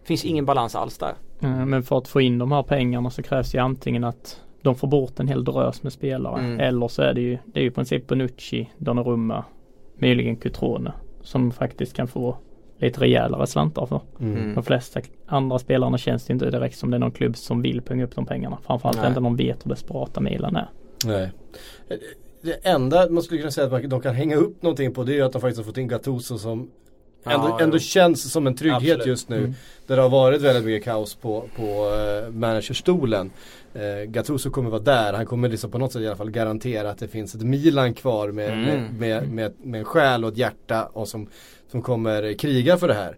finns 0.04 0.24
ingen 0.24 0.44
balans 0.44 0.74
alls 0.74 0.98
där. 0.98 1.14
Eh, 1.40 1.66
Men 1.66 1.82
för 1.82 1.98
att 1.98 2.08
få 2.08 2.20
in 2.20 2.38
de 2.38 2.52
här 2.52 2.62
pengarna 2.62 3.10
så 3.10 3.22
krävs 3.22 3.54
ju 3.54 3.58
antingen 3.58 4.04
att 4.04 4.40
de 4.62 4.74
får 4.74 4.88
bort 4.88 5.20
en 5.20 5.28
hel 5.28 5.44
drös 5.44 5.82
med 5.82 5.92
spelare. 5.92 6.40
Mm. 6.40 6.60
Eller 6.60 6.88
så 6.88 7.02
är 7.02 7.14
det 7.14 7.20
ju, 7.20 7.38
det 7.44 7.60
är 7.60 7.62
ju 7.62 7.68
i 7.68 7.72
princip 7.72 8.06
Bonucci, 8.06 8.70
Donnarumma, 8.78 9.44
möjligen 9.98 10.36
Cutrone. 10.36 10.92
Som 11.22 11.50
faktiskt 11.52 11.96
kan 11.96 12.08
få 12.08 12.36
lite 12.78 13.00
rejälare 13.00 13.46
slantar 13.46 13.86
för. 13.86 14.00
Mm. 14.20 14.54
De 14.54 14.64
flesta 14.64 15.00
andra 15.26 15.58
spelarna 15.58 15.98
känns 15.98 16.26
det 16.26 16.32
inte 16.32 16.50
direkt 16.50 16.78
som 16.78 16.90
det 16.90 16.96
är 16.96 16.98
någon 16.98 17.10
klubb 17.10 17.36
som 17.36 17.62
vill 17.62 17.82
punga 17.82 18.04
upp 18.04 18.14
de 18.14 18.26
pengarna. 18.26 18.58
Framförallt 18.66 18.98
Nej. 18.98 19.08
inte 19.08 19.20
de 19.20 19.36
vet 19.36 19.66
hur 19.66 19.70
desperata 19.70 20.20
Milan 20.20 20.56
är. 20.56 20.68
Nej. 21.04 21.30
Det 22.40 22.52
enda 22.62 23.10
man 23.10 23.22
skulle 23.22 23.40
kunna 23.40 23.50
säga 23.50 23.66
att 23.66 23.72
man, 23.72 23.88
de 23.88 24.00
kan 24.00 24.14
hänga 24.14 24.36
upp 24.36 24.62
någonting 24.62 24.94
på 24.94 25.04
det 25.04 25.12
är 25.12 25.14
ju 25.14 25.22
att 25.22 25.32
de 25.32 25.40
faktiskt 25.40 25.58
har 25.58 25.64
fått 25.64 25.78
in 25.78 25.88
Gattuso 25.88 26.38
som 26.38 26.70
ändå, 27.24 27.48
Ja, 27.48 27.60
ändå 27.60 27.78
känns 27.78 28.32
som 28.32 28.46
en 28.46 28.54
trygghet 28.56 28.82
Absolut. 28.82 29.06
just 29.06 29.28
nu. 29.28 29.38
Mm. 29.38 29.54
Där 29.86 29.96
det 29.96 30.02
har 30.02 30.08
varit 30.08 30.42
väldigt 30.42 30.64
mycket 30.64 30.84
kaos 30.84 31.14
på, 31.14 31.44
på 31.56 31.90
uh, 31.90 32.32
managerstolen. 32.32 33.30
Uh, 33.76 34.10
Gattuso 34.10 34.50
kommer 34.50 34.70
vara 34.70 34.82
där, 34.82 35.12
han 35.12 35.26
kommer 35.26 35.48
liksom 35.48 35.70
på 35.70 35.78
något 35.78 35.92
sätt 35.92 36.02
i 36.02 36.06
alla 36.06 36.16
fall 36.16 36.30
garantera 36.30 36.90
att 36.90 36.98
det 36.98 37.08
finns 37.08 37.34
ett 37.34 37.42
Milan 37.42 37.94
kvar 37.94 38.28
med, 38.28 38.50
Mm. 38.50 38.64
med, 38.64 38.92
med, 38.98 39.28
med, 39.32 39.52
med 39.62 39.78
en 39.78 39.84
själ 39.84 40.24
och 40.24 40.32
ett 40.32 40.38
hjärta 40.38 40.86
och 40.86 41.08
som, 41.08 41.28
som 41.70 41.82
kommer 41.82 42.32
kriga 42.32 42.76
för 42.76 42.88
det 42.88 42.94
här. 42.94 43.16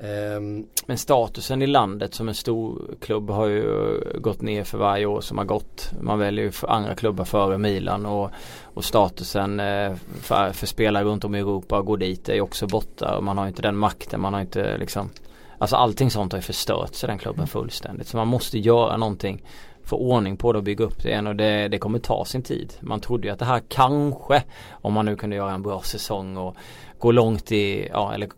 Ehm, 0.00 0.66
Men 0.86 0.98
statusen 0.98 1.62
i 1.62 1.66
landet 1.66 2.14
som 2.14 2.28
en 2.28 2.34
stor 2.34 2.94
klubb 3.00 3.30
har 3.30 3.46
ju 3.46 4.00
gått 4.20 4.42
ner 4.42 4.64
för 4.64 4.78
varje 4.78 5.06
år 5.06 5.20
som 5.20 5.38
har 5.38 5.44
gått. 5.44 5.92
Man 6.00 6.18
väljer 6.18 6.44
ju 6.44 6.52
andra 6.62 6.94
klubbar 6.94 7.24
före 7.24 7.58
Milan 7.58 8.06
och, 8.06 8.30
och 8.62 8.84
statusen 8.84 9.60
eh, 9.60 9.94
för, 10.20 10.52
för 10.52 10.66
spelare 10.66 11.04
runt 11.04 11.24
om 11.24 11.34
i 11.34 11.38
Europa 11.38 11.78
och 11.78 11.86
gå 11.86 11.96
dit 11.96 12.28
är 12.28 12.34
ju 12.34 12.40
också 12.40 12.66
borta 12.66 13.16
och 13.16 13.24
man 13.24 13.38
har 13.38 13.46
inte 13.46 13.62
den 13.62 13.76
makten. 13.76 14.20
Man 14.20 14.34
har 14.34 14.40
inte 14.40 14.78
liksom 14.78 15.10
Alltså 15.58 15.76
allting 15.76 16.10
sånt 16.10 16.32
har 16.32 16.38
ju 16.38 16.42
förstörts 16.42 17.04
i 17.04 17.06
den 17.06 17.18
klubben 17.18 17.46
fullständigt. 17.46 18.06
Så 18.06 18.16
man 18.16 18.28
måste 18.28 18.58
göra 18.58 18.96
någonting 18.96 19.42
få 19.88 19.96
ordning 19.96 20.36
på 20.36 20.52
det 20.52 20.58
och 20.58 20.64
bygga 20.64 20.84
upp 20.84 21.02
det 21.02 21.08
igen 21.08 21.26
och 21.26 21.36
det, 21.36 21.68
det 21.68 21.78
kommer 21.78 21.98
ta 21.98 22.24
sin 22.24 22.42
tid. 22.42 22.74
Man 22.80 23.00
trodde 23.00 23.26
ju 23.26 23.32
att 23.32 23.38
det 23.38 23.44
här 23.44 23.62
kanske 23.68 24.42
om 24.70 24.92
man 24.92 25.06
nu 25.06 25.16
kunde 25.16 25.36
göra 25.36 25.52
en 25.52 25.62
bra 25.62 25.80
säsong 25.80 26.36
och 26.36 26.56
gå 26.98 27.12
långt 27.12 27.52
i, 27.52 27.88
ja 27.92 28.14
eller 28.14 28.28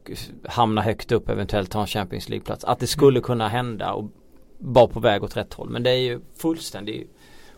hamna 0.49 0.83
högt 0.83 1.13
upp 1.13 1.29
eventuellt 1.29 1.71
ta 1.71 1.81
en 1.81 1.87
Champions 1.87 2.29
League-plats. 2.29 2.65
Att 2.65 2.79
det 2.79 2.87
skulle 2.87 3.21
kunna 3.21 3.49
hända 3.49 3.93
och 3.93 4.11
vara 4.59 4.87
på 4.87 5.01
väg 5.01 5.25
åt 5.25 5.37
rätt 5.37 5.55
håll. 5.55 5.69
Men 5.69 5.83
det 5.83 5.91
är 5.91 5.99
ju 5.99 6.21
fullständig 6.37 7.09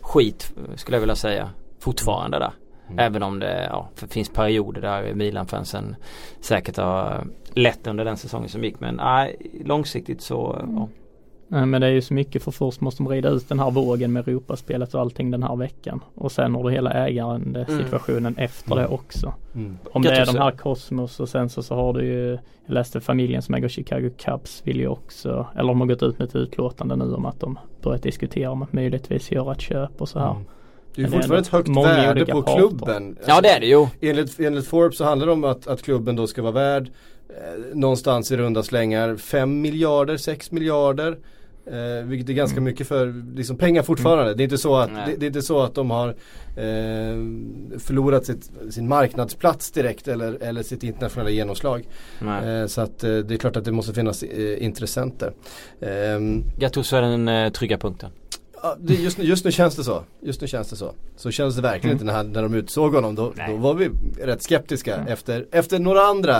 skit 0.01 0.53
skulle 0.75 0.97
jag 0.97 1.01
vilja 1.01 1.15
säga 1.15 1.49
fortfarande 1.79 2.39
där. 2.39 2.51
Även 2.97 3.23
om 3.23 3.39
det 3.39 3.67
ja, 3.71 3.89
finns 4.09 4.29
perioder 4.29 4.81
där 4.81 5.13
Milan-fansen 5.13 5.95
säkert 6.41 6.77
har 6.77 7.27
lätt 7.53 7.87
under 7.87 8.05
den 8.05 8.17
säsongen 8.17 8.49
som 8.49 8.63
gick. 8.63 8.79
Men 8.79 8.95
nej, 8.95 9.35
långsiktigt 9.65 10.21
så 10.21 10.65
ja. 10.75 10.87
Nej, 11.47 11.65
Men 11.65 11.81
det 11.81 11.87
är 11.87 11.91
ju 11.91 12.01
så 12.01 12.13
mycket 12.13 12.43
för 12.43 12.51
först 12.51 12.81
måste 12.81 13.03
de 13.03 13.09
rida 13.09 13.29
ut 13.29 13.49
den 13.49 13.59
här 13.59 13.71
vågen 13.71 14.13
med 14.13 14.27
Europaspelet 14.27 14.93
och 14.93 15.01
allting 15.01 15.31
den 15.31 15.43
här 15.43 15.55
veckan. 15.55 16.03
Och 16.15 16.31
sen 16.31 16.55
har 16.55 16.63
du 16.63 16.71
hela 16.71 16.91
ägaren 16.91 17.65
situationen 17.67 18.37
efter 18.37 18.75
det 18.75 18.87
också. 18.87 19.33
mm. 19.55 19.77
Om 19.91 20.01
det 20.01 20.15
är 20.15 20.25
de 20.25 20.37
här 20.37 20.51
Cosmos 20.51 21.19
och 21.19 21.29
sen 21.29 21.49
så, 21.49 21.63
så 21.63 21.75
har 21.75 21.93
du 21.93 22.05
ju 22.05 22.31
Jag 22.65 22.73
läste 22.73 23.01
familjen 23.01 23.41
som 23.41 23.55
äger 23.55 23.67
Chicago 23.67 24.09
Cubs 24.17 24.61
vill 24.65 24.79
ju 24.79 24.87
också 24.87 25.47
Eller 25.55 25.67
de 25.67 25.79
har 25.79 25.87
gått 25.87 26.03
ut 26.03 26.19
med 26.19 26.27
ett 26.27 26.35
utlåtande 26.35 26.95
nu 26.95 27.13
om 27.13 27.25
att 27.25 27.39
de 27.39 27.59
börjat 27.81 28.03
diskutera 28.03 28.51
om 28.51 28.61
att 28.61 28.73
möjligtvis 28.73 29.31
göra 29.31 29.51
ett 29.51 29.61
köp 29.61 30.01
och 30.01 30.09
så 30.09 30.19
här. 30.19 30.31
Mm. 30.31 30.43
Det 30.95 31.01
är 31.01 31.05
ju 31.05 31.11
fortfarande 31.11 31.39
ett 31.39 31.47
högt 31.47 31.69
värde 31.69 32.25
på 32.25 32.41
klubben. 32.41 33.17
ja 33.25 33.41
det 33.41 33.49
är 33.49 33.59
det 33.59 33.65
ju. 33.65 33.87
Enligt, 34.01 34.39
enligt 34.39 34.67
Forbes 34.67 34.97
så 34.97 35.03
handlar 35.03 35.27
det 35.27 35.33
om 35.33 35.43
att, 35.43 35.67
att 35.67 35.81
klubben 35.81 36.15
då 36.15 36.27
ska 36.27 36.41
vara 36.41 36.51
värd 36.51 36.91
eh, 37.29 37.75
någonstans 37.75 38.31
i 38.31 38.37
runda 38.37 38.63
slängar 38.63 39.15
5 39.15 39.61
miljarder, 39.61 40.17
6 40.17 40.51
miljarder. 40.51 41.17
Eh, 41.65 42.05
vilket 42.05 42.29
är 42.29 42.33
ganska 42.33 42.61
mycket 42.61 42.87
för 42.87 43.35
liksom, 43.35 43.57
pengar 43.57 43.83
fortfarande. 43.83 44.33
Det, 44.33 44.41
är 44.41 44.45
inte 44.45 44.57
så 44.57 44.75
att, 44.75 44.89
det, 44.89 45.15
det 45.17 45.25
är 45.25 45.27
inte 45.27 45.41
så 45.41 45.61
att 45.61 45.75
de 45.75 45.91
har 45.91 46.07
eh, 46.07 47.15
förlorat 47.79 48.25
sitt, 48.25 48.51
sin 48.69 48.87
marknadsplats 48.87 49.71
direkt 49.71 50.07
eller, 50.07 50.43
eller 50.43 50.63
sitt 50.63 50.83
internationella 50.83 51.29
genomslag. 51.29 51.87
Eh, 52.21 52.65
så 52.67 52.81
att 52.81 53.03
eh, 53.03 53.15
det 53.17 53.33
är 53.33 53.37
klart 53.37 53.55
att 53.55 53.65
det 53.65 53.71
måste 53.71 53.93
finnas 53.93 54.23
eh, 54.23 54.63
intressenter. 54.63 55.33
Ehm, 55.81 56.43
Gattuso 56.57 56.95
är 56.95 57.01
den 57.01 57.27
eh, 57.27 57.51
trygga 57.51 57.77
punkten. 57.77 58.09
Ja, 58.65 58.75
det, 58.79 58.93
just, 58.93 59.17
nu, 59.17 59.23
just 59.23 59.45
nu 59.45 59.51
känns 59.51 59.75
det 59.75 59.83
så. 59.83 60.03
Just 60.21 60.41
nu 60.41 60.47
känns 60.47 60.69
det 60.69 60.75
så. 60.75 60.93
Så 61.15 61.31
känns 61.31 61.55
det 61.55 61.61
verkligen 61.61 61.95
inte 61.95 62.05
när, 62.05 62.23
när 62.23 62.41
de 62.41 62.53
utsåg 62.53 62.95
honom. 62.95 63.15
Då, 63.15 63.33
då 63.47 63.55
var 63.55 63.73
vi 63.73 63.89
rätt 64.21 64.41
skeptiska 64.41 65.05
efter, 65.07 65.45
efter 65.51 65.79
några 65.79 66.01
andra 66.01 66.35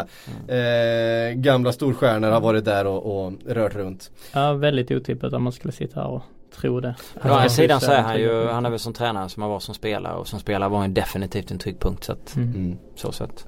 eh, 0.47 1.33
gamla 1.35 1.71
storstjärnor 1.71 2.29
har 2.31 2.41
varit 2.41 2.65
där 2.65 2.85
och, 2.87 3.25
och 3.25 3.33
rört 3.45 3.75
runt. 3.75 4.11
Ja 4.33 4.53
väldigt 4.53 4.91
otippat 4.91 5.33
om 5.33 5.43
man 5.43 5.53
skulle 5.53 5.71
sitta 5.71 5.99
här 5.99 6.07
och 6.09 6.21
tro 6.55 6.79
det. 6.79 6.95
Å 7.15 7.19
andra 7.27 7.49
sidan 7.49 7.81
så 7.81 7.91
är 7.91 8.01
han 8.01 8.19
ju, 8.19 8.45
han 8.47 8.65
är 8.65 8.69
väl 8.69 8.79
som 8.79 8.93
tränare 8.93 9.29
som 9.29 9.41
han 9.43 9.51
var 9.51 9.59
som 9.59 9.75
spelare 9.75 10.15
och 10.15 10.27
som 10.27 10.39
spelare 10.39 10.69
var 10.69 10.79
han 10.79 10.93
definitivt 10.93 11.51
en 11.51 11.59
trygg 11.59 11.79
punkt 11.79 12.03
så 12.03 12.11
att, 12.11 12.35
Mm. 12.35 12.49
Mm. 12.55 12.77
så 12.95 13.11
sett. 13.11 13.47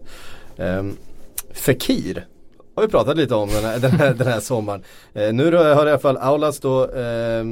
Um, 0.58 0.98
Fekir 1.54 2.26
har 2.76 2.82
vi 2.82 2.88
pratat 2.88 3.18
lite 3.18 3.36
om 3.36 3.50
den 3.50 3.64
här, 3.64 3.80
den 3.80 3.92
här, 3.92 4.14
den 4.14 4.28
här 4.28 4.40
sommaren. 4.40 4.84
Eh, 5.14 5.34
nu 5.34 5.56
har 5.56 5.88
i 5.88 5.90
alla 5.90 6.00
fall 6.00 6.18
Aulas 6.18 6.60
då, 6.60 6.84
eh, 6.84 7.44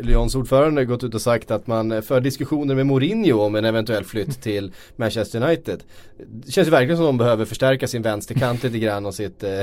Lyons 0.00 0.34
ordförande 0.34 0.84
gått 0.84 1.04
ut 1.04 1.14
och 1.14 1.22
sagt 1.22 1.50
att 1.50 1.66
man 1.66 2.02
för 2.02 2.20
diskussioner 2.20 2.74
med 2.74 2.86
Mourinho 2.86 3.40
om 3.40 3.54
en 3.54 3.64
eventuell 3.64 4.04
flytt 4.04 4.42
till 4.42 4.72
Manchester 4.96 5.42
United. 5.42 5.82
Det 6.26 6.52
känns 6.52 6.66
ju 6.66 6.70
verkligen 6.70 6.96
som 6.96 7.06
att 7.06 7.08
de 7.08 7.18
behöver 7.18 7.44
förstärka 7.44 7.88
sin 7.88 8.02
vänsterkant 8.02 8.62
lite 8.62 8.78
grann 8.78 9.06
och 9.06 9.14
sitt 9.14 9.42
eh, 9.42 9.60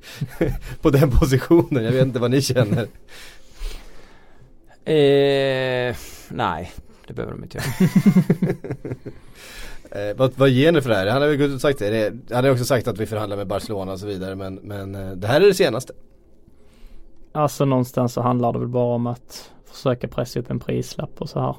på 0.80 0.90
den 0.90 1.10
positionen. 1.10 1.84
Jag 1.84 1.92
vet 1.92 2.06
inte 2.06 2.18
vad 2.18 2.30
ni 2.30 2.42
känner. 2.42 2.86
Eh, 4.84 5.96
nej, 6.28 6.72
det 7.06 7.14
behöver 7.14 7.34
de 7.34 7.42
inte 7.42 7.58
göra. 7.58 8.94
Eh, 9.90 10.16
vad, 10.16 10.32
vad 10.36 10.48
ger 10.48 10.72
ni 10.72 10.80
för 10.80 10.90
det 10.90 10.96
här? 10.96 11.06
Han 11.06 11.22
har 11.22 11.28
ju 11.28 11.36
gått 11.36 11.48
ut 11.48 11.54
och 11.54 11.60
sagt 11.60 11.78
det. 11.78 11.90
det. 11.90 12.34
Han 12.34 12.44
har 12.44 12.52
också 12.52 12.64
sagt 12.64 12.88
att 12.88 12.98
vi 12.98 13.06
förhandlar 13.06 13.36
med 13.36 13.46
Barcelona 13.46 13.92
och 13.92 14.00
så 14.00 14.06
vidare 14.06 14.34
men, 14.34 14.54
men 14.54 14.94
eh, 14.94 15.10
det 15.10 15.26
här 15.26 15.40
är 15.40 15.46
det 15.46 15.54
senaste. 15.54 15.92
Alltså 17.32 17.64
någonstans 17.64 18.12
så 18.12 18.20
handlar 18.20 18.52
det 18.52 18.58
väl 18.58 18.68
bara 18.68 18.94
om 18.94 19.06
att 19.06 19.52
försöka 19.64 20.08
pressa 20.08 20.40
upp 20.40 20.50
en 20.50 20.60
prislapp 20.60 21.10
och 21.18 21.28
så 21.28 21.40
här. 21.40 21.56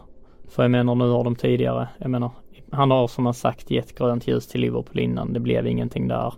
För 0.49 0.63
jag 0.63 0.71
menar 0.71 0.95
nu 0.95 1.09
har 1.09 1.23
de 1.23 1.35
tidigare, 1.35 1.87
jag 1.97 2.09
menar 2.09 2.31
han 2.71 2.91
har 2.91 3.07
som 3.07 3.25
han 3.25 3.33
sagt 3.33 3.71
gett 3.71 3.97
grönt 3.97 4.27
ljus 4.27 4.47
till 4.47 4.61
Liverpool 4.61 4.99
innan. 4.99 5.33
Det 5.33 5.39
blev 5.39 5.67
ingenting 5.67 6.07
där. 6.07 6.33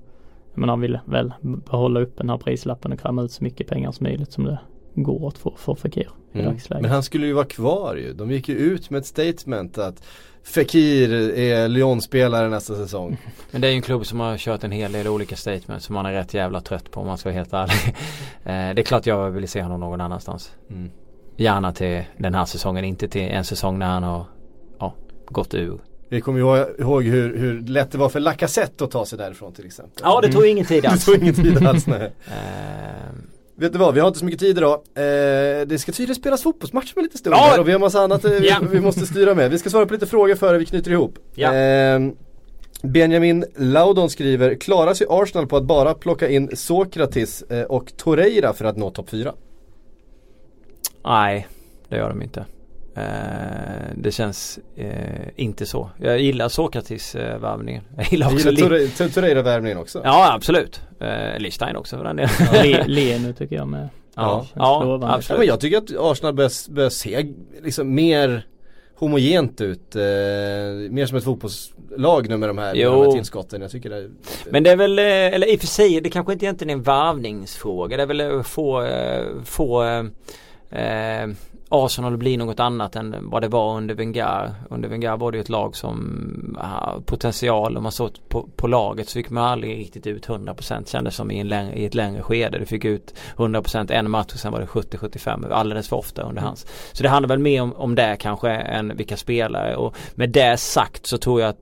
Jag 0.54 0.60
menar 0.60 0.74
han 0.74 0.82
vill 0.82 1.00
väl 1.06 1.34
behålla 1.42 2.00
upp 2.00 2.18
den 2.18 2.30
här 2.30 2.38
prislappen 2.38 2.92
och 2.92 3.00
kräma 3.00 3.22
ut 3.22 3.32
så 3.32 3.44
mycket 3.44 3.68
pengar 3.68 3.92
som 3.92 4.04
möjligt 4.04 4.32
som 4.32 4.44
det 4.44 4.60
går 4.96 5.28
att 5.28 5.38
få 5.38 5.56
för 5.58 5.76
Fekir 5.76 6.10
i 6.34 6.42
dagsläget. 6.42 6.72
Mm. 6.72 6.82
Men 6.82 6.92
han 6.92 7.04
skulle 7.04 7.28
ju 7.28 7.34
vara 7.34 7.46
kvar 7.46 7.96
ju. 7.96 8.14
De 8.14 8.32
gick 8.32 8.50
ju 8.50 8.56
ut 8.56 8.90
med 8.90 9.00
ett 9.00 9.06
statement 9.06 9.78
att 9.78 10.04
Fekir 10.44 11.14
är 11.38 11.68
Lyon-spelare 11.68 12.50
nästa 12.50 12.76
säsong. 12.76 13.18
Men 13.52 13.62
det 13.62 13.68
är 13.68 13.70
ju 13.72 13.76
en 13.76 13.82
klubb 13.82 14.06
som 14.06 14.20
har 14.20 14.38
kört 14.38 14.64
en 14.64 14.72
hel 14.72 14.92
del 14.92 15.08
olika 15.08 15.36
statements 15.36 15.86
som 15.86 15.96
man 15.96 16.06
är 16.06 16.14
rätt 16.14 16.34
jävla 16.34 16.62
trött 16.62 16.92
på 16.92 17.02
om 17.02 17.08
man 17.08 17.18
ska 17.18 17.30
vara 17.30 17.38
helt 17.38 17.54
ärlig. 17.54 17.96
eh, 18.44 18.76
det 18.76 18.82
är 18.82 18.84
klart 18.84 19.06
jag 19.06 19.32
vill 19.32 19.48
se 19.48 19.62
honom 19.62 19.80
någon 19.80 20.02
annanstans. 20.02 20.52
Mm. 20.70 20.90
Gärna 21.38 21.72
till 21.72 22.04
den 22.18 22.34
här 22.34 22.46
säsongen, 22.46 22.86
inte 22.86 23.08
till 23.08 23.22
en 23.22 23.44
säsong 23.44 23.80
när 23.80 23.88
han 23.88 24.04
har 24.04 24.26
ja, 24.80 24.96
gått 25.28 25.54
ur. 25.54 25.80
Vi 26.10 26.22
kommer 26.22 26.40
ju 26.40 26.46
ihåg- 26.80 27.04
hur, 27.04 27.38
hur 27.38 27.62
lätt 27.62 27.92
det 27.92 27.98
var 27.98 28.10
för 28.10 28.20
Lacazette 28.20 28.84
att 28.84 28.92
ta 28.92 29.06
sig 29.06 29.18
därifrån 29.18 29.54
till 29.54 29.66
exempel. 29.66 30.02
Ja 30.04 30.22
det 30.22 30.32
tog 30.32 30.46
ingen 30.46 30.66
tid 30.66 30.84
Det 30.84 30.90
alls. 30.90 31.06
tog 31.06 31.16
ingen 31.16 31.34
tid 31.34 31.68
alls 31.68 31.88
nej. 31.88 32.14
Vet 33.60 33.74
du 33.74 33.80
vad, 33.80 33.94
vi 33.94 34.00
har 34.00 34.08
inte 34.08 34.20
så 34.20 34.26
mycket 34.26 34.40
tid 34.40 34.58
idag. 34.58 34.74
Eh, 34.74 35.68
det 35.68 35.80
ska 35.82 35.92
tydligen 35.92 36.16
spelas 36.16 36.44
fotbollsmatch 36.44 36.96
med 36.96 37.04
lite 37.04 37.18
stund 37.18 37.36
Ja! 37.36 37.40
här 37.40 37.60
och 37.60 37.68
vi 37.68 37.72
har 37.72 37.80
massa 37.80 38.00
annat 38.00 38.26
eh, 38.26 38.32
vi, 38.32 38.50
Ja. 38.50 38.58
vi 38.72 38.80
måste 38.80 39.06
styra 39.06 39.36
med. 39.36 39.52
Vi 39.52 39.60
ska 39.60 39.70
svara 39.70 39.86
på 39.86 39.94
lite 39.94 40.08
frågor 40.08 40.36
före 40.36 40.58
vi 40.58 40.66
knyter 40.66 40.92
ihop. 40.92 41.20
Ja. 41.36 41.56
Eh, 41.56 42.00
Benjamin 42.84 43.46
Laudon 43.56 44.10
skriver, 44.10 44.56
klarar 44.56 44.94
sig 44.94 45.08
Arsenal 45.10 45.48
på 45.48 45.58
att 45.58 45.64
bara 45.66 45.94
plocka 45.94 46.30
in 46.30 46.50
Sokratis 46.56 47.42
eh, 47.42 47.64
och 47.64 47.98
Torreira 47.98 48.54
för 48.54 48.66
att 48.66 48.78
nå 48.78 48.90
topp 48.90 49.10
4? 49.10 49.34
Nej, 51.06 51.48
det 51.90 51.96
gör 51.98 52.10
de 52.10 52.22
inte. 52.22 52.46
Eh, 52.96 53.04
det 53.96 54.12
känns 54.12 54.60
eh, 54.76 54.90
inte 55.36 55.66
så. 55.66 55.90
Jag 55.98 56.20
gillar 56.20 56.50
Sokratis 56.50 57.16
eh, 57.16 57.40
värvningen. 57.40 57.84
Jag 57.98 58.06
gillar 58.12 58.28
också 58.34 58.50
gillar 58.52 58.70
Lin- 58.70 58.88
Torre- 58.88 58.98
Tor- 58.98 59.10
Torreira-värvningen 59.10 59.78
också. 59.78 60.02
Ja 60.04 60.34
absolut. 60.34 60.82
Eh, 61.00 61.40
Lichstein 61.40 61.76
också 61.76 61.98
för 61.98 62.04
den 62.04 62.16
delen. 62.16 62.30
Le, 62.64 62.84
Lenu 62.88 63.34
tycker 63.34 63.56
jag 63.56 63.68
med. 63.68 63.90
Ja, 64.16 64.46
ja. 64.54 65.00
Ja, 65.02 65.16
absolut. 65.16 65.40
men 65.40 65.48
jag 65.48 65.60
tycker 65.60 65.78
att 65.78 65.92
Arsenal 66.12 66.34
börjar, 66.34 66.72
börjar 66.72 66.90
se 66.90 67.26
liksom 67.64 67.96
mer 67.96 68.46
homogent 68.96 69.62
ut. 69.62 69.96
Eh, 69.96 70.02
mer 70.90 71.06
som 71.06 71.18
ett 71.18 71.24
fotbollslag 71.24 72.30
nu 72.30 72.38
med 72.38 72.50
de 72.50 72.58
här, 72.58 72.76
med 72.76 72.86
de 72.86 73.04
här 73.06 73.12
tillskotten. 73.12 73.62
Jag 73.62 73.72
tycker 73.72 73.90
det 73.90 74.10
Men 74.52 74.64
det 74.64 74.70
är 74.72 74.76
väl, 74.76 75.00
eh, 75.00 75.06
eller 75.06 75.54
i 75.54 75.56
och 75.56 75.60
för 75.60 75.68
sig, 75.68 76.02
det 76.02 76.10
kanske 76.10 76.34
inte 76.34 76.46
egentligen 76.46 76.70
är 76.70 76.74
en 76.74 76.84
varvningsfråga. 76.84 77.98
Det 77.98 78.04
är 78.04 78.08
väl 78.08 78.22
att 78.40 78.48
få, 78.48 78.88
få 79.46 79.84
eh, 79.84 80.04
eh, 80.72 81.28
Arsenal 81.70 82.14
att 82.14 82.20
bli 82.20 82.38
något 82.38 82.60
annat 82.60 82.96
än 82.96 83.16
vad 83.22 83.42
det 83.42 83.48
var 83.48 83.78
under 83.78 83.96
Wenger. 83.96 84.54
Under 84.70 84.90
Wenger 84.90 85.18
var 85.18 85.32
det 85.32 85.38
ju 85.38 85.42
ett 85.42 85.50
lag 85.50 85.76
som 85.76 86.58
potential. 87.06 87.78
Om 87.78 87.84
man 87.84 87.92
såg 87.92 88.12
på, 88.30 88.50
på 88.56 88.68
laget 88.68 89.10
så 89.10 89.14
fick 89.14 89.30
man 89.30 89.44
aldrig 89.44 89.80
riktigt 89.80 90.08
ut 90.08 90.28
100% 90.28 90.92
kändes 90.92 91.16
som 91.16 91.32
i, 91.32 91.40
en 91.40 91.48
längre, 91.48 91.76
i 91.76 91.86
ett 91.86 91.96
längre 91.96 92.22
skede. 92.22 92.60
Du 92.60 92.66
fick 92.66 92.86
ut 92.86 93.14
100% 93.36 93.92
en 93.92 94.12
match 94.12 94.34
och 94.34 94.40
sen 94.40 94.52
var 94.52 94.60
det 94.60 94.66
70-75 94.66 95.52
alldeles 95.52 95.90
för 95.90 95.96
ofta 95.96 96.22
under 96.22 96.42
hans. 96.42 96.66
Så 96.92 97.04
det 97.04 97.10
handlar 97.10 97.28
väl 97.28 97.40
mer 97.40 97.62
om, 97.62 97.74
om 97.74 97.96
det 97.96 98.18
kanske 98.20 98.50
än 98.50 98.98
vilka 98.98 99.18
spelare. 99.18 99.76
Och 99.76 99.96
med 100.16 100.30
det 100.30 100.58
sagt 100.58 101.06
så 101.06 101.18
tror 101.18 101.42
jag 101.42 101.50
att 101.50 101.60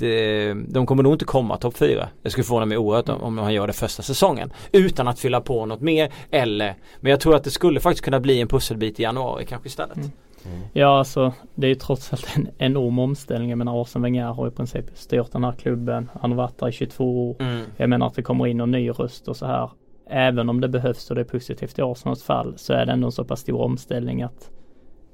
det, 0.00 0.54
de 0.54 0.86
kommer 0.86 1.02
nog 1.02 1.14
inte 1.14 1.24
komma 1.24 1.56
topp 1.56 1.76
4. 1.76 2.08
Det 2.22 2.30
skulle 2.30 2.44
förvåna 2.44 2.66
mig 2.66 2.78
oerhört 2.78 3.08
om, 3.08 3.22
om 3.22 3.38
han 3.38 3.54
gör 3.54 3.66
det 3.66 3.72
första 3.72 4.02
säsongen. 4.02 4.52
Utan 4.72 5.08
att 5.08 5.18
fylla 5.18 5.40
på 5.40 5.66
något 5.66 5.80
mer 5.80 6.12
eller 6.30 6.74
Men 7.00 7.10
jag 7.10 7.20
tror 7.20 7.36
att 7.36 7.44
det 7.44 7.50
skulle 7.50 7.80
faktiskt 7.80 8.04
kunna 8.04 8.20
bli 8.20 8.40
en 8.40 8.48
pusselbit 8.48 9.00
i 9.00 9.02
januari 9.02 9.44
kanske 9.50 9.68
istället. 9.68 9.96
Mm. 9.96 10.60
Ja 10.72 10.98
alltså 10.98 11.32
det 11.54 11.66
är 11.66 11.68
ju 11.68 11.74
trots 11.74 12.12
allt 12.12 12.36
en 12.36 12.48
enorm 12.58 12.98
omställning. 12.98 13.50
Jag 13.50 13.58
menar 13.58 13.82
Arsene 13.82 14.02
Wenger 14.02 14.24
har 14.26 14.48
i 14.48 14.50
princip 14.50 14.84
styrt 14.94 15.32
den 15.32 15.44
här 15.44 15.52
klubben. 15.52 16.10
Han 16.20 16.30
har 16.30 16.36
varit 16.36 16.58
där 16.58 16.68
i 16.68 16.72
22 16.72 17.30
år. 17.30 17.36
Mm. 17.38 17.64
Jag 17.76 17.90
menar 17.90 18.06
att 18.06 18.14
det 18.14 18.22
kommer 18.22 18.46
in 18.46 18.60
en 18.60 18.70
ny 18.70 18.90
röst 18.90 19.28
och 19.28 19.36
så 19.36 19.46
här. 19.46 19.70
Även 20.10 20.48
om 20.48 20.60
det 20.60 20.68
behövs 20.68 21.10
och 21.10 21.16
det 21.16 21.22
är 21.22 21.24
positivt 21.24 21.78
i 21.78 21.82
Arsenals 21.82 22.22
fall 22.22 22.54
så 22.56 22.72
är 22.72 22.86
det 22.86 22.92
ändå 22.92 23.06
en 23.06 23.12
så 23.12 23.24
pass 23.24 23.40
stor 23.40 23.60
omställning 23.60 24.22
att 24.22 24.50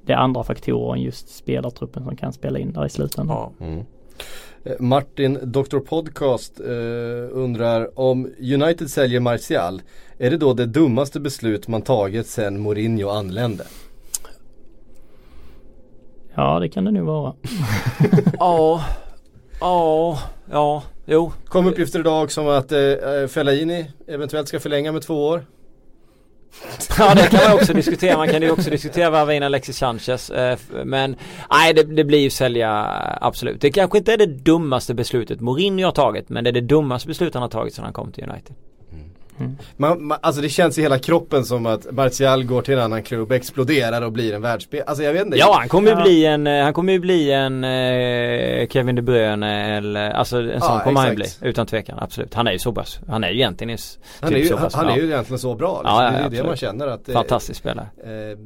det 0.05 0.13
är 0.13 0.17
andra 0.17 0.43
faktorer 0.43 0.93
än 0.93 1.01
just 1.01 1.29
spelartruppen 1.29 2.03
som 2.03 2.15
kan 2.15 2.33
spela 2.33 2.59
in 2.59 2.73
där 2.73 2.85
i 2.85 2.89
slutändan. 2.89 3.51
Ja. 3.59 3.83
Eh, 4.63 4.79
Martin, 4.79 5.39
Dr 5.43 5.79
Podcast 5.79 6.59
eh, 6.59 7.37
undrar 7.37 7.99
om 7.99 8.31
United 8.39 8.89
säljer 8.89 9.19
Martial, 9.19 9.81
är 10.17 10.29
det 10.29 10.37
då 10.37 10.53
det 10.53 10.65
dummaste 10.65 11.19
beslut 11.19 11.67
man 11.67 11.81
tagit 11.81 12.27
sedan 12.27 12.59
Mourinho 12.59 13.09
anlände? 13.09 13.63
Ja 16.37 16.59
det 16.59 16.69
kan 16.69 16.85
det 16.85 16.91
nog 16.91 17.05
vara. 17.05 17.33
Ja, 18.39 18.83
ja, 19.59 20.19
ja, 20.51 20.83
jo. 21.05 21.31
Kom 21.45 21.67
uppgifter 21.67 21.99
idag 21.99 22.31
som 22.31 22.47
att 22.47 22.71
eh, 22.71 22.79
eh, 22.79 23.27
Fellaini 23.27 23.91
eventuellt 24.07 24.47
ska 24.47 24.59
förlänga 24.59 24.91
med 24.91 25.01
två 25.01 25.27
år. 25.27 25.45
Ja 26.99 27.15
det 27.15 27.21
kan 27.21 27.39
man 27.49 27.53
också 27.59 27.73
diskutera. 27.73 28.17
Man 28.17 28.27
kan 28.27 28.41
ju 28.41 28.51
också 28.51 28.69
diskutera 28.69 29.09
varva 29.09 29.33
in 29.33 29.43
Alexis 29.43 29.77
Sanchez. 29.77 30.29
Eh, 30.29 30.57
Men 30.85 31.15
nej 31.51 31.73
det, 31.73 31.83
det 31.83 32.03
blir 32.03 32.19
ju 32.19 32.29
sälja 32.29 32.85
absolut. 33.21 33.61
Det 33.61 33.71
kanske 33.71 33.97
inte 33.97 34.13
är 34.13 34.17
det 34.17 34.25
dummaste 34.25 34.93
beslutet 34.93 35.41
Mourinho 35.41 35.85
har 35.85 35.91
tagit. 35.91 36.29
Men 36.29 36.43
det 36.43 36.49
är 36.49 36.51
det 36.51 36.61
dummaste 36.61 37.07
beslutet 37.07 37.33
han 37.33 37.41
har 37.41 37.49
tagit 37.49 37.73
sedan 37.73 37.83
han 37.83 37.93
kom 37.93 38.11
till 38.11 38.23
United. 38.23 38.55
Man, 39.77 40.03
man, 40.07 40.17
alltså 40.21 40.41
det 40.41 40.49
känns 40.49 40.77
i 40.77 40.81
hela 40.81 40.99
kroppen 40.99 41.45
som 41.45 41.65
att 41.65 41.91
Martial 41.91 42.43
går 42.43 42.61
till 42.61 42.73
en 42.73 42.79
annan 42.79 43.03
klubb, 43.03 43.31
exploderar 43.31 44.01
och 44.01 44.11
blir 44.11 44.33
en 44.33 44.41
världsspel. 44.41 44.83
Alltså 44.87 45.03
jag 45.03 45.13
vet 45.13 45.25
inte. 45.25 45.37
Ja 45.37 45.55
han 45.59 45.69
kommer 45.69 45.89
ju 45.91 45.97
Ja. 45.97 46.03
bli 46.03 46.25
en, 46.25 46.47
eh, 46.47 46.63
han 46.63 46.73
kommer 46.73 46.93
ju 46.93 46.99
bli 46.99 47.31
en 47.31 47.63
eh, 47.63 48.67
Kevin 48.67 48.95
De 48.95 49.01
Bruyne 49.01 49.77
eller 49.77 50.09
alltså 50.11 50.37
en 50.37 50.61
sån 50.61 50.73
Ja, 50.73 50.79
kommer 50.83 50.99
han 51.01 51.09
ju 51.09 51.15
bli. 51.15 51.25
Utan 51.41 51.65
tvekan, 51.65 51.99
absolut. 52.01 52.33
Han 52.33 52.47
är 52.47 52.51
ju 52.51 52.59
så 52.59 52.73
pass, 52.73 52.99
han 53.07 53.23
är 53.23 53.29
ju 53.29 53.35
egentligen 53.35 53.77
han, 54.19 54.29
typ 54.29 54.37
är 54.37 54.41
ju, 54.41 54.47
så 54.47 54.55
han, 54.55 54.63
pass 54.63 54.73
han 54.75 54.85
bra. 54.85 54.95
är 54.95 54.99
ju 54.99 55.05
egentligen 55.07 55.39
så 55.39 55.55
bra. 55.55 55.81
Liksom. 55.81 55.95
Ja, 55.95 56.03
ja, 56.03 56.09
det 56.11 56.17
är 56.17 56.17
ju 56.17 56.19
det 56.21 56.25
absolut. 56.25 56.45
man 56.45 56.55
känner 56.57 56.87
att 56.87 57.09
eh, 57.09 57.13
Fantastisk 57.13 57.59
spelare. 57.59 57.87
Eh, 58.03 58.37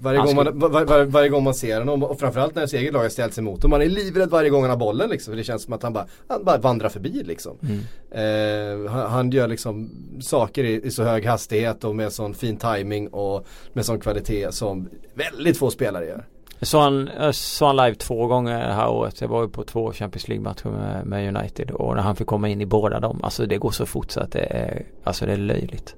varje, 0.00 0.20
gång 0.20 0.34
man, 0.34 0.58
var, 0.58 0.84
var, 0.84 1.04
varje 1.04 1.28
gång 1.28 1.44
man 1.44 1.54
ser 1.54 1.78
honom 1.78 2.02
och 2.02 2.20
framförallt 2.20 2.54
när 2.54 2.62
ens 2.62 2.74
eget 2.74 2.92
lag 2.92 3.02
har 3.02 3.08
ställt 3.08 3.34
sig 3.34 3.42
emot 3.42 3.64
och 3.64 3.70
man 3.70 3.82
är 3.82 3.86
livrädd 3.86 4.30
varje 4.30 4.50
gång 4.50 4.60
han 4.60 4.70
har 4.70 4.76
bollen 4.76 5.10
liksom. 5.10 5.32
För 5.32 5.36
det 5.36 5.44
känns 5.44 5.62
som 5.62 5.72
att 5.72 5.82
han 5.82 5.92
bara, 5.92 6.06
han 6.28 6.44
bara 6.44 6.58
vandrar 6.58 6.88
förbi 6.88 7.22
liksom. 7.22 7.56
Mm. 7.62 8.84
Eh, 8.84 8.90
han, 8.90 9.10
han 9.10 9.30
gör 9.30 9.48
liksom 9.48 9.90
saker 10.20 10.64
i, 10.64 10.86
i 10.86 10.90
så 10.90 11.02
hög 11.02 11.26
hastighet 11.26 11.84
och 11.84 11.96
med 11.96 12.12
sån 12.12 12.34
fin 12.34 12.56
timing 12.56 13.08
och 13.08 13.46
med 13.72 13.86
sån 13.86 14.00
kvalitet 14.00 14.52
som 14.52 14.88
väldigt 15.14 15.58
få 15.58 15.70
spelare 15.70 16.06
gör. 16.06 16.24
Jag 16.58 16.68
såg 16.68 16.80
han, 16.80 17.10
jag 17.20 17.34
såg 17.34 17.66
han 17.66 17.76
live 17.76 17.94
två 17.94 18.26
gånger 18.26 18.66
det 18.66 18.74
här 18.74 18.88
året. 18.88 19.20
Jag 19.20 19.28
var 19.28 19.42
ju 19.42 19.48
på 19.48 19.64
två 19.64 19.92
Champions 19.92 20.28
League-matcher 20.28 20.68
med, 20.68 21.06
med 21.06 21.36
United 21.36 21.70
och 21.70 21.94
när 21.94 22.02
han 22.02 22.16
fick 22.16 22.26
komma 22.26 22.48
in 22.48 22.60
i 22.60 22.66
båda 22.66 23.00
dem. 23.00 23.20
Alltså 23.22 23.46
det 23.46 23.58
går 23.58 23.70
så 23.70 23.86
fort 23.86 24.10
så 24.10 24.20
att 24.20 24.32
det 24.32 24.44
är, 24.44 24.86
alltså 25.04 25.26
det 25.26 25.32
är 25.32 25.36
löjligt. 25.36 25.96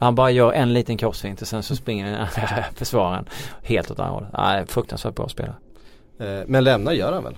Han 0.00 0.14
bara 0.14 0.30
gör 0.30 0.52
en 0.52 0.72
liten 0.72 0.96
crossfint 0.96 1.42
och 1.42 1.48
sen 1.48 1.62
så 1.62 1.76
springer 1.76 2.12
den 2.12 2.26
försvararen 2.74 3.24
helt 3.62 3.90
åt 3.90 3.98
andra 3.98 4.12
hållet. 4.12 4.30
Nej, 4.38 4.66
fruktansvärt 4.66 5.14
bra 5.14 5.28
spelare. 5.28 5.56
Eh, 6.18 6.40
men 6.46 6.64
lämna 6.64 6.94
gör 6.94 7.12
han 7.12 7.24
väl? 7.24 7.36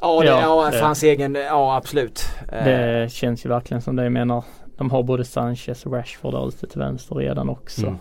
Ja, 0.00 0.20
det, 0.20 0.26
Ja, 0.26 0.70
ja, 0.72 0.84
hans 0.86 1.02
egen, 1.02 1.34
ja 1.34 1.76
absolut. 1.76 2.24
Eh, 2.52 2.64
Det 2.64 3.12
känns 3.12 3.44
ju 3.44 3.48
verkligen 3.48 3.82
som 3.82 3.96
det. 3.96 4.02
Jag 4.02 4.12
menar 4.12 4.44
de 4.76 4.90
har 4.90 5.02
både 5.02 5.24
Sanchez 5.24 5.86
och 5.86 5.92
Rashford 5.92 6.32
där 6.32 6.48
ute 6.48 6.66
till 6.66 6.78
vänster 6.78 7.14
redan 7.14 7.48
också. 7.48 7.86
Mm. 7.86 7.98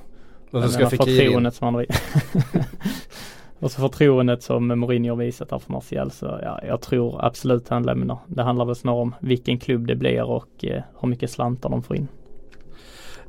Och 0.51 0.63
så 0.63 0.69
ska 0.69 0.89
förtroendet 0.89 1.55
som 1.55 1.75
han 1.75 1.85
Och 3.59 3.71
så 3.71 3.81
förtroendet 3.81 4.43
som 4.43 4.67
Mourinho 4.67 5.09
har 5.11 5.17
visat 5.17 5.51
här 5.51 5.59
för 5.59 5.71
Martial 5.71 6.11
så 6.11 6.39
ja, 6.43 6.59
jag 6.67 6.81
tror 6.81 7.25
absolut 7.25 7.69
han 7.69 7.83
lämnar. 7.83 8.17
Det 8.27 8.43
handlar 8.43 8.65
väl 8.65 8.75
snarare 8.75 9.01
om 9.01 9.15
vilken 9.19 9.59
klubb 9.59 9.87
det 9.87 9.95
blir 9.95 10.23
och 10.23 10.65
eh, 10.65 10.83
hur 10.99 11.07
mycket 11.07 11.31
slantar 11.31 11.69
de 11.69 11.83
får 11.83 11.95
in. 11.95 12.07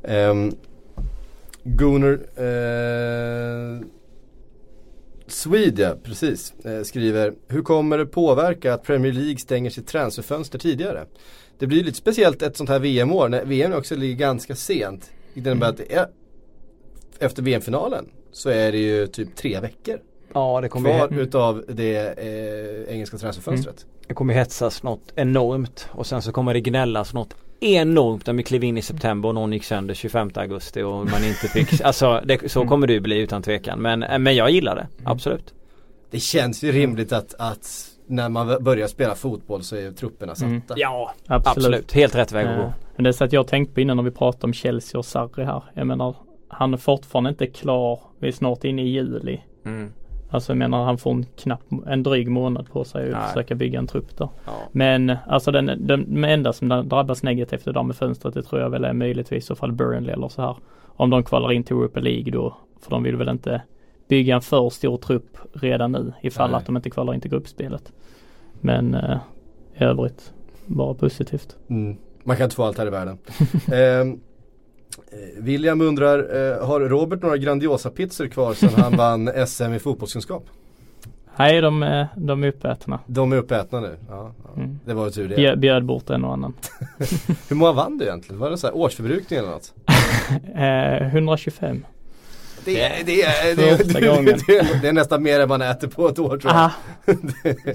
Um, 0.01 0.51
Gunnar 1.63 2.19
eh, 2.35 3.81
Swedia, 5.27 5.95
precis, 6.03 6.53
eh, 6.65 6.83
skriver 6.83 7.33
Hur 7.47 7.61
kommer 7.61 7.97
det 7.97 8.05
påverka 8.05 8.73
att 8.73 8.83
Premier 8.83 9.13
League 9.13 9.37
stänger 9.37 9.69
sitt 9.69 9.87
transferfönster 9.87 10.59
tidigare? 10.59 11.05
Det 11.59 11.67
blir 11.67 11.83
lite 11.83 11.97
speciellt 11.97 12.41
ett 12.41 12.57
sånt 12.57 12.69
här 12.69 12.79
VM-år 12.79 13.29
när 13.29 13.45
VM 13.45 13.73
också 13.73 13.95
ligger 13.95 14.15
ganska 14.15 14.55
sent. 14.55 15.11
Det 15.33 15.39
innebär 15.39 15.69
att 15.69 15.77
det 15.77 15.93
är, 15.93 16.07
efter 17.19 17.43
VM-finalen 17.43 18.09
så 18.31 18.49
är 18.49 18.71
det 18.71 18.77
ju 18.77 19.07
typ 19.07 19.35
tre 19.35 19.59
veckor 19.59 19.99
ja, 20.33 20.61
det 20.61 20.69
kommer, 20.69 21.07
kvar 21.07 21.19
utav 21.19 21.63
det 21.67 21.97
eh, 21.97 22.93
engelska 22.93 23.17
transferfönstret. 23.17 23.85
det 24.07 24.13
kommer 24.13 24.33
hetsas 24.33 24.83
något 24.83 25.13
enormt 25.15 25.89
och 25.91 26.07
sen 26.07 26.21
så 26.21 26.31
kommer 26.31 26.53
det 26.53 26.61
gnällas 26.61 27.13
något 27.13 27.35
enormt 27.59 28.25
när 28.27 28.33
vi 28.33 28.43
klev 28.43 28.63
in 28.63 28.77
i 28.77 28.81
september 28.81 29.29
och 29.29 29.35
någon 29.35 29.53
gick 29.53 29.63
sönder 29.63 29.93
25 29.93 30.31
augusti 30.35 30.81
och 30.81 30.93
man 30.93 31.23
inte 31.23 31.47
fick, 31.47 31.81
alltså 31.83 32.21
det, 32.25 32.51
så 32.51 32.67
kommer 32.67 32.87
det 32.87 32.93
ju 32.93 32.99
bli 32.99 33.17
utan 33.19 33.41
tvekan. 33.41 33.81
Men, 33.81 34.03
eh, 34.03 34.19
men 34.19 34.35
jag 34.35 34.51
gillar 34.51 34.75
det, 34.75 34.87
absolut. 35.03 35.53
Det 36.11 36.19
känns 36.19 36.63
ju 36.63 36.71
rimligt 36.71 37.11
att, 37.11 37.33
att 37.39 37.91
när 38.07 38.29
man 38.29 38.63
börjar 38.63 38.87
spela 38.87 39.15
fotboll 39.15 39.63
så 39.63 39.75
är 39.75 39.81
ju 39.81 39.93
trupperna 39.93 40.35
satta. 40.35 40.45
Mm. 40.47 40.61
Ja, 40.75 41.13
Absolut. 41.27 41.57
absolut. 41.57 41.93
Helt 41.93 42.15
rätt 42.15 42.31
väg 42.31 42.47
att 42.47 42.51
Eh, 42.51 42.57
gå. 42.61 42.73
Men 42.95 43.03
det 43.03 43.09
är 43.09 43.11
så 43.11 43.23
att 43.23 43.33
jag 43.33 43.47
tänkt 43.47 43.73
på 43.73 43.81
innan 43.81 43.97
när 43.97 44.03
vi 44.03 44.11
pratade 44.11 44.43
om 44.43 44.53
Chelsea 44.53 44.99
och 44.99 45.05
Sarri 45.05 45.43
här. 45.43 45.63
Jag 45.73 45.87
menar 45.87 46.15
han 46.47 46.73
är 46.73 46.77
fortfarande 46.77 47.29
inte 47.29 47.47
klar. 47.47 47.99
Vi 48.19 48.27
är 48.27 48.31
snart 48.31 48.63
inne 48.63 48.81
i 48.81 48.87
juli. 48.87 49.41
Mm. 49.65 49.93
Alltså 50.29 50.51
jag 50.51 50.57
menar 50.57 50.83
han 50.85 50.97
får 50.97 51.11
en 51.11 51.25
knapp, 51.35 51.61
en 51.87 52.03
dryg 52.03 52.27
månad 52.27 52.69
på 52.69 52.83
sig 52.83 53.05
att 53.05 53.17
Nej. 53.17 53.27
försöka 53.27 53.55
bygga 53.55 53.79
en 53.79 53.87
trupp 53.87 54.17
där. 54.17 54.29
Ja. 54.45 54.51
Men 54.71 55.17
alltså 55.27 55.51
den, 55.51 55.65
den, 55.65 56.13
den 56.13 56.23
enda 56.23 56.53
som 56.53 56.69
drabbas 56.69 57.23
negativt 57.23 57.65
där 57.65 57.83
med 57.83 57.95
fönstret 57.95 58.33
det 58.33 58.43
tror 58.43 58.61
jag 58.61 58.69
väl 58.69 58.83
är 58.83 58.93
möjligtvis 58.93 59.43
i 59.43 59.47
så 59.47 59.55
fall 59.55 59.71
Burnley 59.71 60.13
eller 60.13 60.27
så 60.27 60.41
här. 60.41 60.55
Om 60.85 61.09
de 61.09 61.23
kvalar 61.23 61.51
in 61.51 61.63
till 61.63 61.75
Europa 61.75 61.99
League 61.99 62.31
då. 62.31 62.57
För 62.81 62.91
de 62.91 63.03
vill 63.03 63.15
väl 63.15 63.29
inte 63.29 63.61
bygga 64.07 64.35
en 64.35 64.41
för 64.41 64.69
stor 64.69 64.97
trupp 64.97 65.37
redan 65.53 65.91
nu 65.91 66.13
ifall 66.21 66.51
Nej. 66.51 66.57
att 66.57 66.65
de 66.65 66.77
inte 66.77 66.89
kvalar 66.89 67.13
in 67.13 67.21
till 67.21 67.31
gruppspelet. 67.31 67.93
Men 68.61 68.93
eh, 68.95 69.17
i 69.77 69.83
övrigt 69.83 70.33
bara 70.65 70.93
positivt. 70.93 71.57
Mm. 71.67 71.97
Man 72.23 72.37
kan 72.37 72.43
inte 72.43 72.55
få 72.55 72.63
allt 72.63 72.77
här 72.77 72.87
i 72.87 72.89
världen. 72.89 73.17
Eh, 73.67 74.17
William 75.37 75.81
undrar, 75.81 76.19
eh, 76.19 76.67
har 76.67 76.79
Robert 76.79 77.21
några 77.21 77.37
Grandiosa-pizzor 77.37 78.27
kvar 78.27 78.53
sedan 78.53 78.69
han 78.77 78.97
vann 78.97 79.47
SM 79.47 79.73
i 79.73 79.79
fotbollskunskap? 79.79 80.45
Nej 81.39 81.61
de, 81.61 81.83
är- 81.83 82.07
de 82.15 82.43
är 82.43 82.47
uppätna. 82.47 82.99
De 83.07 83.31
är 83.33 83.37
uppätna 83.37 83.79
nu. 83.79 83.95
Ja, 84.09 84.31
ja. 84.55 84.61
Mm. 84.61 84.79
Det 84.85 84.93
var 84.93 85.05
ju 85.05 85.11
tur 85.11 85.27
det. 85.29 85.35
Bjö- 85.35 85.55
Bjöd 85.55 85.83
bort 85.85 86.09
en 86.09 86.23
och 86.25 86.33
annan. 86.33 86.53
Hur 87.49 87.55
många 87.55 87.71
vann 87.71 87.97
du 87.97 88.05
egentligen? 88.05 88.39
Var 88.39 88.49
det 88.49 88.57
så 88.57 88.67
här 88.67 88.75
årsförbrukning 88.75 89.39
eller 89.39 89.49
något? 89.49 89.73
Eh, 90.55 91.07
125. 91.07 91.85
Det, 92.65 92.81
är- 92.81 93.03
det, 93.05 93.21
är- 93.23 93.55
det, 93.55 93.77
Första 93.77 93.99
det, 93.99 94.07
gången. 94.07 94.39
det, 94.47 94.81
det 94.81 94.87
är 94.87 94.93
nästan 94.93 95.23
mer 95.23 95.39
än 95.39 95.49
man 95.49 95.61
äter 95.61 95.87
på 95.87 96.07
ett 96.09 96.19
år 96.19 96.37
tror 96.37 96.53
jag. 96.53 96.71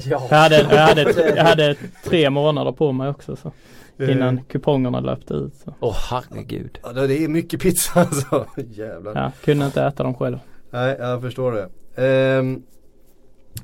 Jag 0.05 0.18
hade, 0.18 0.57
jag, 0.70 0.87
hade, 0.87 1.33
jag 1.37 1.45
hade 1.45 1.77
tre 2.05 2.31
månader 2.31 2.73
på 2.73 2.93
mig 2.93 3.09
också 3.09 3.37
så. 3.37 3.53
Innan 4.11 4.44
kupongerna 4.44 5.00
löpte 5.00 5.34
ut. 5.34 5.55
Åh 5.80 5.96
herregud. 6.11 6.78
Ja, 6.82 6.92
det 6.92 7.18
är 7.24 7.28
mycket 7.28 7.61
pizza 7.61 8.00
alltså. 8.00 8.46
Jävlar. 8.70 9.12
Ja, 9.14 9.32
kunde 9.44 9.66
inte 9.66 9.82
äta 9.82 10.03
dem 10.03 10.14
själv. 10.14 10.38
Nej, 10.70 10.96
jag 10.98 11.20
förstår 11.20 11.53
det. 11.53 11.68
Ehm, 12.07 12.62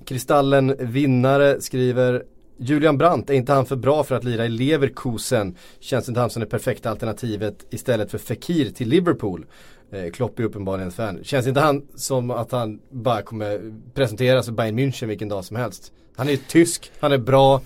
Kristallen 0.04 0.74
vinnare 0.78 1.60
skriver 1.60 2.22
Julian 2.60 2.98
Brandt, 2.98 3.30
är 3.30 3.34
inte 3.34 3.52
han 3.52 3.66
för 3.66 3.76
bra 3.76 4.04
för 4.04 4.14
att 4.14 4.24
lira 4.24 4.46
i 4.46 4.48
Leverkusen? 4.48 5.56
Känns 5.80 6.08
inte 6.08 6.20
han 6.20 6.30
som 6.30 6.40
det 6.40 6.46
perfekta 6.46 6.90
alternativet 6.90 7.66
istället 7.70 8.10
för 8.10 8.18
Fekir 8.18 8.70
till 8.70 8.88
Liverpool? 8.88 9.46
Eh, 9.92 10.10
Klopp 10.10 10.38
är 10.38 10.42
uppenbarligen 10.42 10.88
ett 10.88 10.94
fan. 10.94 11.18
Känns 11.24 11.46
inte 11.46 11.60
han 11.60 11.86
som 11.94 12.30
att 12.30 12.52
han 12.52 12.80
bara 12.90 13.22
kommer 13.22 13.72
presenteras 13.94 14.46
för 14.46 14.52
Bayern 14.52 14.78
München 14.78 15.06
vilken 15.06 15.28
dag 15.28 15.44
som 15.44 15.56
helst? 15.56 15.92
Han 16.16 16.26
är 16.28 16.30
ju 16.30 16.36
tysk, 16.36 16.92
han 17.00 17.12
är 17.12 17.18
bra. 17.18 17.60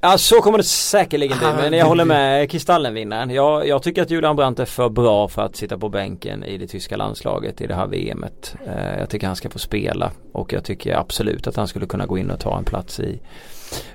Ja 0.00 0.18
så 0.18 0.40
kommer 0.40 0.58
det 0.58 0.64
säkerligen 0.64 1.38
bli 1.38 1.46
Ah, 1.46 1.54
men 1.56 1.72
jag 1.72 1.86
håller 1.86 2.04
med 2.04 2.50
Kristallenvinnaren. 2.50 3.30
Jag, 3.30 3.68
jag 3.68 3.82
tycker 3.82 4.02
att 4.02 4.10
Julian 4.10 4.36
Brandt 4.36 4.58
är 4.60 4.64
för 4.64 4.88
bra 4.88 5.28
för 5.28 5.42
att 5.42 5.56
sitta 5.56 5.78
på 5.78 5.88
bänken 5.88 6.44
i 6.44 6.58
det 6.58 6.66
tyska 6.66 6.96
landslaget 6.96 7.60
i 7.60 7.66
det 7.66 7.74
här 7.74 7.86
VMet. 7.86 8.56
Eh, 8.66 8.98
jag 8.98 9.10
tycker 9.10 9.26
han 9.26 9.36
ska 9.36 9.50
få 9.50 9.58
spela 9.58 10.10
och 10.32 10.52
jag 10.52 10.64
tycker 10.64 10.94
absolut 10.96 11.46
att 11.46 11.56
han 11.56 11.68
skulle 11.68 11.86
kunna 11.86 12.06
gå 12.06 12.18
in 12.18 12.30
och 12.30 12.40
ta 12.40 12.58
en 12.58 12.64
plats 12.64 13.00
i 13.00 13.20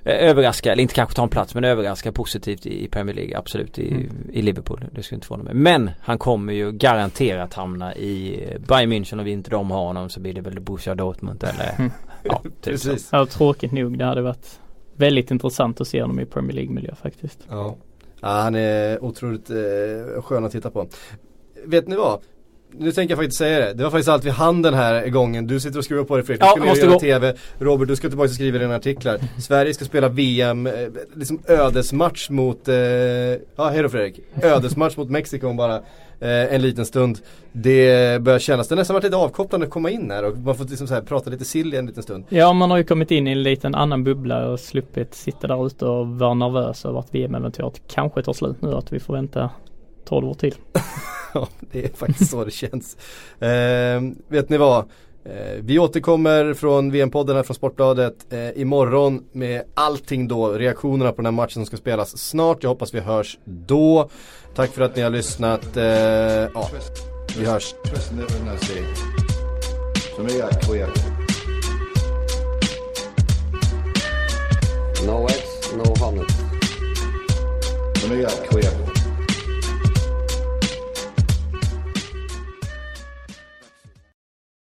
eh, 0.03 0.29
Överraska, 0.29 0.71
eller 0.71 0.81
inte 0.81 0.93
kanske 0.95 1.15
ta 1.15 1.23
en 1.23 1.29
plats 1.29 1.55
men 1.55 1.63
överraska 1.63 2.11
positivt 2.11 2.65
i, 2.65 2.87
Premier 2.87 3.15
League, 3.15 3.37
absolut 3.37 3.79
i, 3.79 3.91
Mm. 3.91 4.09
i 4.33 4.41
Liverpool. 4.41 4.85
Det 4.91 5.03
skulle 5.03 5.17
inte 5.17 5.27
förvåna 5.27 5.43
mig. 5.43 5.53
Men 5.53 5.91
han 6.01 6.17
kommer 6.17 6.53
ju 6.53 6.71
garanterat 6.71 7.53
hamna 7.53 7.95
i 7.95 8.43
Bayern 8.67 8.91
München 8.93 9.19
och 9.19 9.27
vi 9.27 9.31
inte 9.31 9.49
de 9.49 9.71
har 9.71 9.83
honom 9.85 10.09
så 10.09 10.19
blir 10.19 10.33
det 10.33 10.41
väl 10.41 10.59
Borussia 10.59 10.95
Dortmund 10.95 11.43
eller 11.43 11.75
Mm. 11.77 11.91
ja, 12.23 12.41
typ 12.43 12.79
så. 12.79 12.89
Precis. 12.89 13.09
Ja, 13.11 13.25
tråkigt 13.25 13.71
nog. 13.71 13.97
Det 13.97 14.05
hade 14.05 14.21
varit 14.21 14.59
väldigt 15.01 15.31
intressant 15.31 15.81
att 15.81 15.87
se 15.87 16.01
honom 16.01 16.19
i 16.19 16.25
Premier 16.25 16.55
League-miljö 16.55 16.95
faktiskt. 16.95 17.39
Ja. 17.49 17.75
ja, 18.21 18.27
han 18.27 18.55
är 18.55 19.03
otroligt 19.03 19.49
eh, 19.49 20.21
skön 20.21 20.45
att 20.45 20.51
titta 20.51 20.69
på. 20.71 20.87
Vet 21.65 21.87
ni 21.87 21.95
vad? 21.95 22.19
Nu 22.77 22.91
tänker 22.91 23.11
jag 23.11 23.19
faktiskt 23.19 23.37
säga 23.37 23.59
det. 23.59 23.73
Det 23.73 23.83
var 23.83 23.91
faktiskt 23.91 24.09
allt 24.09 24.23
vi 24.25 24.29
hann 24.29 24.61
den 24.61 24.73
här 24.73 25.07
gången. 25.07 25.47
Du 25.47 25.59
sitter 25.59 25.77
och 25.77 25.85
skruvar 25.85 26.03
på 26.03 26.15
dig 26.17 26.25
Fredrik. 26.25 26.41
Du 26.41 26.45
Ja, 26.47 26.55
ska 26.55 26.65
måste 26.65 26.85
göra 26.85 26.93
gå. 26.93 26.99
TV. 26.99 27.35
Robert, 27.59 27.87
du 27.87 27.95
ska 27.95 28.07
tillbaka 28.09 28.27
och 28.29 28.33
skriva 28.35 28.57
dina 28.57 28.75
artiklar. 28.75 29.19
Sverige 29.41 29.73
ska 29.73 29.85
spela 29.85 30.09
VM, 30.09 30.67
eh, 30.67 30.73
liksom 31.15 31.39
ödesmatch 31.47 32.29
mot, 32.29 32.67
eh, 32.67 32.75
ja 32.75 33.39
hej 33.71 33.81
då 33.83 33.89
Fredrik. 33.89 34.19
Ödesmatch 34.43 34.97
mot 34.97 35.09
Mexiko 35.09 35.47
om 35.47 35.57
bara 35.57 35.81
eh, 36.21 36.53
en 36.55 36.61
liten 36.61 36.85
stund. 36.85 37.19
Det 37.51 38.21
börjar 38.21 38.39
kännas, 38.39 38.67
det 38.67 38.75
har 38.75 38.77
nästan 38.77 38.93
varit 38.93 39.03
lite 39.03 39.15
avkopplande 39.15 39.65
att 39.65 39.73
komma 39.73 39.89
in 39.89 40.11
här 40.11 40.23
och 40.23 40.37
man 40.37 40.55
får 40.55 40.65
liksom 40.65 40.87
så 40.87 40.93
här 40.93 41.01
prata 41.01 41.29
lite 41.29 41.45
sill 41.45 41.73
en 41.73 41.85
liten 41.85 42.03
stund. 42.03 42.25
Ja, 42.29 42.53
man 42.53 42.71
har 42.71 42.77
ju 42.77 42.83
kommit 42.83 43.11
in 43.11 43.27
i 43.27 43.31
en 43.31 43.43
liten 43.43 43.75
annan 43.75 44.03
bubbla 44.03 44.47
och 44.47 44.59
sluppit 44.59 45.13
sitta 45.13 45.47
där 45.47 45.67
ute 45.67 45.85
och 45.85 46.07
vara 46.07 46.33
nervös 46.33 46.85
över 46.85 46.99
att 46.99 47.15
VM-äventyret 47.15 47.81
kanske 47.87 48.23
tar 48.23 48.33
slut 48.33 48.61
nu. 48.61 48.73
Att 48.73 48.93
vi 48.93 48.99
får 48.99 49.13
vänta 49.13 49.49
12 50.05 50.27
år 50.27 50.33
till. 50.33 50.55
Ja, 51.33 51.47
det 51.59 51.85
är 51.85 51.89
faktiskt 51.89 52.31
så 52.31 52.45
det 52.45 52.51
känns. 52.51 52.97
Eh, 53.39 54.01
vet 54.27 54.49
ni 54.49 54.57
vad? 54.57 54.85
Eh, 55.25 55.61
vi 55.61 55.79
återkommer 55.79 56.53
från 56.53 56.91
VM-podden 56.91 57.35
här 57.35 57.43
från 57.43 57.55
Sportbladet 57.55 58.33
eh, 58.33 58.61
imorgon 58.61 59.23
med 59.31 59.63
allting 59.73 60.27
då, 60.27 60.51
reaktionerna 60.51 61.11
på 61.11 61.17
den 61.17 61.25
här 61.25 61.31
matchen 61.31 61.53
som 61.53 61.65
ska 61.65 61.77
spelas 61.77 62.17
snart. 62.17 62.63
Jag 62.63 62.69
hoppas 62.69 62.93
vi 62.93 62.99
hörs 62.99 63.37
då. 63.45 64.09
Tack 64.55 64.69
för 64.71 64.81
att 64.81 64.95
ni 64.95 65.01
har 65.01 65.09
lyssnat. 65.09 65.77
Eh, 65.77 65.83
ja, 65.83 66.69
vi 67.39 67.45
hörs. 67.45 67.75
No 75.05 75.27
eggs, 75.29 75.73
no 75.75 76.05
honey. 76.05 76.25